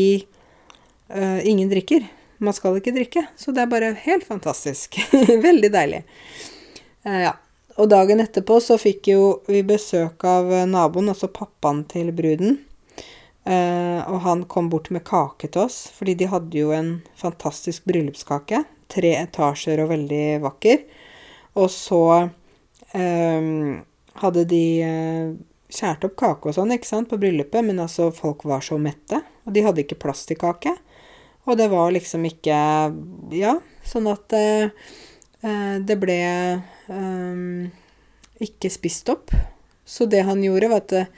uh, 1.15 1.47
ingen 1.47 1.69
drikker. 1.69 2.05
Man 2.37 2.53
skal 2.53 2.77
ikke 2.77 2.93
drikke. 2.95 3.25
Så 3.35 3.51
det 3.51 3.63
er 3.63 3.71
bare 3.71 3.95
helt 4.03 4.27
fantastisk. 4.27 4.99
veldig 5.47 5.71
deilig. 5.73 6.03
Uh, 7.05 7.21
ja. 7.27 7.33
Og 7.77 7.89
dagen 7.91 8.21
etterpå 8.23 8.57
så 8.63 8.79
fikk 8.81 9.11
jo 9.11 9.25
vi 9.45 9.61
besøk 9.65 10.23
av 10.25 10.49
naboen, 10.65 11.11
altså 11.11 11.29
pappaen 11.29 11.83
til 11.89 12.09
bruden. 12.15 12.57
Uh, 13.47 14.01
og 14.09 14.17
han 14.25 14.41
kom 14.49 14.71
bort 14.71 14.89
med 14.91 15.05
kake 15.07 15.51
til 15.53 15.67
oss, 15.67 15.83
fordi 15.93 16.17
de 16.17 16.29
hadde 16.31 16.57
jo 16.57 16.73
en 16.73 16.95
fantastisk 17.19 17.85
bryllupskake. 17.87 18.63
Tre 18.89 19.13
etasjer 19.19 19.83
og 19.83 19.91
veldig 19.93 20.25
vakker. 20.41 20.81
Og 21.57 21.69
så 21.73 22.01
hadde 24.17 24.43
de 24.49 24.63
uh, 24.81 25.97
opp 26.07 26.15
kake 26.17 26.49
og 26.49 26.55
sånn, 26.55 26.73
ikke 26.73 26.89
sant, 26.89 27.09
på 27.09 27.19
bryllupet, 27.21 27.65
men 27.65 27.81
altså, 27.83 28.09
folk 28.15 28.45
var 28.47 28.63
så 28.65 28.77
mette, 28.81 29.21
og 29.45 29.53
de 29.53 29.63
hadde 29.65 29.83
ikke 29.83 29.99
plass 30.01 30.25
til 30.29 30.39
kake. 30.39 30.73
Og 31.47 31.57
det 31.59 31.69
var 31.71 31.93
liksom 31.95 32.25
ikke 32.27 32.59
Ja, 33.35 33.57
sånn 33.87 34.09
at 34.11 34.35
uh, 34.35 34.69
det 35.79 35.95
ble 36.01 36.19
um, 36.91 37.67
ikke 38.43 38.71
spist 38.73 39.09
opp. 39.13 39.31
Så 39.87 40.07
det 40.11 40.25
han 40.27 40.43
gjorde, 40.43 40.69
var 40.71 40.83
at 40.83 41.11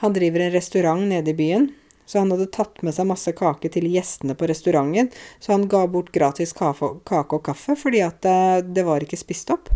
han 0.00 0.14
driver 0.16 0.46
en 0.46 0.54
restaurant 0.54 1.04
nede 1.10 1.34
i 1.34 1.36
byen. 1.36 1.68
Så 2.06 2.18
han 2.18 2.32
hadde 2.32 2.50
tatt 2.52 2.82
med 2.84 2.94
seg 2.96 3.08
masse 3.08 3.32
kake 3.36 3.70
til 3.72 3.86
gjestene 3.88 4.36
på 4.36 4.48
restauranten. 4.48 5.10
Så 5.40 5.54
han 5.54 5.66
ga 5.68 5.84
bort 5.90 6.12
gratis 6.12 6.52
kake 6.56 6.92
og 7.24 7.44
kaffe 7.44 7.76
fordi 7.80 8.02
at 8.04 8.20
det, 8.24 8.74
det 8.76 8.84
var 8.86 9.04
ikke 9.04 9.20
spist 9.20 9.52
opp. 9.54 9.70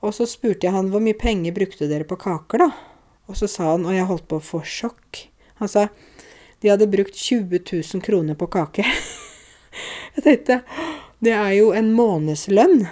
Og 0.00 0.14
så 0.16 0.24
spurte 0.28 0.66
jeg 0.66 0.76
han 0.76 0.88
hvor 0.92 1.02
mye 1.04 1.18
penger 1.18 1.56
brukte 1.56 1.88
dere 1.90 2.08
på 2.08 2.16
kaker, 2.20 2.64
da? 2.64 2.70
Og 3.28 3.36
så 3.36 3.46
sa 3.50 3.74
han, 3.74 3.84
og 3.86 3.94
jeg 3.94 4.08
holdt 4.08 4.26
på 4.30 4.40
å 4.40 4.44
få 4.44 4.62
sjokk, 4.66 5.26
han 5.60 5.68
sa 5.68 5.84
de 6.60 6.72
hadde 6.72 6.88
brukt 6.90 7.16
20 7.16 7.60
000 7.72 8.02
kroner 8.04 8.36
på 8.38 8.48
kake. 8.52 8.86
jeg 10.14 10.24
tenkte 10.24 10.60
det 11.20 11.32
er 11.36 11.52
jo 11.58 11.70
en 11.76 11.92
månedslønn. 11.92 12.86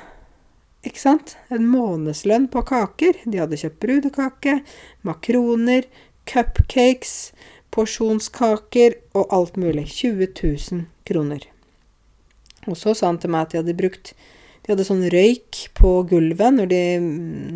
Ikke 0.84 1.00
sant? 1.00 1.36
En 1.52 1.64
månedslønn 1.68 2.48
på 2.52 2.62
kaker. 2.68 3.16
De 3.24 3.40
hadde 3.40 3.58
kjøpt 3.60 3.80
brudekake, 3.82 4.58
makroner, 5.06 5.88
cupcakes, 6.28 7.32
porsjonskaker 7.72 8.98
og 9.16 9.32
alt 9.34 9.56
mulig. 9.60 9.86
20 9.88 10.28
000 10.36 10.84
kroner. 11.08 11.48
Og 12.68 12.76
så 12.76 12.92
sa 12.92 13.08
han 13.08 13.20
til 13.20 13.32
meg 13.32 13.48
at 13.48 13.54
de 13.54 13.62
hadde 13.62 13.78
brukt 13.78 14.12
de 14.68 14.74
hadde 14.74 14.84
sånn 14.84 15.06
røyk 15.08 15.62
på 15.78 15.90
gulvet 16.10 16.52
når, 16.52 16.66
de, 16.68 16.80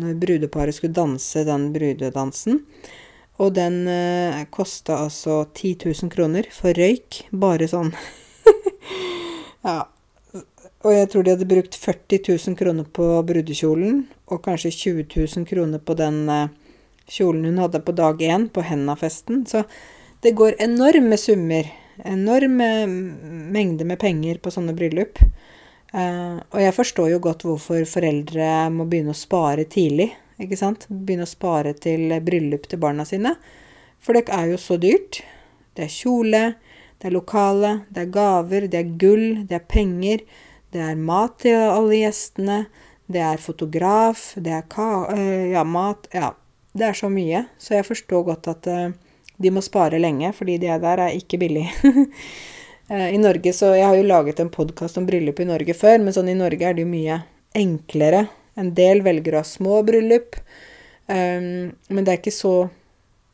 når 0.01 0.15
brudeparet 0.17 0.73
skulle 0.73 0.95
danse 0.97 1.43
den 1.45 1.67
brudedansen. 1.75 2.63
Og 3.41 3.53
den 3.55 3.87
eh, 3.89 4.43
kosta 4.53 4.99
altså 5.05 5.43
10 5.45 5.89
000 6.03 6.11
kroner 6.13 6.47
for 6.53 6.75
røyk. 6.77 7.23
Bare 7.31 7.67
sånn. 7.69 7.93
ja. 9.67 9.79
Og 10.83 10.91
jeg 10.91 11.09
tror 11.09 11.23
de 11.23 11.33
hadde 11.33 11.47
brukt 11.47 11.77
40 11.79 12.19
000 12.27 12.57
kroner 12.59 12.87
på 12.91 13.05
brudekjolen, 13.23 14.01
og 14.27 14.41
kanskje 14.43 14.73
20 14.75 15.05
000 15.15 15.47
kroner 15.47 15.79
på 15.79 15.95
den 15.95 16.25
eh, 16.29 16.51
kjolen 17.09 17.47
hun 17.47 17.61
hadde 17.63 17.81
på 17.83 17.95
dag 17.95 18.19
én, 18.21 18.49
på 18.51 18.65
hennafesten. 18.67 19.45
Så 19.47 19.63
det 20.23 20.35
går 20.37 20.59
enorme 20.63 21.17
summer. 21.17 21.71
Enorme 22.03 22.69
mengder 23.53 23.87
med 23.87 24.01
penger 24.01 24.41
på 24.43 24.51
sånne 24.53 24.75
bryllup. 24.77 25.21
Eh, 25.93 26.35
og 26.41 26.59
jeg 26.61 26.75
forstår 26.75 27.13
jo 27.13 27.23
godt 27.23 27.45
hvorfor 27.47 27.85
foreldre 27.89 28.49
må 28.73 28.87
begynne 28.89 29.15
å 29.15 29.17
spare 29.17 29.65
tidlig. 29.69 30.11
Ikke 30.41 30.57
sant. 30.59 30.87
Begynne 30.89 31.27
å 31.27 31.29
spare 31.29 31.73
til 31.77 32.13
bryllup 32.25 32.67
til 32.69 32.81
barna 32.81 33.05
sine. 33.07 33.35
For 34.03 34.17
det 34.17 34.27
er 34.33 34.51
jo 34.51 34.59
så 34.59 34.77
dyrt. 34.81 35.21
Det 35.73 35.87
er 35.87 35.93
kjole, 35.93 36.43
det 37.01 37.09
er 37.09 37.15
lokale, 37.15 37.73
det 37.93 38.05
er 38.05 38.13
gaver, 38.13 38.67
det 38.71 38.79
er 38.79 38.95
gull, 38.99 39.27
det 39.49 39.57
er 39.57 39.69
penger. 39.69 40.25
Det 40.73 40.81
er 40.81 40.99
mat 40.99 41.37
til 41.43 41.57
alle 41.59 42.01
gjestene. 42.01 42.63
Det 43.13 43.21
er 43.21 43.41
fotograf, 43.41 44.31
det 44.39 44.53
er 44.55 44.67
ka 44.71 45.05
øh, 45.11 45.51
ja, 45.51 45.65
mat 45.67 46.07
Ja, 46.15 46.31
det 46.73 46.85
er 46.87 46.97
så 46.97 47.09
mye. 47.11 47.43
Så 47.59 47.75
jeg 47.75 47.85
forstår 47.85 48.23
godt 48.29 48.47
at 48.47 48.69
øh, 48.71 48.93
de 49.43 49.51
må 49.51 49.61
spare 49.61 49.99
lenge, 49.99 50.31
fordi 50.33 50.57
det 50.61 50.81
der 50.81 51.03
er 51.03 51.17
ikke 51.17 51.41
billig. 51.41 51.67
I 53.13 53.17
Norge 53.17 53.53
så 53.53 53.73
Jeg 53.73 53.87
har 53.87 53.95
jo 53.95 54.03
laget 54.03 54.39
en 54.39 54.49
podkast 54.49 54.97
om 54.97 55.05
bryllup 55.07 55.39
i 55.39 55.47
Norge 55.47 55.73
før, 55.73 55.97
men 56.03 56.13
sånn 56.13 56.29
i 56.29 56.37
Norge 56.37 56.67
er 56.67 56.75
det 56.75 56.83
jo 56.83 56.91
mye 56.91 57.21
enklere. 57.55 58.27
En 58.59 58.73
del 58.77 59.01
velger 59.05 59.35
å 59.35 59.41
ha 59.41 59.47
små 59.47 59.81
bryllup, 59.87 60.37
um, 61.07 61.71
men 61.73 62.03
det 62.03 62.13
er 62.13 62.19
ikke 62.21 62.35
så 62.35 62.55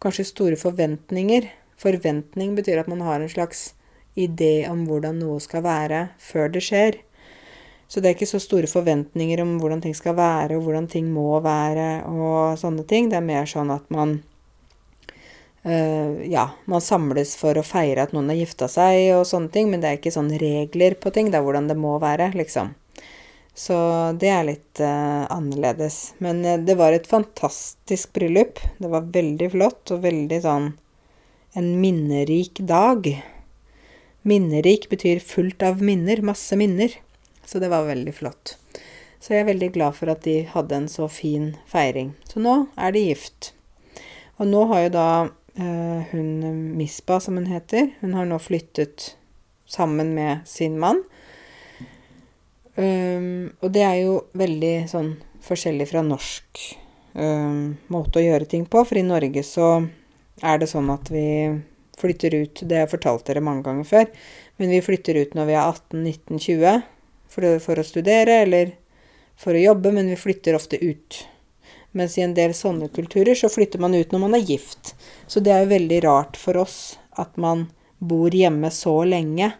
kanskje 0.03 0.29
store 0.29 0.59
forventninger. 0.59 1.49
Forventning 1.79 2.55
betyr 2.55 2.81
at 2.81 2.89
man 2.91 3.03
har 3.03 3.19
en 3.19 3.31
slags 3.31 3.73
idé 4.19 4.67
om 4.69 4.85
hvordan 4.87 5.19
noe 5.21 5.39
skal 5.43 5.63
være 5.65 6.07
før 6.23 6.51
det 6.53 6.63
skjer. 6.65 6.99
Så 7.89 8.01
det 8.01 8.11
er 8.11 8.17
ikke 8.17 8.29
så 8.29 8.41
store 8.41 8.69
forventninger 8.69 9.41
om 9.41 9.55
hvordan 9.61 9.81
ting 9.81 9.95
skal 9.97 10.13
være, 10.17 10.57
og 10.57 10.67
hvordan 10.67 10.87
ting 10.91 11.07
må 11.09 11.39
være, 11.41 12.03
og 12.05 12.59
sånne 12.61 12.85
ting. 12.89 13.09
Det 13.09 13.17
er 13.17 13.25
mer 13.25 13.49
sånn 13.49 13.71
at 13.73 13.87
man 13.93 14.19
uh, 15.65 16.19
Ja, 16.29 16.51
man 16.69 16.85
samles 16.85 17.33
for 17.39 17.57
å 17.57 17.65
feire 17.65 18.05
at 18.05 18.13
noen 18.13 18.29
har 18.29 18.37
gifta 18.37 18.69
seg 18.69 19.15
og 19.17 19.25
sånne 19.27 19.49
ting, 19.55 19.71
men 19.71 19.81
det 19.81 19.89
er 19.89 19.97
ikke 19.97 20.13
sånn 20.13 20.29
regler 20.41 20.99
på 21.01 21.11
ting. 21.15 21.31
Det 21.33 21.41
er 21.41 21.47
hvordan 21.47 21.71
det 21.71 21.79
må 21.81 21.97
være, 22.03 22.29
liksom. 22.37 22.75
Så 23.59 23.75
det 24.15 24.29
er 24.31 24.45
litt 24.47 24.79
uh, 24.79 25.25
annerledes. 25.35 26.13
Men 26.23 26.39
uh, 26.45 26.55
det 26.63 26.77
var 26.79 26.95
et 26.95 27.09
fantastisk 27.09 28.13
bryllup. 28.15 28.61
Det 28.79 28.87
var 28.91 29.09
veldig 29.11 29.49
flott 29.51 29.91
og 29.91 30.05
veldig 30.05 30.39
sånn 30.45 30.69
en 31.59 31.67
minnerik 31.81 32.61
dag. 32.69 33.09
Minnerik 34.21 34.87
betyr 34.91 35.19
fullt 35.19 35.65
av 35.65 35.83
minner, 35.83 36.21
masse 36.23 36.55
minner. 36.55 36.95
Så 37.43 37.59
det 37.59 37.71
var 37.73 37.89
veldig 37.89 38.13
flott. 38.15 38.55
Så 39.19 39.33
jeg 39.33 39.43
er 39.43 39.51
veldig 39.51 39.71
glad 39.75 39.97
for 39.97 40.13
at 40.13 40.23
de 40.23 40.37
hadde 40.47 40.77
en 40.77 40.87
så 40.87 41.09
fin 41.11 41.51
feiring. 41.67 42.13
Så 42.31 42.39
nå 42.39 42.61
er 42.79 42.95
de 42.95 43.03
gift. 43.09 43.51
Og 44.39 44.47
nå 44.47 44.63
har 44.71 44.85
jo 44.85 44.95
da 44.95 45.09
uh, 45.27 45.99
hun 46.13 46.29
Mispa, 46.79 47.19
som 47.19 47.35
hun 47.35 47.49
heter, 47.51 47.91
hun 47.99 48.15
har 48.15 48.29
nå 48.29 48.39
flyttet 48.39 49.17
sammen 49.67 50.15
med 50.15 50.47
sin 50.47 50.79
mann. 50.79 51.03
Um, 52.79 53.49
og 53.59 53.73
det 53.75 53.83
er 53.83 53.97
jo 54.05 54.13
veldig 54.39 54.75
sånn 54.87 55.09
forskjellig 55.43 55.89
fra 55.89 56.03
norsk 56.05 56.61
um, 57.19 57.75
måte 57.91 58.21
å 58.21 58.23
gjøre 58.23 58.47
ting 58.47 58.67
på. 58.69 58.83
For 58.87 58.99
i 58.99 59.05
Norge 59.05 59.43
så 59.43 59.71
er 60.39 60.61
det 60.61 60.69
sånn 60.71 60.91
at 60.93 61.11
vi 61.11 61.25
flytter 61.99 62.31
ut 62.31 62.61
Det 62.63 62.77
har 62.77 62.85
jeg 62.85 62.93
fortalt 62.93 63.25
dere 63.27 63.43
mange 63.43 63.65
ganger 63.65 63.87
før. 63.87 64.05
Men 64.59 64.71
vi 64.71 64.83
flytter 64.83 65.19
ut 65.19 65.35
når 65.35 65.49
vi 65.49 65.57
er 65.57 65.65
18, 65.65 66.05
19, 66.05 66.39
20 66.45 66.85
for, 67.29 67.49
for 67.63 67.81
å 67.81 67.87
studere 67.87 68.39
eller 68.45 68.71
for 69.39 69.55
å 69.55 69.61
jobbe, 69.61 69.91
men 69.95 70.09
vi 70.11 70.19
flytter 70.19 70.55
ofte 70.55 70.79
ut. 70.79 71.19
Mens 71.95 72.17
i 72.19 72.23
en 72.23 72.35
del 72.37 72.53
sånne 72.55 72.89
kulturer 72.93 73.37
så 73.37 73.49
flytter 73.51 73.81
man 73.81 73.95
ut 73.97 74.11
når 74.13 74.23
man 74.23 74.35
er 74.37 74.45
gift. 74.45 74.93
Så 75.27 75.41
det 75.43 75.53
er 75.53 75.63
jo 75.63 75.73
veldig 75.73 75.99
rart 76.05 76.39
for 76.39 76.59
oss 76.61 76.99
at 77.19 77.35
man 77.39 77.67
bor 77.99 78.35
hjemme 78.35 78.71
så 78.71 79.01
lenge 79.07 79.51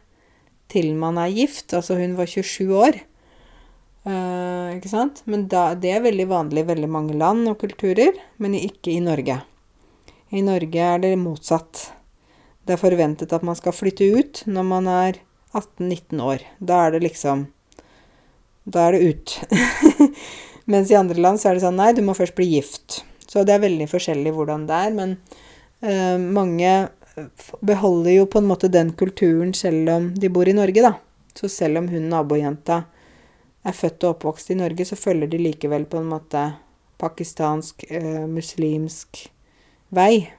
til 0.70 0.93
man 0.99 1.17
er 1.20 1.32
gift. 1.34 1.74
Altså 1.74 1.97
hun 1.99 2.15
var 2.20 2.30
27 2.30 2.76
år. 2.76 2.99
Uh, 4.07 4.75
ikke 4.77 4.91
sant? 4.91 5.23
Men 5.29 5.47
da, 5.51 5.73
det 5.75 5.91
er 5.91 6.05
veldig 6.05 6.27
vanlig 6.29 6.63
i 6.63 6.69
veldig 6.69 6.89
mange 6.91 7.17
land 7.19 7.49
og 7.51 7.59
kulturer, 7.61 8.15
men 8.39 8.55
ikke 8.57 8.93
i 8.95 9.01
Norge. 9.03 9.41
I 10.29 10.43
Norge 10.45 10.89
er 10.93 11.01
det 11.03 11.15
motsatt. 11.19 11.89
Det 12.65 12.75
er 12.75 12.81
forventet 12.81 13.33
at 13.33 13.45
man 13.45 13.57
skal 13.57 13.75
flytte 13.75 14.07
ut 14.13 14.43
når 14.47 14.67
man 14.67 14.89
er 14.91 15.21
18-19 15.57 16.21
år. 16.21 16.45
Da 16.61 16.85
er 16.85 16.95
det 16.95 17.07
liksom 17.07 17.47
da 18.69 18.87
er 18.87 18.97
det 18.97 18.99
ut. 19.09 19.35
Mens 20.69 20.91
i 20.91 20.97
andre 20.97 21.17
land 21.21 21.41
så 21.41 21.49
er 21.49 21.57
det 21.57 21.65
sånn 21.65 21.79
nei, 21.79 21.91
du 21.97 22.03
må 22.05 22.13
først 22.17 22.37
bli 22.37 22.45
gift. 22.51 23.01
Så 23.29 23.43
det 23.45 23.55
er 23.55 23.65
veldig 23.65 23.87
forskjellig 23.89 24.33
hvordan 24.35 24.67
det 24.69 24.79
er. 24.85 24.95
Men 24.95 25.15
uh, 25.85 26.17
mange 26.21 26.73
beholder 27.65 28.13
jo 28.13 28.27
på 28.29 28.41
en 28.41 28.49
måte 28.49 28.71
den 28.71 28.93
kulturen 28.97 29.55
selv 29.57 29.89
om 29.95 30.09
de 30.15 30.31
bor 30.33 30.49
i 30.49 30.55
Norge, 30.55 30.85
da. 30.85 30.93
Så 31.37 31.49
selv 31.51 31.81
om 31.81 31.89
hun 31.91 32.09
nabojenta 32.11 32.83
er 33.64 33.76
født 33.76 34.05
og 34.05 34.16
oppvokst 34.16 34.51
i 34.53 34.57
Norge, 34.60 34.86
så 34.88 34.97
følger 34.99 35.30
de 35.32 35.41
likevel 35.41 35.86
på 35.89 35.99
en 35.99 36.12
måte 36.14 36.43
pakistansk, 36.99 37.86
eh, 37.89 38.26
muslimsk 38.28 39.26
vei. 39.95 40.30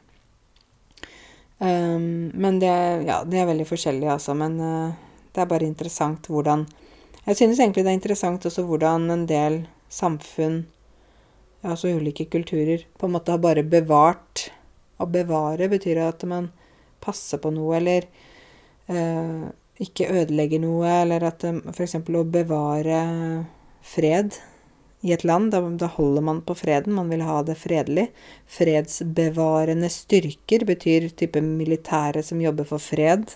Um, 1.60 2.30
men 2.32 2.60
det, 2.60 2.72
ja, 3.04 3.20
det 3.24 3.40
er 3.40 3.48
veldig 3.50 3.66
forskjellig, 3.68 4.08
altså. 4.08 4.32
Men 4.32 4.56
uh, 4.60 4.92
det 5.34 5.42
er 5.42 5.50
bare 5.50 5.68
interessant 5.68 6.30
hvordan 6.32 6.64
jeg 7.26 7.36
synes 7.36 7.60
egentlig 7.60 7.84
det 7.84 7.92
er 7.92 7.98
interessant 7.98 8.46
også 8.48 8.64
hvordan 8.64 9.10
en 9.12 9.26
del 9.28 9.60
samfunn, 9.92 10.62
altså 11.62 11.92
ulike 11.92 12.24
kulturer, 12.32 12.86
på 12.98 13.06
en 13.06 13.14
måte 13.14 13.34
har 13.34 13.42
bare 13.42 13.66
bevart 13.66 14.48
Å 15.00 15.06
bevare 15.08 15.68
betyr 15.72 15.96
at 16.04 16.24
man 16.28 16.50
passer 17.00 17.40
på 17.40 17.48
noe, 17.54 17.78
eller 17.78 18.04
eh, 18.92 19.46
ikke 19.80 20.10
ødelegger 20.12 20.60
noe, 20.62 20.88
eller 21.02 21.24
at 21.30 21.44
eh, 21.48 21.60
f.eks. 21.72 21.96
å 22.04 22.24
bevare 22.28 23.00
fred 23.80 24.36
i 25.00 25.14
et 25.14 25.24
land, 25.24 25.48
da, 25.54 25.62
da, 25.80 25.88
holder 25.94 26.24
man 26.24 26.42
på 26.44 26.54
freden, 26.58 26.92
man 26.92 27.08
vil 27.08 27.24
ha 27.24 27.38
det 27.46 27.56
fredelig. 27.56 28.10
Fredsbevarende 28.50 29.88
styrker 29.92 30.66
betyr 30.68 31.08
type 31.16 31.40
militære 31.40 32.22
som 32.26 32.42
jobber 32.42 32.68
for 32.68 32.82
fred. 32.84 33.32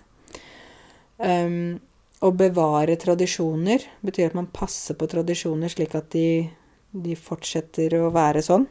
Um, 1.16 1.78
å 2.24 2.30
bevare 2.36 2.98
tradisjoner 3.00 3.86
betyr 4.04 4.28
at 4.28 4.36
man 4.36 4.50
passer 4.52 4.96
på 4.98 5.08
tradisjoner 5.08 5.72
slik 5.72 5.94
at 5.96 6.10
de, 6.12 6.50
de 6.92 7.16
fortsetter 7.16 7.96
å 7.96 8.12
være 8.12 8.44
sånn. 8.44 8.68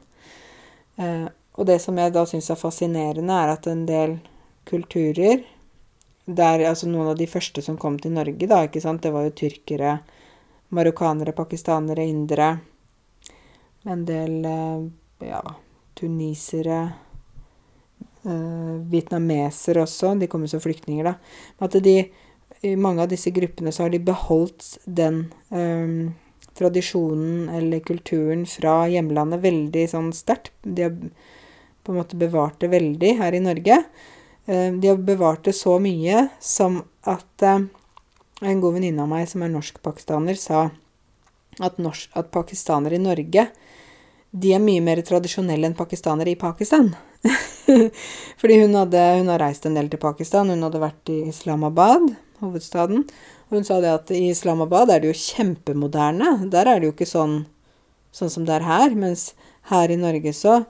Uh, 1.01 1.25
og 1.57 1.65
det 1.69 1.79
som 1.81 1.97
jeg 1.97 2.13
da 2.13 2.27
syns 2.29 2.51
er 2.53 2.61
fascinerende, 2.61 3.33
er 3.33 3.55
at 3.55 3.69
en 3.69 3.87
del 3.89 4.19
kulturer 4.69 5.41
der, 6.25 6.63
altså 6.69 6.87
Noen 6.87 7.11
av 7.11 7.17
de 7.19 7.27
første 7.27 7.63
som 7.63 7.77
kom 7.79 7.97
til 7.99 8.13
Norge, 8.15 8.47
da, 8.47 8.63
ikke 8.65 8.81
sant, 8.83 9.03
det 9.03 9.11
var 9.13 9.27
jo 9.27 9.35
tyrkere, 9.43 9.97
marokkanere, 10.73 11.35
pakistanere, 11.35 12.05
indere. 12.07 12.49
En 13.83 14.05
del 14.07 14.39
eh, 14.47 14.85
ja, 15.27 15.41
tunisere 15.99 16.79
eh, 18.23 18.75
Vietnamesere 18.93 19.83
også. 19.83 20.15
De 20.19 20.29
kom 20.31 20.45
jo 20.45 20.53
som 20.55 20.63
flyktninger, 20.63 21.11
da. 21.11 21.17
At 21.63 21.75
de 21.83 21.97
i 22.63 22.75
mange 22.79 23.03
av 23.03 23.11
disse 23.11 23.33
gruppene 23.35 23.73
så 23.75 23.85
har 23.85 23.91
de 23.91 23.99
beholdt 23.99 24.77
den 24.85 25.25
eh, 25.51 26.13
tradisjonen 26.55 27.49
eller 27.51 27.83
kulturen 27.83 28.45
fra 28.47 28.83
hjemlandet 28.87 29.43
veldig 29.43 29.85
sånn 29.91 30.11
sterkt. 30.15 30.53
De 30.63 30.87
har 30.87 30.95
på 31.83 31.91
en 31.91 31.99
måte 31.99 32.15
bevart 32.15 32.61
det 32.63 32.71
veldig 32.71 33.17
her 33.19 33.35
i 33.35 33.43
Norge. 33.43 33.81
Uh, 34.49 34.71
de 34.75 34.91
har 34.91 34.99
bevart 34.99 35.45
det 35.47 35.55
så 35.57 35.77
mye 35.81 36.27
som 36.43 36.81
at 37.07 37.45
uh, 37.47 37.63
en 38.43 38.63
god 38.63 38.77
venninne 38.77 39.03
av 39.03 39.11
meg 39.11 39.27
som 39.29 39.43
er 39.45 39.53
norsk-pakistaner, 39.53 40.39
sa 40.39 40.67
at, 41.61 41.77
norsk, 41.77 42.09
at 42.17 42.31
pakistanere 42.33 42.97
i 42.97 43.03
Norge 43.03 43.47
de 44.33 44.53
er 44.55 44.61
mye 44.63 44.81
mer 44.81 45.01
tradisjonelle 45.05 45.69
enn 45.69 45.77
pakistanere 45.77 46.31
i 46.33 46.39
Pakistan. 46.39 46.89
Fordi 48.41 48.55
hun, 48.63 48.73
hadde, 48.75 49.01
hun 49.19 49.29
har 49.29 49.41
reist 49.43 49.67
en 49.69 49.77
del 49.77 49.91
til 49.91 50.01
Pakistan. 50.01 50.49
Hun 50.49 50.65
hadde 50.65 50.81
vært 50.81 51.11
i 51.13 51.19
Islamabad 51.29 52.07
hovedstaden. 52.41 53.05
Og 53.49 53.59
hun 53.59 53.67
sa 53.67 53.77
det 53.83 53.91
at 53.93 54.13
i 54.15 54.25
Islamabad 54.31 54.89
er 54.89 55.03
det 55.03 55.11
jo 55.11 55.19
kjempemoderne. 55.21 56.49
Der 56.51 56.69
er 56.69 56.81
det 56.81 56.89
jo 56.89 56.95
ikke 56.95 57.09
sånn, 57.09 57.43
sånn 58.15 58.33
som 58.33 58.47
det 58.49 58.57
er 58.57 58.65
her. 58.65 58.97
Mens 58.97 59.31
her 59.69 59.93
i 59.93 59.99
Norge 60.01 60.33
så, 60.33 60.63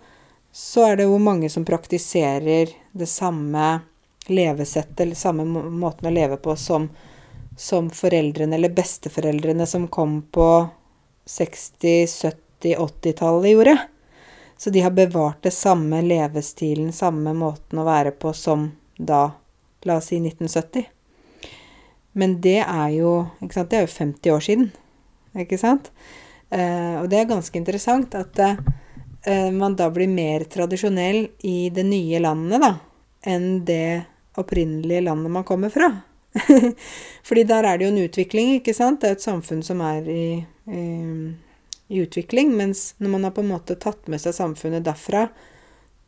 så 0.53 0.85
er 0.85 0.97
det 0.97 1.03
jo 1.09 1.17
mange 1.17 1.49
som 1.49 1.65
praktiserer 1.65 2.69
det 2.91 3.05
samme 3.09 3.79
levesettet, 4.29 4.99
eller 4.99 5.15
samme 5.15 5.45
måten 5.45 6.07
å 6.07 6.13
leve 6.13 6.37
på 6.37 6.53
som, 6.55 6.85
som 7.57 7.89
foreldrene 7.89 8.55
eller 8.55 8.69
besteforeldrene 8.69 9.65
som 9.65 9.87
kom 9.87 10.19
på 10.21 10.67
60-, 11.25 12.05
70-, 12.05 12.75
80-tallet 12.77 13.51
gjorde. 13.51 13.77
Så 14.57 14.69
de 14.69 14.83
har 14.85 14.93
bevart 14.93 15.41
det 15.41 15.55
samme 15.57 16.03
levestilen, 16.05 16.93
samme 16.93 17.33
måten 17.33 17.81
å 17.81 17.87
være 17.87 18.13
på 18.13 18.35
som 18.37 18.69
da, 18.97 19.31
la 19.89 19.97
oss 19.97 20.11
si 20.13 20.21
1970. 20.21 20.85
Men 22.13 22.37
det 22.45 22.59
er 22.61 22.93
jo 22.93 23.25
Det 23.41 23.73
er 23.73 23.87
jo 23.87 23.91
50 23.97 24.31
år 24.31 24.39
siden, 24.39 24.71
ikke 25.33 25.57
sant? 25.57 25.89
Eh, 26.53 27.01
og 27.01 27.09
det 27.09 27.19
er 27.19 27.31
ganske 27.33 27.57
interessant 27.57 28.13
at 28.13 28.39
eh, 28.39 28.61
man 29.25 29.77
da 29.79 29.85
blir 29.93 30.09
mer 30.11 30.43
tradisjonell 30.51 31.21
i 31.47 31.69
det 31.71 31.85
nye 31.87 32.19
landet, 32.19 32.59
da, 32.59 32.73
enn 33.31 33.61
det 33.63 34.03
opprinnelige 34.41 35.05
landet 35.05 35.31
man 35.31 35.45
kommer 35.47 35.71
fra. 35.71 35.87
Fordi 37.27 37.45
der 37.47 37.69
er 37.69 37.79
det 37.79 37.87
jo 37.87 37.93
en 37.93 38.01
utvikling, 38.03 38.51
ikke 38.57 38.75
sant? 38.75 38.99
Det 38.99 39.13
er 39.13 39.15
et 39.15 39.23
samfunn 39.23 39.63
som 39.63 39.79
er 39.85 40.09
i, 40.11 40.25
i 40.67 40.83
i 41.87 41.99
utvikling. 41.99 42.57
Mens 42.57 42.95
når 42.97 43.09
man 43.09 43.23
har 43.23 43.31
på 43.31 43.41
en 43.41 43.51
måte 43.53 43.75
tatt 43.75 44.07
med 44.07 44.21
seg 44.21 44.35
samfunnet 44.35 44.85
derfra 44.85 45.27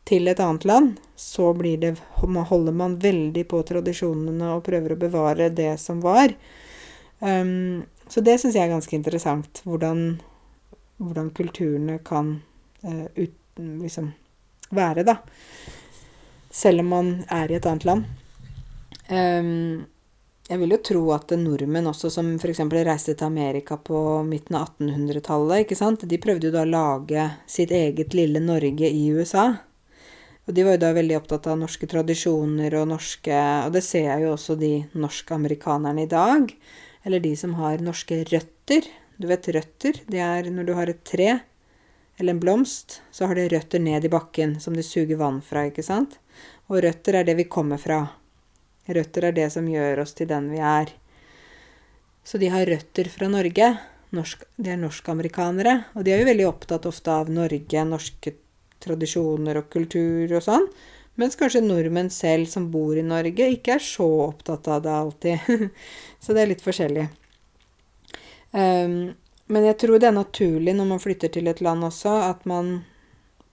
til 0.06 0.28
et 0.30 0.40
annet 0.42 0.64
land, 0.64 1.00
så 1.16 1.52
blir 1.54 1.78
det, 1.82 1.96
holder 2.20 2.72
man 2.72 2.98
veldig 3.02 3.44
på 3.50 3.62
tradisjonene 3.66 4.54
og 4.54 4.64
prøver 4.66 4.94
å 4.94 5.00
bevare 5.00 5.50
det 5.50 5.74
som 5.82 6.02
var. 6.02 6.34
Um, 7.18 7.84
så 8.08 8.22
det 8.22 8.38
syns 8.38 8.54
jeg 8.54 8.66
er 8.66 8.74
ganske 8.74 8.96
interessant. 8.98 9.62
Hvordan, 9.66 10.20
hvordan 11.02 11.32
kulturene 11.34 11.98
kan 12.06 12.38
uh, 12.86 13.04
ut, 13.16 13.36
liksom 13.82 14.12
være, 14.70 15.04
da. 15.06 15.18
Selv 16.50 16.82
om 16.84 16.94
man 16.94 17.12
er 17.32 17.52
i 17.52 17.58
et 17.58 17.68
annet 17.68 17.86
land. 17.86 18.08
Um, 19.10 19.84
jeg 20.46 20.60
vil 20.62 20.76
jo 20.76 20.82
tro 20.88 21.00
at 21.10 21.32
nordmenn 21.34 21.90
også, 21.90 22.10
som 22.14 22.28
f.eks. 22.38 22.60
reiste 22.70 23.16
til 23.16 23.26
Amerika 23.26 23.78
på 23.82 24.22
midten 24.26 24.58
av 24.58 24.68
1800-tallet, 24.76 25.64
ikke 25.64 25.78
sant, 25.78 26.06
de 26.06 26.20
prøvde 26.22 26.48
jo 26.48 26.54
da 26.54 26.62
å 26.62 26.70
lage 26.70 27.24
sitt 27.50 27.74
eget 27.74 28.14
lille 28.14 28.42
Norge 28.42 28.86
i 28.86 29.08
USA. 29.10 29.48
Og 30.46 30.54
de 30.54 30.62
var 30.62 30.76
jo 30.76 30.84
da 30.84 30.92
veldig 30.94 31.16
opptatt 31.18 31.48
av 31.50 31.58
norske 31.58 31.88
tradisjoner 31.90 32.76
og 32.78 32.86
norske 32.92 33.38
Og 33.66 33.72
det 33.74 33.82
ser 33.82 34.04
jeg 34.06 34.22
jo 34.22 34.36
også 34.36 34.54
de 34.60 34.70
norske 34.94 35.34
amerikanerne 35.34 36.04
i 36.04 36.10
dag. 36.10 36.52
Eller 37.02 37.24
de 37.24 37.32
som 37.38 37.56
har 37.58 37.82
norske 37.82 38.20
røtter. 38.30 38.86
Du 39.18 39.26
vet 39.26 39.50
røtter? 39.50 39.98
Det 40.06 40.22
er 40.22 40.46
når 40.54 40.68
du 40.68 40.72
har 40.78 40.92
et 40.92 41.02
tre 41.02 41.40
eller 42.16 42.32
en 42.32 42.40
blomst, 42.40 43.00
så 43.12 43.26
har 43.26 43.36
det 43.36 43.50
røtter 43.52 43.82
ned 43.82 44.04
i 44.04 44.12
bakken 44.12 44.56
som 44.60 44.76
det 44.76 44.86
suger 44.88 45.18
vann 45.20 45.42
fra, 45.44 45.66
ikke 45.68 45.84
sant? 45.84 46.18
Og 46.70 46.80
røtter 46.84 47.20
er 47.20 47.26
det 47.28 47.36
vi 47.38 47.48
kommer 47.50 47.80
fra. 47.80 48.00
Røtter 48.86 49.28
er 49.28 49.36
det 49.36 49.50
som 49.52 49.68
gjør 49.68 50.02
oss 50.04 50.14
til 50.16 50.30
den 50.30 50.48
vi 50.52 50.62
er. 50.62 50.92
Så 52.26 52.40
de 52.42 52.50
har 52.50 52.66
røtter 52.66 53.10
fra 53.12 53.28
Norge. 53.30 53.68
Norsk, 54.16 54.42
de 54.56 54.72
er 54.72 54.80
norskamerikanere. 54.80 55.76
Og 55.94 56.06
de 56.06 56.14
er 56.14 56.22
jo 56.22 56.30
veldig 56.30 56.48
opptatt 56.48 56.88
ofte 56.88 57.12
av 57.12 57.30
Norge, 57.30 57.84
norske 57.86 58.32
tradisjoner 58.82 59.60
og 59.60 59.68
kultur 59.72 60.32
og 60.38 60.44
sånn. 60.44 60.66
Mens 61.20 61.38
kanskje 61.38 61.62
nordmenn 61.64 62.10
selv 62.12 62.48
som 62.50 62.66
bor 62.72 62.96
i 62.98 63.04
Norge, 63.04 63.46
ikke 63.56 63.76
er 63.78 63.84
så 63.84 64.08
opptatt 64.26 64.68
av 64.68 64.82
det 64.84 64.96
alltid. 64.96 65.70
så 66.22 66.36
det 66.36 66.42
er 66.42 66.50
litt 66.52 66.64
forskjellig. 66.64 67.06
Um, 68.52 69.14
men 69.46 69.66
jeg 69.68 69.78
tror 69.82 70.00
det 70.00 70.08
er 70.10 70.16
naturlig 70.16 70.74
når 70.76 70.88
man 70.90 71.02
flytter 71.02 71.32
til 71.32 71.50
et 71.50 71.62
land 71.64 71.86
også, 71.86 72.18
at 72.32 72.44
man 72.48 72.78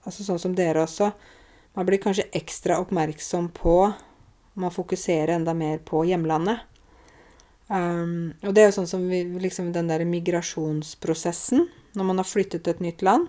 Altså 0.04 0.20
sånn 0.20 0.36
som 0.36 0.52
dere 0.52 0.82
også. 0.84 1.06
Man 1.72 1.86
blir 1.88 1.96
kanskje 1.96 2.26
ekstra 2.36 2.76
oppmerksom 2.82 3.46
på 3.56 3.78
man 4.54 4.70
fokuserer 4.74 5.32
enda 5.34 5.54
mer 5.54 5.78
på 5.78 6.04
hjemlandet. 6.04 6.60
Um, 7.66 8.34
og 8.44 8.52
det 8.54 8.62
er 8.62 8.68
jo 8.68 8.76
sånn 8.76 8.90
som 8.90 9.06
vi, 9.08 9.22
liksom 9.40 9.72
den 9.74 9.88
der 9.90 10.04
migrasjonsprosessen. 10.06 11.66
Når 11.96 12.08
man 12.10 12.20
har 12.20 12.28
flyttet 12.28 12.66
til 12.66 12.74
et 12.74 12.84
nytt 12.84 13.02
land, 13.06 13.26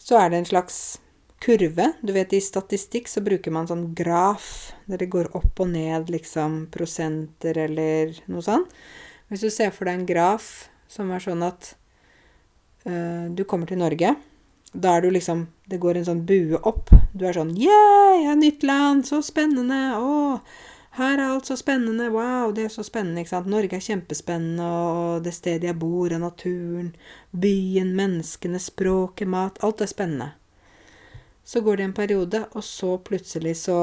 så 0.00 0.18
er 0.20 0.32
det 0.32 0.42
en 0.42 0.50
slags 0.50 0.78
kurve. 1.44 1.90
Du 2.02 2.12
vet, 2.16 2.32
i 2.32 2.42
statistikk 2.44 3.08
så 3.08 3.22
bruker 3.24 3.52
man 3.54 3.68
sånn 3.68 3.90
graf, 3.96 4.74
der 4.90 5.00
det 5.00 5.12
går 5.12 5.30
opp 5.36 5.60
og 5.60 5.72
ned, 5.72 6.12
liksom, 6.12 6.64
prosenter 6.74 7.62
eller 7.66 8.16
noe 8.26 8.44
sånt. 8.44 8.72
Hvis 9.30 9.46
du 9.46 9.50
ser 9.52 9.72
for 9.72 9.88
deg 9.88 10.00
en 10.00 10.08
graf 10.08 10.52
som 10.94 11.10
er 11.10 11.22
sånn 11.22 11.42
at 11.42 11.74
uh, 12.86 13.26
du 13.34 13.42
kommer 13.48 13.68
til 13.70 13.82
Norge 13.82 14.14
da 14.74 14.96
er 14.96 15.02
du 15.02 15.10
liksom 15.14 15.46
Det 15.70 15.78
går 15.78 15.98
en 15.98 16.06
sånn 16.08 16.22
bue 16.26 16.58
opp. 16.66 16.90
Du 17.14 17.24
er 17.26 17.36
sånn 17.36 17.54
Yeah, 17.56 18.34
nytt 18.36 18.64
land! 18.66 19.06
Så 19.06 19.22
spennende! 19.22 19.94
Å, 19.96 20.40
her 20.98 21.14
er 21.14 21.28
alt 21.28 21.48
så 21.48 21.56
spennende! 21.56 22.10
Wow, 22.12 22.52
det 22.54 22.66
er 22.66 22.72
så 22.74 22.84
spennende, 22.86 23.22
ikke 23.22 23.36
sant? 23.36 23.50
Norge 23.50 23.78
er 23.78 23.84
kjempespennende, 23.84 24.66
og 24.66 25.24
det 25.24 25.34
stedet 25.36 25.70
jeg 25.70 25.78
bor, 25.78 26.10
og 26.10 26.24
naturen, 26.24 26.90
byen, 27.30 27.94
menneskene, 27.96 28.60
språket, 28.60 29.30
mat 29.30 29.62
Alt 29.64 29.86
er 29.86 29.90
spennende. 29.90 30.32
Så 31.46 31.62
går 31.62 31.78
det 31.78 31.86
en 31.86 31.96
periode, 31.96 32.42
og 32.52 32.66
så 32.66 32.96
plutselig 33.04 33.54
så, 33.62 33.78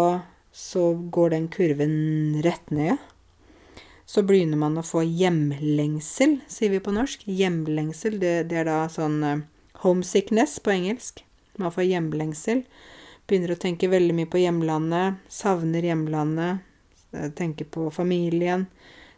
så 0.52 0.92
går 0.94 1.34
den 1.38 1.50
kurven 1.54 2.42
rett 2.44 2.72
ned. 2.74 3.00
Så 4.12 4.26
begynner 4.28 4.60
man 4.60 4.76
å 4.76 4.82
få 4.84 5.06
hjemlengsel, 5.08 6.42
sier 6.52 6.74
vi 6.74 6.82
på 6.84 6.92
norsk. 6.92 7.22
Hjemlengsel, 7.32 8.18
det, 8.20 8.34
det 8.52 8.58
er 8.60 8.68
da 8.68 8.80
sånn 8.92 9.22
eh, 9.24 9.44
homesickness 9.86 10.58
på 10.60 10.74
engelsk. 10.74 11.22
Man 11.56 11.72
får 11.72 11.88
hjemlengsel. 11.88 12.66
Begynner 13.24 13.54
å 13.56 13.62
tenke 13.62 13.88
veldig 13.88 14.18
mye 14.18 14.28
på 14.28 14.42
hjemlandet. 14.42 15.22
Savner 15.32 15.88
hjemlandet. 15.88 16.60
Tenker 17.40 17.72
på 17.72 17.88
familien. 17.96 18.66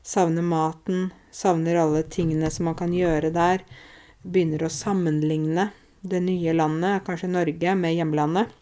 Savner 0.05 0.45
maten. 0.45 1.07
Savner 1.33 1.81
alle 1.81 2.03
tingene 2.05 2.53
som 2.53 2.69
man 2.69 2.77
kan 2.77 2.93
gjøre 2.93 3.33
der. 3.33 3.65
Begynner 4.21 4.67
å 4.67 4.73
sammenligne 4.77 5.71
det 6.05 6.21
nye 6.21 6.53
landet, 6.53 7.01
kanskje 7.07 7.33
Norge, 7.33 7.73
med 7.79 7.97
hjemlandet. 7.97 8.53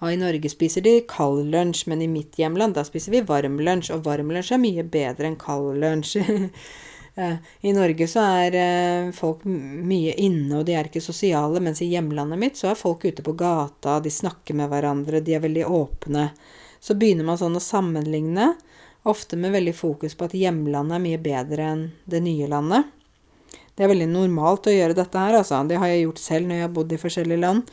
Og 0.00 0.12
I 0.12 0.18
Norge 0.20 0.50
spiser 0.52 0.84
de 0.84 0.98
kald 1.08 1.46
lunsj, 1.52 1.86
men 1.90 2.02
i 2.04 2.10
mitt 2.10 2.36
hjemland 2.40 2.76
da 2.76 2.84
spiser 2.86 3.14
vi 3.14 3.24
varm 3.26 3.60
lunsj. 3.62 3.92
Og 3.94 4.04
varm 4.06 4.32
lunsj 4.34 4.52
er 4.56 4.62
mye 4.62 4.84
bedre 4.84 5.30
enn 5.30 5.40
kald 5.40 5.80
lunsj. 5.82 6.20
I 7.60 7.72
Norge 7.72 8.04
så 8.12 8.20
er 8.42 8.56
eh, 8.60 9.12
folk 9.16 9.46
mye 9.48 10.12
inne, 10.20 10.58
og 10.58 10.66
de 10.68 10.74
er 10.76 10.90
ikke 10.90 11.00
sosiale, 11.00 11.62
mens 11.64 11.80
i 11.80 11.88
hjemlandet 11.88 12.40
mitt 12.40 12.60
så 12.60 12.68
er 12.72 12.76
folk 12.76 13.06
ute 13.08 13.24
på 13.24 13.32
gata, 13.40 13.96
de 14.04 14.12
snakker 14.12 14.58
med 14.58 14.68
hverandre, 14.68 15.22
de 15.24 15.32
er 15.32 15.40
veldig 15.40 15.64
åpne. 15.64 16.26
Så 16.76 16.98
begynner 17.00 17.24
man 17.24 17.40
sånn 17.40 17.56
å 17.56 17.62
sammenligne, 17.64 18.50
ofte 19.08 19.38
med 19.40 19.54
veldig 19.54 19.72
fokus 19.78 20.16
på 20.18 20.28
at 20.28 20.36
hjemlandet 20.36 20.98
er 20.98 21.04
mye 21.06 21.22
bedre 21.24 21.70
enn 21.72 21.86
det 22.04 22.20
nye 22.26 22.50
landet. 22.52 22.92
Det 23.76 23.84
er 23.84 23.92
veldig 23.92 24.08
normalt 24.12 24.68
å 24.68 24.74
gjøre 24.74 24.96
dette 24.96 25.20
her, 25.20 25.38
altså. 25.40 25.62
Det 25.68 25.80
har 25.80 25.88
jeg 25.92 26.04
gjort 26.04 26.20
selv 26.20 26.48
når 26.48 26.60
jeg 26.60 26.66
har 26.66 26.76
bodd 26.76 26.92
i 26.92 27.00
forskjellige 27.00 27.42
land. 27.42 27.72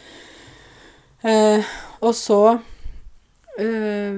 Eh, 1.24 1.74
og 2.04 2.16
så 2.20 2.40
eh, 3.56 4.18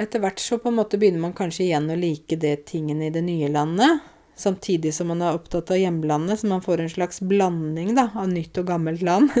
Etter 0.00 0.22
hvert 0.22 0.40
så 0.42 0.56
på 0.58 0.70
en 0.70 0.80
måte 0.80 0.98
begynner 0.98 1.22
man 1.22 1.36
kanskje 1.36 1.68
igjen 1.68 1.92
å 1.92 1.98
like 1.98 2.38
det 2.40 2.64
tingene 2.70 3.06
i 3.06 3.14
det 3.14 3.22
nye 3.22 3.50
landet 3.52 4.00
samtidig 4.40 4.94
som 4.94 5.10
man 5.12 5.22
er 5.22 5.36
opptatt 5.36 5.70
av 5.70 5.80
hjemlandet, 5.80 6.40
så 6.40 6.48
man 6.50 6.62
får 6.64 6.80
en 6.80 6.92
slags 6.92 7.20
blanding 7.20 7.94
da, 7.98 8.08
av 8.16 8.28
nytt 8.30 8.58
og 8.60 8.68
gammelt 8.70 9.02
land. 9.04 9.32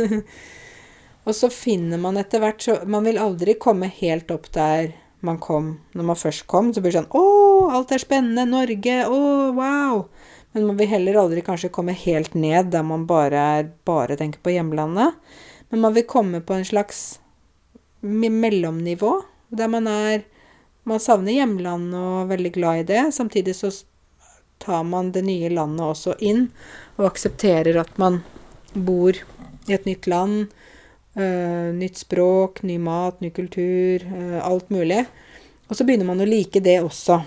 og 1.26 1.36
så 1.36 1.50
finner 1.52 2.00
man 2.00 2.20
etter 2.20 2.42
hvert 2.42 2.64
så 2.64 2.80
Man 2.88 3.06
vil 3.08 3.20
aldri 3.20 3.56
komme 3.60 3.90
helt 4.00 4.30
opp 4.34 4.50
der 4.54 4.92
man 5.20 5.40
kom 5.40 5.74
når 5.96 6.10
man 6.12 6.18
først 6.18 6.46
kom. 6.50 6.72
Så 6.72 6.80
blir 6.80 6.94
det 6.94 7.02
sånn 7.02 7.12
Å, 7.16 7.24
alt 7.76 7.92
er 7.94 8.02
spennende! 8.02 8.48
Norge! 8.48 9.02
Å, 9.06 9.20
wow! 9.56 10.04
Men 10.52 10.66
man 10.66 10.80
vil 10.80 10.90
heller 10.90 11.20
aldri 11.20 11.44
kanskje 11.46 11.72
komme 11.72 11.94
helt 11.94 12.34
ned 12.34 12.72
der 12.74 12.82
man 12.86 13.06
bare, 13.06 13.70
bare 13.86 14.16
tenker 14.18 14.42
på 14.42 14.56
hjemlandet. 14.56 15.14
Men 15.70 15.84
man 15.86 15.94
vil 15.94 16.08
komme 16.10 16.40
på 16.42 16.54
en 16.54 16.66
slags 16.66 17.20
mellomnivå, 18.00 19.22
der 19.48 19.68
man 19.68 19.86
er 19.86 20.26
Man 20.88 21.00
savner 21.00 21.34
hjemlandet 21.36 21.94
og 22.00 22.22
er 22.22 22.28
veldig 22.30 22.50
glad 22.54 22.78
i 22.80 22.84
det. 22.88 23.00
Samtidig 23.12 23.52
så 23.54 23.68
tar 24.58 24.82
man 24.88 25.10
det 25.12 25.22
nye 25.22 25.50
landet 25.52 25.84
også 25.84 26.14
inn, 26.24 26.46
og 26.96 27.10
aksepterer 27.10 27.76
at 27.80 27.92
man 28.00 28.22
bor 28.72 29.12
i 29.68 29.74
et 29.76 29.84
nytt 29.84 30.08
land. 30.10 30.48
Uh, 31.14 31.68
nytt 31.76 32.00
språk, 32.00 32.62
ny 32.62 32.78
mat, 32.78 33.20
ny 33.20 33.28
kultur, 33.34 34.04
uh, 34.08 34.40
alt 34.46 34.70
mulig. 34.70 35.04
Og 35.68 35.76
så 35.76 35.84
begynner 35.84 36.08
man 36.08 36.24
å 36.24 36.28
like 36.28 36.62
det 36.64 36.78
også. 36.80 37.20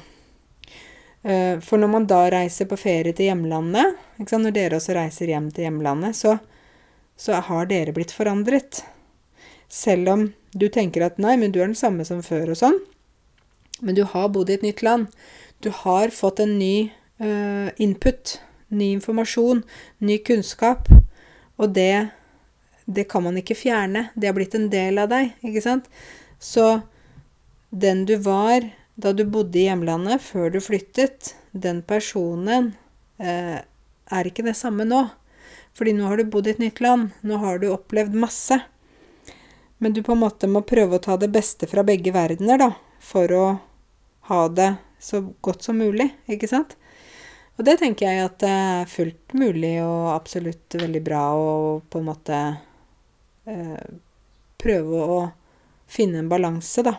Uh, 1.23 1.59
for 1.63 1.77
når 1.77 1.91
man 1.93 2.07
da 2.09 2.23
reiser 2.33 2.67
på 2.69 2.79
ferie 2.79 3.13
til 3.13 3.29
hjemlandet, 3.29 3.99
når 4.17 4.55
dere 4.55 4.79
også 4.79 4.95
reiser 4.97 5.33
hjem 5.33 5.51
til 5.53 5.67
hjemlandet, 5.67 6.17
så, 6.17 6.37
så, 7.17 7.37
har 7.37 7.69
dere 7.69 7.93
blitt 7.95 8.13
forandret. 8.15 8.83
Selv 9.69 10.09
om 10.09 10.25
du 10.53 10.67
tenker 10.69 11.05
at 11.05 11.19
nei, 11.21 11.35
men 11.39 11.53
du 11.53 11.61
er 11.61 11.69
den 11.69 11.77
samme 11.77 12.05
som 12.05 12.21
før 12.25 12.53
og 12.53 12.59
sånn. 12.59 12.79
Men 13.81 13.97
du 13.97 14.03
har 14.07 14.31
bodd 14.33 14.51
i 14.51 14.57
et 14.57 14.65
nytt 14.65 14.83
land. 14.85 15.09
Du 15.63 15.71
har 15.73 16.13
fått 16.13 16.41
en 16.43 16.57
ny 16.59 16.91
uh, 17.23 17.69
input, 17.81 18.37
ny 18.73 18.93
informasjon, 18.97 19.63
ny 20.03 20.19
kunnskap. 20.25 20.91
Og 21.57 21.73
det, 21.75 22.09
det 22.85 23.07
kan 23.11 23.25
man 23.25 23.37
ikke 23.39 23.57
fjerne. 23.57 24.07
Det 24.15 24.29
har 24.29 24.37
blitt 24.37 24.57
en 24.57 24.69
del 24.73 25.01
av 25.01 25.11
deg, 25.13 25.33
ikke 25.45 25.63
sant? 25.65 25.89
Så 26.39 26.83
den 27.73 28.05
du 28.05 28.17
var 28.21 28.65
da 28.95 29.13
du 29.15 29.23
bodde 29.25 29.57
i 29.57 29.65
hjemlandet, 29.65 30.21
før 30.21 30.51
du 30.53 30.59
flyttet, 30.61 31.33
den 31.51 31.81
personen 31.85 32.73
uh, 33.21 33.59
er 34.13 34.29
ikke 34.29 34.45
det 34.45 34.57
samme 34.59 34.85
nå. 34.85 35.05
Fordi 35.73 35.93
nå 35.97 36.05
har 36.09 36.17
du 36.17 36.29
bodd 36.29 36.47
i 36.47 36.53
et 36.53 36.61
nytt 36.61 36.81
land. 36.83 37.11
Nå 37.21 37.39
har 37.41 37.59
du 37.59 37.69
opplevd 37.73 38.15
masse. 38.17 38.59
Men 39.81 39.93
du 39.93 40.03
på 40.03 40.13
en 40.13 40.21
måte 40.21 40.47
må 40.47 40.61
prøve 40.61 40.97
å 40.97 41.03
ta 41.03 41.17
det 41.17 41.31
beste 41.33 41.67
fra 41.67 41.83
begge 41.83 42.13
verdener, 42.15 42.61
da. 42.61 42.69
For 43.03 43.31
å 43.35 43.45
ha 44.29 44.41
det 44.47 44.75
så 45.03 45.19
godt 45.43 45.65
som 45.65 45.81
mulig, 45.81 46.07
ikke 46.31 46.47
sant? 46.47 46.77
Og 47.57 47.65
det 47.67 47.77
tenker 47.81 48.07
jeg 48.07 48.25
at 48.25 48.37
det 48.41 48.49
er 48.49 48.89
fullt 48.89 49.35
mulig 49.37 49.75
og 49.83 50.13
absolutt 50.13 50.77
veldig 50.79 51.01
bra 51.05 51.23
å 51.37 51.49
på 51.85 51.99
en 51.99 52.07
måte 52.07 52.37
eh, 53.45 53.89
prøve 54.61 55.01
å 55.17 55.19
finne 55.91 56.23
en 56.23 56.31
balanse, 56.31 56.85
da. 56.85 56.95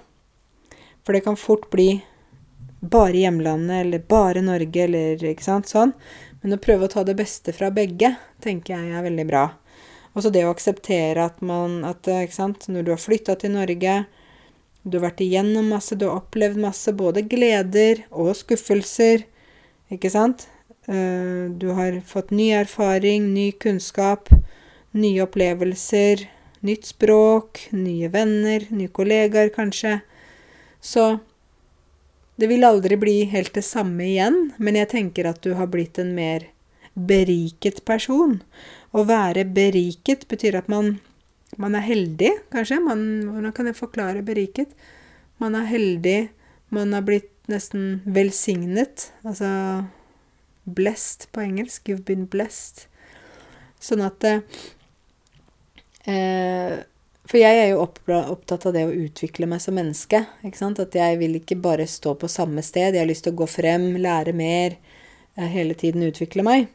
For 1.04 1.16
det 1.16 1.24
kan 1.24 1.40
fort 1.40 1.70
bli 1.72 1.88
bare 2.84 3.16
hjemlandet 3.16 3.80
eller 3.80 4.04
bare 4.08 4.44
Norge 4.44 4.84
eller 4.84 5.24
ikke 5.32 5.46
sant, 5.46 5.68
sånn. 5.72 5.94
Men 6.44 6.58
å 6.58 6.60
prøve 6.60 6.84
å 6.84 6.92
ta 6.92 7.02
det 7.08 7.16
beste 7.16 7.54
fra 7.56 7.70
begge 7.72 8.12
tenker 8.44 8.76
jeg 8.76 8.92
er 8.92 9.06
veldig 9.06 9.24
bra. 9.30 9.46
Og 10.12 10.22
så 10.22 10.30
det 10.30 10.44
å 10.44 10.52
akseptere 10.52 11.24
at 11.24 11.40
man 11.42 11.80
at, 11.88 12.04
ikke 12.06 12.36
sant, 12.36 12.68
Når 12.68 12.84
du 12.84 12.90
har 12.92 13.00
flytta 13.00 13.34
til 13.40 13.56
Norge, 13.56 14.04
du 14.84 14.98
har 14.98 15.06
vært 15.08 15.24
igjennom 15.24 15.72
masse, 15.72 15.96
du 15.96 16.04
har 16.04 16.20
opplevd 16.20 16.60
masse, 16.60 16.92
både 16.92 17.24
gleder 17.24 18.04
og 18.12 18.34
skuffelser, 18.36 19.24
ikke 19.90 20.12
sant? 20.12 20.46
Eh, 20.84 21.48
du 21.48 21.70
har 21.72 21.96
fått 22.04 22.30
ny 22.30 22.50
erfaring, 22.52 23.32
ny 23.32 23.50
kunnskap, 23.56 24.28
nye 24.92 25.24
opplevelser, 25.24 26.26
nytt 26.64 26.90
språk, 26.92 27.64
nye 27.72 28.10
venner, 28.12 28.68
nye 28.70 28.92
kollegaer 28.92 29.48
kanskje. 29.54 30.02
Så 30.84 31.18
det 32.36 32.48
vil 32.50 32.66
aldri 32.66 32.96
bli 32.98 33.16
helt 33.30 33.54
det 33.54 33.62
samme 33.66 34.04
igjen, 34.08 34.52
men 34.58 34.78
jeg 34.78 34.90
tenker 34.90 35.28
at 35.30 35.42
du 35.44 35.54
har 35.58 35.70
blitt 35.70 35.98
en 36.02 36.14
mer 36.16 36.48
beriket 36.94 37.84
person. 37.86 38.40
Å 38.94 39.04
være 39.06 39.44
beriket 39.54 40.26
betyr 40.30 40.58
at 40.58 40.70
man, 40.70 40.98
man 41.58 41.74
er 41.78 41.86
heldig, 41.86 42.32
kanskje. 42.54 42.80
Man, 42.82 43.04
hvordan 43.30 43.54
kan 43.54 43.70
jeg 43.70 43.78
forklare 43.78 44.24
beriket? 44.26 44.74
Man 45.42 45.54
er 45.58 45.66
heldig, 45.70 46.18
man 46.74 46.94
har 46.94 47.06
blitt 47.06 47.30
nesten 47.50 48.00
velsignet. 48.06 49.10
Altså 49.26 49.50
blessed 50.64 51.28
på 51.34 51.40
engelsk. 51.44 51.88
You've 51.88 52.06
been 52.08 52.26
blessed. 52.30 52.86
Sånn 53.82 54.02
at 54.02 54.24
eh, 56.08 56.78
for 57.24 57.40
jeg 57.40 57.56
er 57.56 57.70
jo 57.72 57.80
opptatt 57.80 58.66
av 58.68 58.74
det 58.76 58.84
å 58.84 58.92
utvikle 58.92 59.48
meg 59.48 59.62
som 59.64 59.76
menneske. 59.78 60.26
ikke 60.44 60.60
sant? 60.60 60.80
At 60.80 60.94
jeg 60.94 61.16
vil 61.22 61.38
ikke 61.38 61.56
bare 61.56 61.86
stå 61.88 62.12
på 62.20 62.28
samme 62.28 62.62
sted. 62.62 62.92
Jeg 62.92 63.00
har 63.00 63.08
lyst 63.08 63.24
til 63.24 63.32
å 63.32 63.40
gå 63.40 63.48
frem, 63.48 63.94
lære 63.96 64.34
mer, 64.36 64.76
eh, 65.36 65.48
hele 65.48 65.74
tiden 65.74 66.02
utvikle 66.02 66.44
meg. 66.44 66.68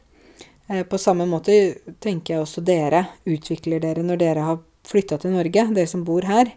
Eh, 0.68 0.82
på 0.82 0.98
samme 0.98 1.26
måte 1.26 1.78
tenker 2.00 2.34
jeg 2.34 2.42
også 2.42 2.64
dere 2.64 3.06
utvikler 3.26 3.80
dere 3.80 4.02
når 4.02 4.18
dere 4.18 4.40
har 4.40 4.58
flytta 4.84 5.20
til 5.20 5.30
Norge, 5.30 5.74
dere 5.74 5.86
som 5.86 6.04
bor 6.04 6.22
her. 6.22 6.52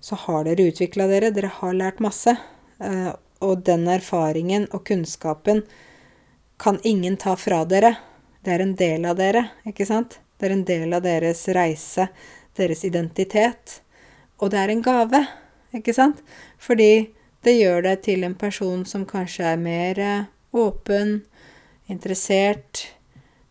Så 0.00 0.16
har 0.16 0.44
dere 0.44 0.70
utvikla 0.72 1.06
dere, 1.06 1.30
dere 1.30 1.48
har 1.48 1.74
lært 1.74 2.00
masse. 2.00 2.36
Eh, 2.80 3.12
og 3.40 3.62
den 3.64 3.86
erfaringen 3.88 4.68
og 4.72 4.84
kunnskapen 4.84 5.64
kan 6.58 6.80
ingen 6.82 7.16
ta 7.16 7.36
fra 7.36 7.64
dere. 7.64 7.98
Det 8.42 8.52
er 8.54 8.62
en 8.62 8.74
del 8.74 9.04
av 9.04 9.16
dere, 9.16 9.50
ikke 9.66 9.86
sant? 9.86 10.18
Det 10.38 10.46
er 10.48 10.52
en 10.54 10.64
del 10.64 10.94
av 10.94 11.02
deres 11.02 11.46
reise 11.48 12.08
deres 12.58 12.84
identitet. 12.86 13.80
Og 14.38 14.52
det 14.52 14.60
er 14.60 14.72
en 14.72 14.82
gave, 14.84 15.22
ikke 15.74 15.94
sant? 15.96 16.20
Fordi 16.62 17.08
det 17.46 17.54
gjør 17.58 17.84
deg 17.86 18.02
til 18.06 18.26
en 18.26 18.36
person 18.38 18.84
som 18.88 19.06
kanskje 19.08 19.46
er 19.52 19.60
mer 19.62 20.00
eh, 20.02 20.28
åpen, 20.58 21.20
interessert. 21.90 22.84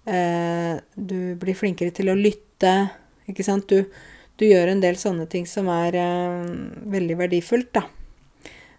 Eh, 0.08 0.76
du 0.95 1.36
blir 1.39 1.58
flinkere 1.58 1.95
til 1.95 2.12
å 2.12 2.18
lytte, 2.18 2.74
ikke 3.28 3.45
sant? 3.47 3.72
Du, 3.72 3.88
du 4.38 4.45
gjør 4.47 4.74
en 4.74 4.84
del 4.84 4.99
sånne 4.99 5.28
ting 5.32 5.47
som 5.49 5.70
er 5.72 5.97
eh, 5.99 6.51
veldig 6.97 7.20
verdifullt, 7.24 7.72
da. 7.80 7.88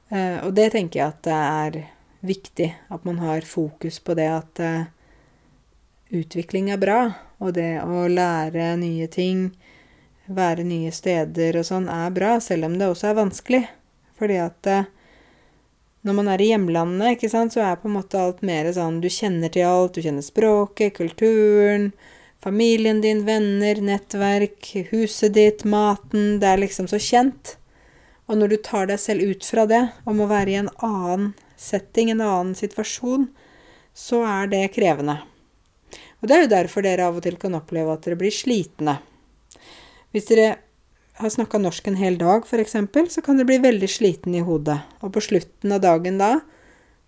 Og 0.09 0.55
det 0.57 0.71
tenker 0.73 1.03
jeg 1.03 1.05
at 1.05 1.19
det 1.27 1.35
er 1.37 1.75
viktig, 2.25 2.69
at 2.89 3.03
man 3.05 3.19
har 3.21 3.45
fokus 3.45 3.99
på 4.01 4.15
det 4.17 4.29
at 4.33 4.61
utvikling 6.09 6.71
er 6.73 6.81
bra. 6.81 7.01
Og 7.45 7.53
det 7.59 7.83
å 7.85 8.07
lære 8.09 8.71
nye 8.81 9.05
ting, 9.13 9.51
være 10.29 10.65
nye 10.67 10.93
steder 10.93 11.59
og 11.61 11.67
sånn 11.69 11.89
er 11.93 12.13
bra, 12.15 12.37
selv 12.45 12.69
om 12.69 12.77
det 12.79 12.89
også 12.91 13.11
er 13.11 13.19
vanskelig. 13.19 13.65
Fordi 14.19 14.39
at 14.43 14.69
eh, 14.69 14.89
når 16.07 16.17
man 16.19 16.31
er 16.33 16.43
i 16.43 16.51
hjemlandet, 16.53 17.17
ikke 17.17 17.31
sant, 17.33 17.55
så 17.55 17.65
er 17.65 17.81
på 17.81 17.89
en 17.91 17.97
måte 17.99 18.21
alt 18.21 18.45
mer 18.47 18.71
sånn 18.75 19.01
Du 19.03 19.09
kjenner 19.13 19.53
til 19.53 19.67
alt. 19.69 19.97
Du 19.97 20.05
kjenner 20.05 20.25
språket, 20.25 20.95
kulturen, 20.99 21.91
familien 22.45 23.03
din, 23.05 23.25
venner, 23.27 23.81
nettverk, 23.83 24.71
huset 24.93 25.35
ditt, 25.35 25.65
maten. 25.69 26.39
Det 26.43 26.53
er 26.53 26.63
liksom 26.63 26.89
så 26.91 27.01
kjent. 27.03 27.57
Og 28.29 28.39
når 28.39 28.53
du 28.53 28.57
tar 28.63 28.89
deg 28.91 29.01
selv 29.01 29.25
ut 29.25 29.45
fra 29.45 29.67
det, 29.69 29.83
om 30.09 30.21
å 30.21 30.31
være 30.31 30.53
i 30.53 30.61
en 30.61 30.73
annen 30.85 31.33
setting, 31.59 32.13
en 32.13 32.23
annen 32.23 32.55
situasjon, 32.55 33.27
så 33.97 34.23
er 34.29 34.51
det 34.53 34.67
krevende. 34.77 35.19
Og 36.21 36.29
det 36.29 36.37
er 36.37 36.45
jo 36.45 36.51
derfor 36.53 36.85
dere 36.85 37.07
av 37.09 37.19
og 37.19 37.25
til 37.25 37.39
kan 37.41 37.57
oppleve 37.59 37.95
at 37.95 38.05
dere 38.07 38.19
blir 38.21 38.35
slitne. 38.35 38.99
Hvis 40.15 40.29
dere 40.31 40.57
har 41.19 41.33
snakka 41.35 41.59
norsk 41.61 41.89
en 41.91 41.99
hel 41.99 42.19
dag, 42.21 42.47
f.eks., 42.47 42.77
så 43.15 43.25
kan 43.25 43.39
dere 43.39 43.49
bli 43.49 43.59
veldig 43.63 43.91
sliten 43.91 44.37
i 44.39 44.45
hodet. 44.45 44.79
Og 45.03 45.13
på 45.15 45.23
slutten 45.25 45.75
av 45.75 45.83
dagen 45.83 46.21
da, 46.21 46.39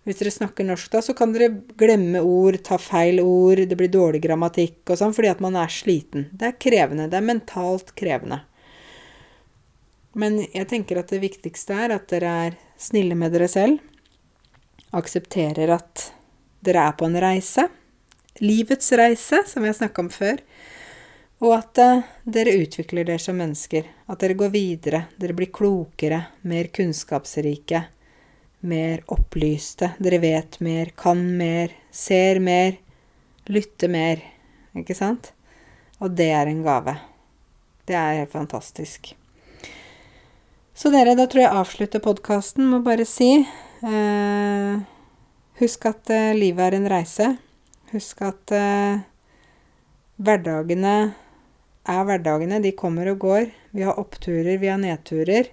hvis 0.05 0.17
dere 0.17 0.33
snakker 0.33 0.65
norsk 0.65 0.91
da, 0.93 1.01
så 1.05 1.13
kan 1.17 1.33
dere 1.33 1.51
glemme 1.79 2.23
ord, 2.25 2.57
ta 2.65 2.79
feil 2.81 3.21
ord, 3.21 3.61
det 3.69 3.77
blir 3.77 3.91
dårlig 3.93 4.23
grammatikk 4.23 4.89
og 4.89 4.97
sånn, 4.99 5.13
fordi 5.13 5.29
at 5.31 5.43
man 5.43 5.57
er 5.61 5.71
sliten. 5.71 6.25
Det 6.33 6.49
er 6.49 6.57
krevende. 6.57 7.05
Det 7.11 7.19
er 7.19 7.27
mentalt 7.27 7.93
krevende. 7.97 8.41
Men 10.17 10.41
jeg 10.51 10.67
tenker 10.67 10.99
at 10.99 11.13
det 11.13 11.21
viktigste 11.23 11.77
er 11.85 11.93
at 11.95 12.09
dere 12.11 12.33
er 12.47 12.57
snille 12.81 13.15
med 13.15 13.31
dere 13.35 13.47
selv. 13.51 13.79
Aksepterer 14.97 15.71
at 15.77 16.09
dere 16.65 16.89
er 16.89 16.97
på 16.97 17.07
en 17.07 17.21
reise. 17.21 17.69
Livets 18.41 18.91
reise, 18.97 19.43
som 19.47 19.63
vi 19.63 19.69
har 19.71 19.77
snakka 19.77 20.03
om 20.03 20.11
før. 20.11 20.41
Og 21.41 21.55
at 21.55 21.79
uh, 21.81 22.03
dere 22.29 22.53
utvikler 22.61 23.07
dere 23.07 23.21
som 23.21 23.39
mennesker. 23.41 23.87
At 24.05 24.21
dere 24.21 24.37
går 24.37 24.51
videre. 24.53 25.05
Dere 25.17 25.33
blir 25.33 25.49
klokere, 25.53 26.19
mer 26.45 26.69
kunnskapsrike, 26.73 27.81
mer 28.69 29.01
opplyste. 29.09 29.95
Dere 29.97 30.19
vet 30.21 30.59
mer, 30.61 30.91
kan 30.97 31.23
mer, 31.39 31.73
ser 31.89 32.37
mer, 32.45 32.77
lytter 33.49 33.89
mer. 33.89 34.21
Ikke 34.77 34.95
sant? 34.97 35.31
Og 35.97 36.13
det 36.13 36.29
er 36.35 36.51
en 36.51 36.61
gave. 36.65 36.93
Det 37.89 37.97
er 37.97 38.19
helt 38.19 38.35
fantastisk. 38.35 39.15
Så 40.77 40.93
dere, 40.93 41.17
da 41.17 41.25
tror 41.25 41.41
jeg 41.41 41.57
avslutter 41.63 42.03
podkasten 42.05 42.69
med 42.69 42.79
å 42.79 42.85
bare 42.85 43.05
si 43.09 43.33
uh, 43.81 44.77
Husk 45.61 45.89
at 45.89 46.13
uh, 46.13 46.31
livet 46.37 46.69
er 46.69 46.77
en 46.77 46.87
reise. 46.89 47.27
Husk 47.91 48.21
at 48.23 48.53
hverdagene 50.21 50.93
er 51.89 52.05
hverdagene. 52.05 52.61
De 52.63 52.73
kommer 52.77 53.09
og 53.11 53.21
går. 53.23 53.49
Vi 53.71 53.85
har 53.87 53.99
oppturer, 53.99 54.57
vi 54.61 54.69
har 54.69 54.79
nedturer. 54.81 55.51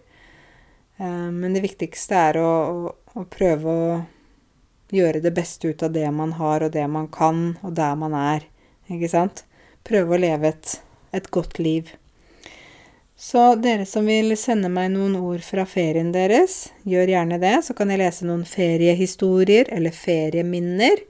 Eh, 0.98 1.28
men 1.32 1.54
det 1.54 1.64
viktigste 1.64 2.18
er 2.30 2.40
å, 2.42 2.48
å, 2.48 2.94
å, 3.14 3.26
prøve 3.30 3.74
å 3.74 4.00
gjøre 4.94 5.22
det 5.24 5.34
beste 5.36 5.70
ut 5.70 5.84
av 5.84 5.94
det 5.94 6.08
man 6.14 6.34
har, 6.38 6.64
og 6.64 6.74
det 6.74 6.86
man 6.90 7.08
kan, 7.12 7.56
og 7.62 7.76
der 7.78 7.96
man 8.00 8.16
er. 8.18 8.48
Ikke 8.88 9.10
sant? 9.12 9.44
Prøve 9.88 10.16
å 10.16 10.20
leve 10.20 10.52
et, 10.52 10.78
et 11.16 11.30
godt 11.32 11.60
liv. 11.62 11.92
Så 13.18 13.56
dere 13.58 13.82
som 13.88 14.06
vil 14.06 14.30
sende 14.38 14.70
meg 14.70 14.92
noen 14.94 15.16
ord 15.18 15.42
fra 15.42 15.64
ferien 15.66 16.12
deres, 16.14 16.68
gjør 16.86 17.10
gjerne 17.10 17.40
det. 17.42 17.56
Så 17.66 17.74
kan 17.74 17.90
jeg 17.90 17.98
lese 17.98 18.28
noen 18.28 18.44
feriehistorier 18.46 19.72
eller 19.74 19.94
ferieminner. 19.94 21.02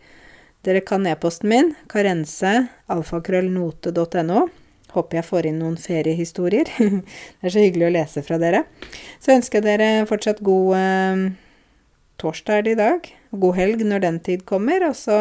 Dere 0.64 0.81
kan 0.83 1.05
e-posten 1.07 1.53
min, 1.53 1.75
karense, 1.93 2.55
alfakrøllnote.no. 2.91 4.49
Håper 4.95 5.20
jeg 5.20 5.28
får 5.28 5.51
inn 5.51 5.61
noen 5.62 5.76
feriehistorier. 5.80 6.70
det 6.78 7.45
er 7.45 7.55
så 7.55 7.64
hyggelig 7.64 7.89
å 7.89 7.95
lese 7.99 8.24
fra 8.24 8.39
dere. 8.41 8.64
Så 9.20 9.34
ønsker 9.36 9.61
jeg 9.61 9.68
dere 9.68 10.09
fortsatt 10.09 10.41
god 10.47 10.74
eh, 10.78 11.24
torsdag 12.18 12.61
er 12.61 12.66
det 12.66 12.74
i 12.74 12.80
dag. 12.80 13.11
God 13.30 13.59
helg 13.59 13.84
når 13.86 14.05
den 14.07 14.20
tid 14.24 14.45
kommer. 14.49 14.89
Og 14.89 14.97
så 14.99 15.18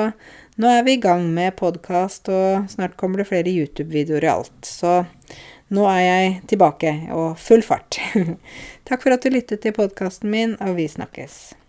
nå 0.57 0.71
er 0.71 0.87
vi 0.87 0.95
i 0.97 1.03
gang 1.03 1.27
med 1.35 1.57
podkast, 1.59 2.31
og 2.33 2.71
snart 2.71 2.97
kommer 2.97 3.21
det 3.21 3.29
flere 3.29 3.53
YouTube-videoer 3.53 4.25
i 4.25 4.31
alt. 4.31 4.57
Så 4.65 5.03
nå 5.75 5.85
er 5.91 6.01
jeg 6.01 6.33
tilbake 6.53 6.95
og 7.13 7.37
full 7.41 7.65
fart. 7.65 7.99
Takk 8.87 9.03
for 9.03 9.13
at 9.13 9.23
du 9.23 9.33
lyttet 9.33 9.65
til 9.65 9.75
podkasten 9.77 10.31
min, 10.33 10.57
og 10.63 10.79
vi 10.79 10.89
snakkes. 10.89 11.66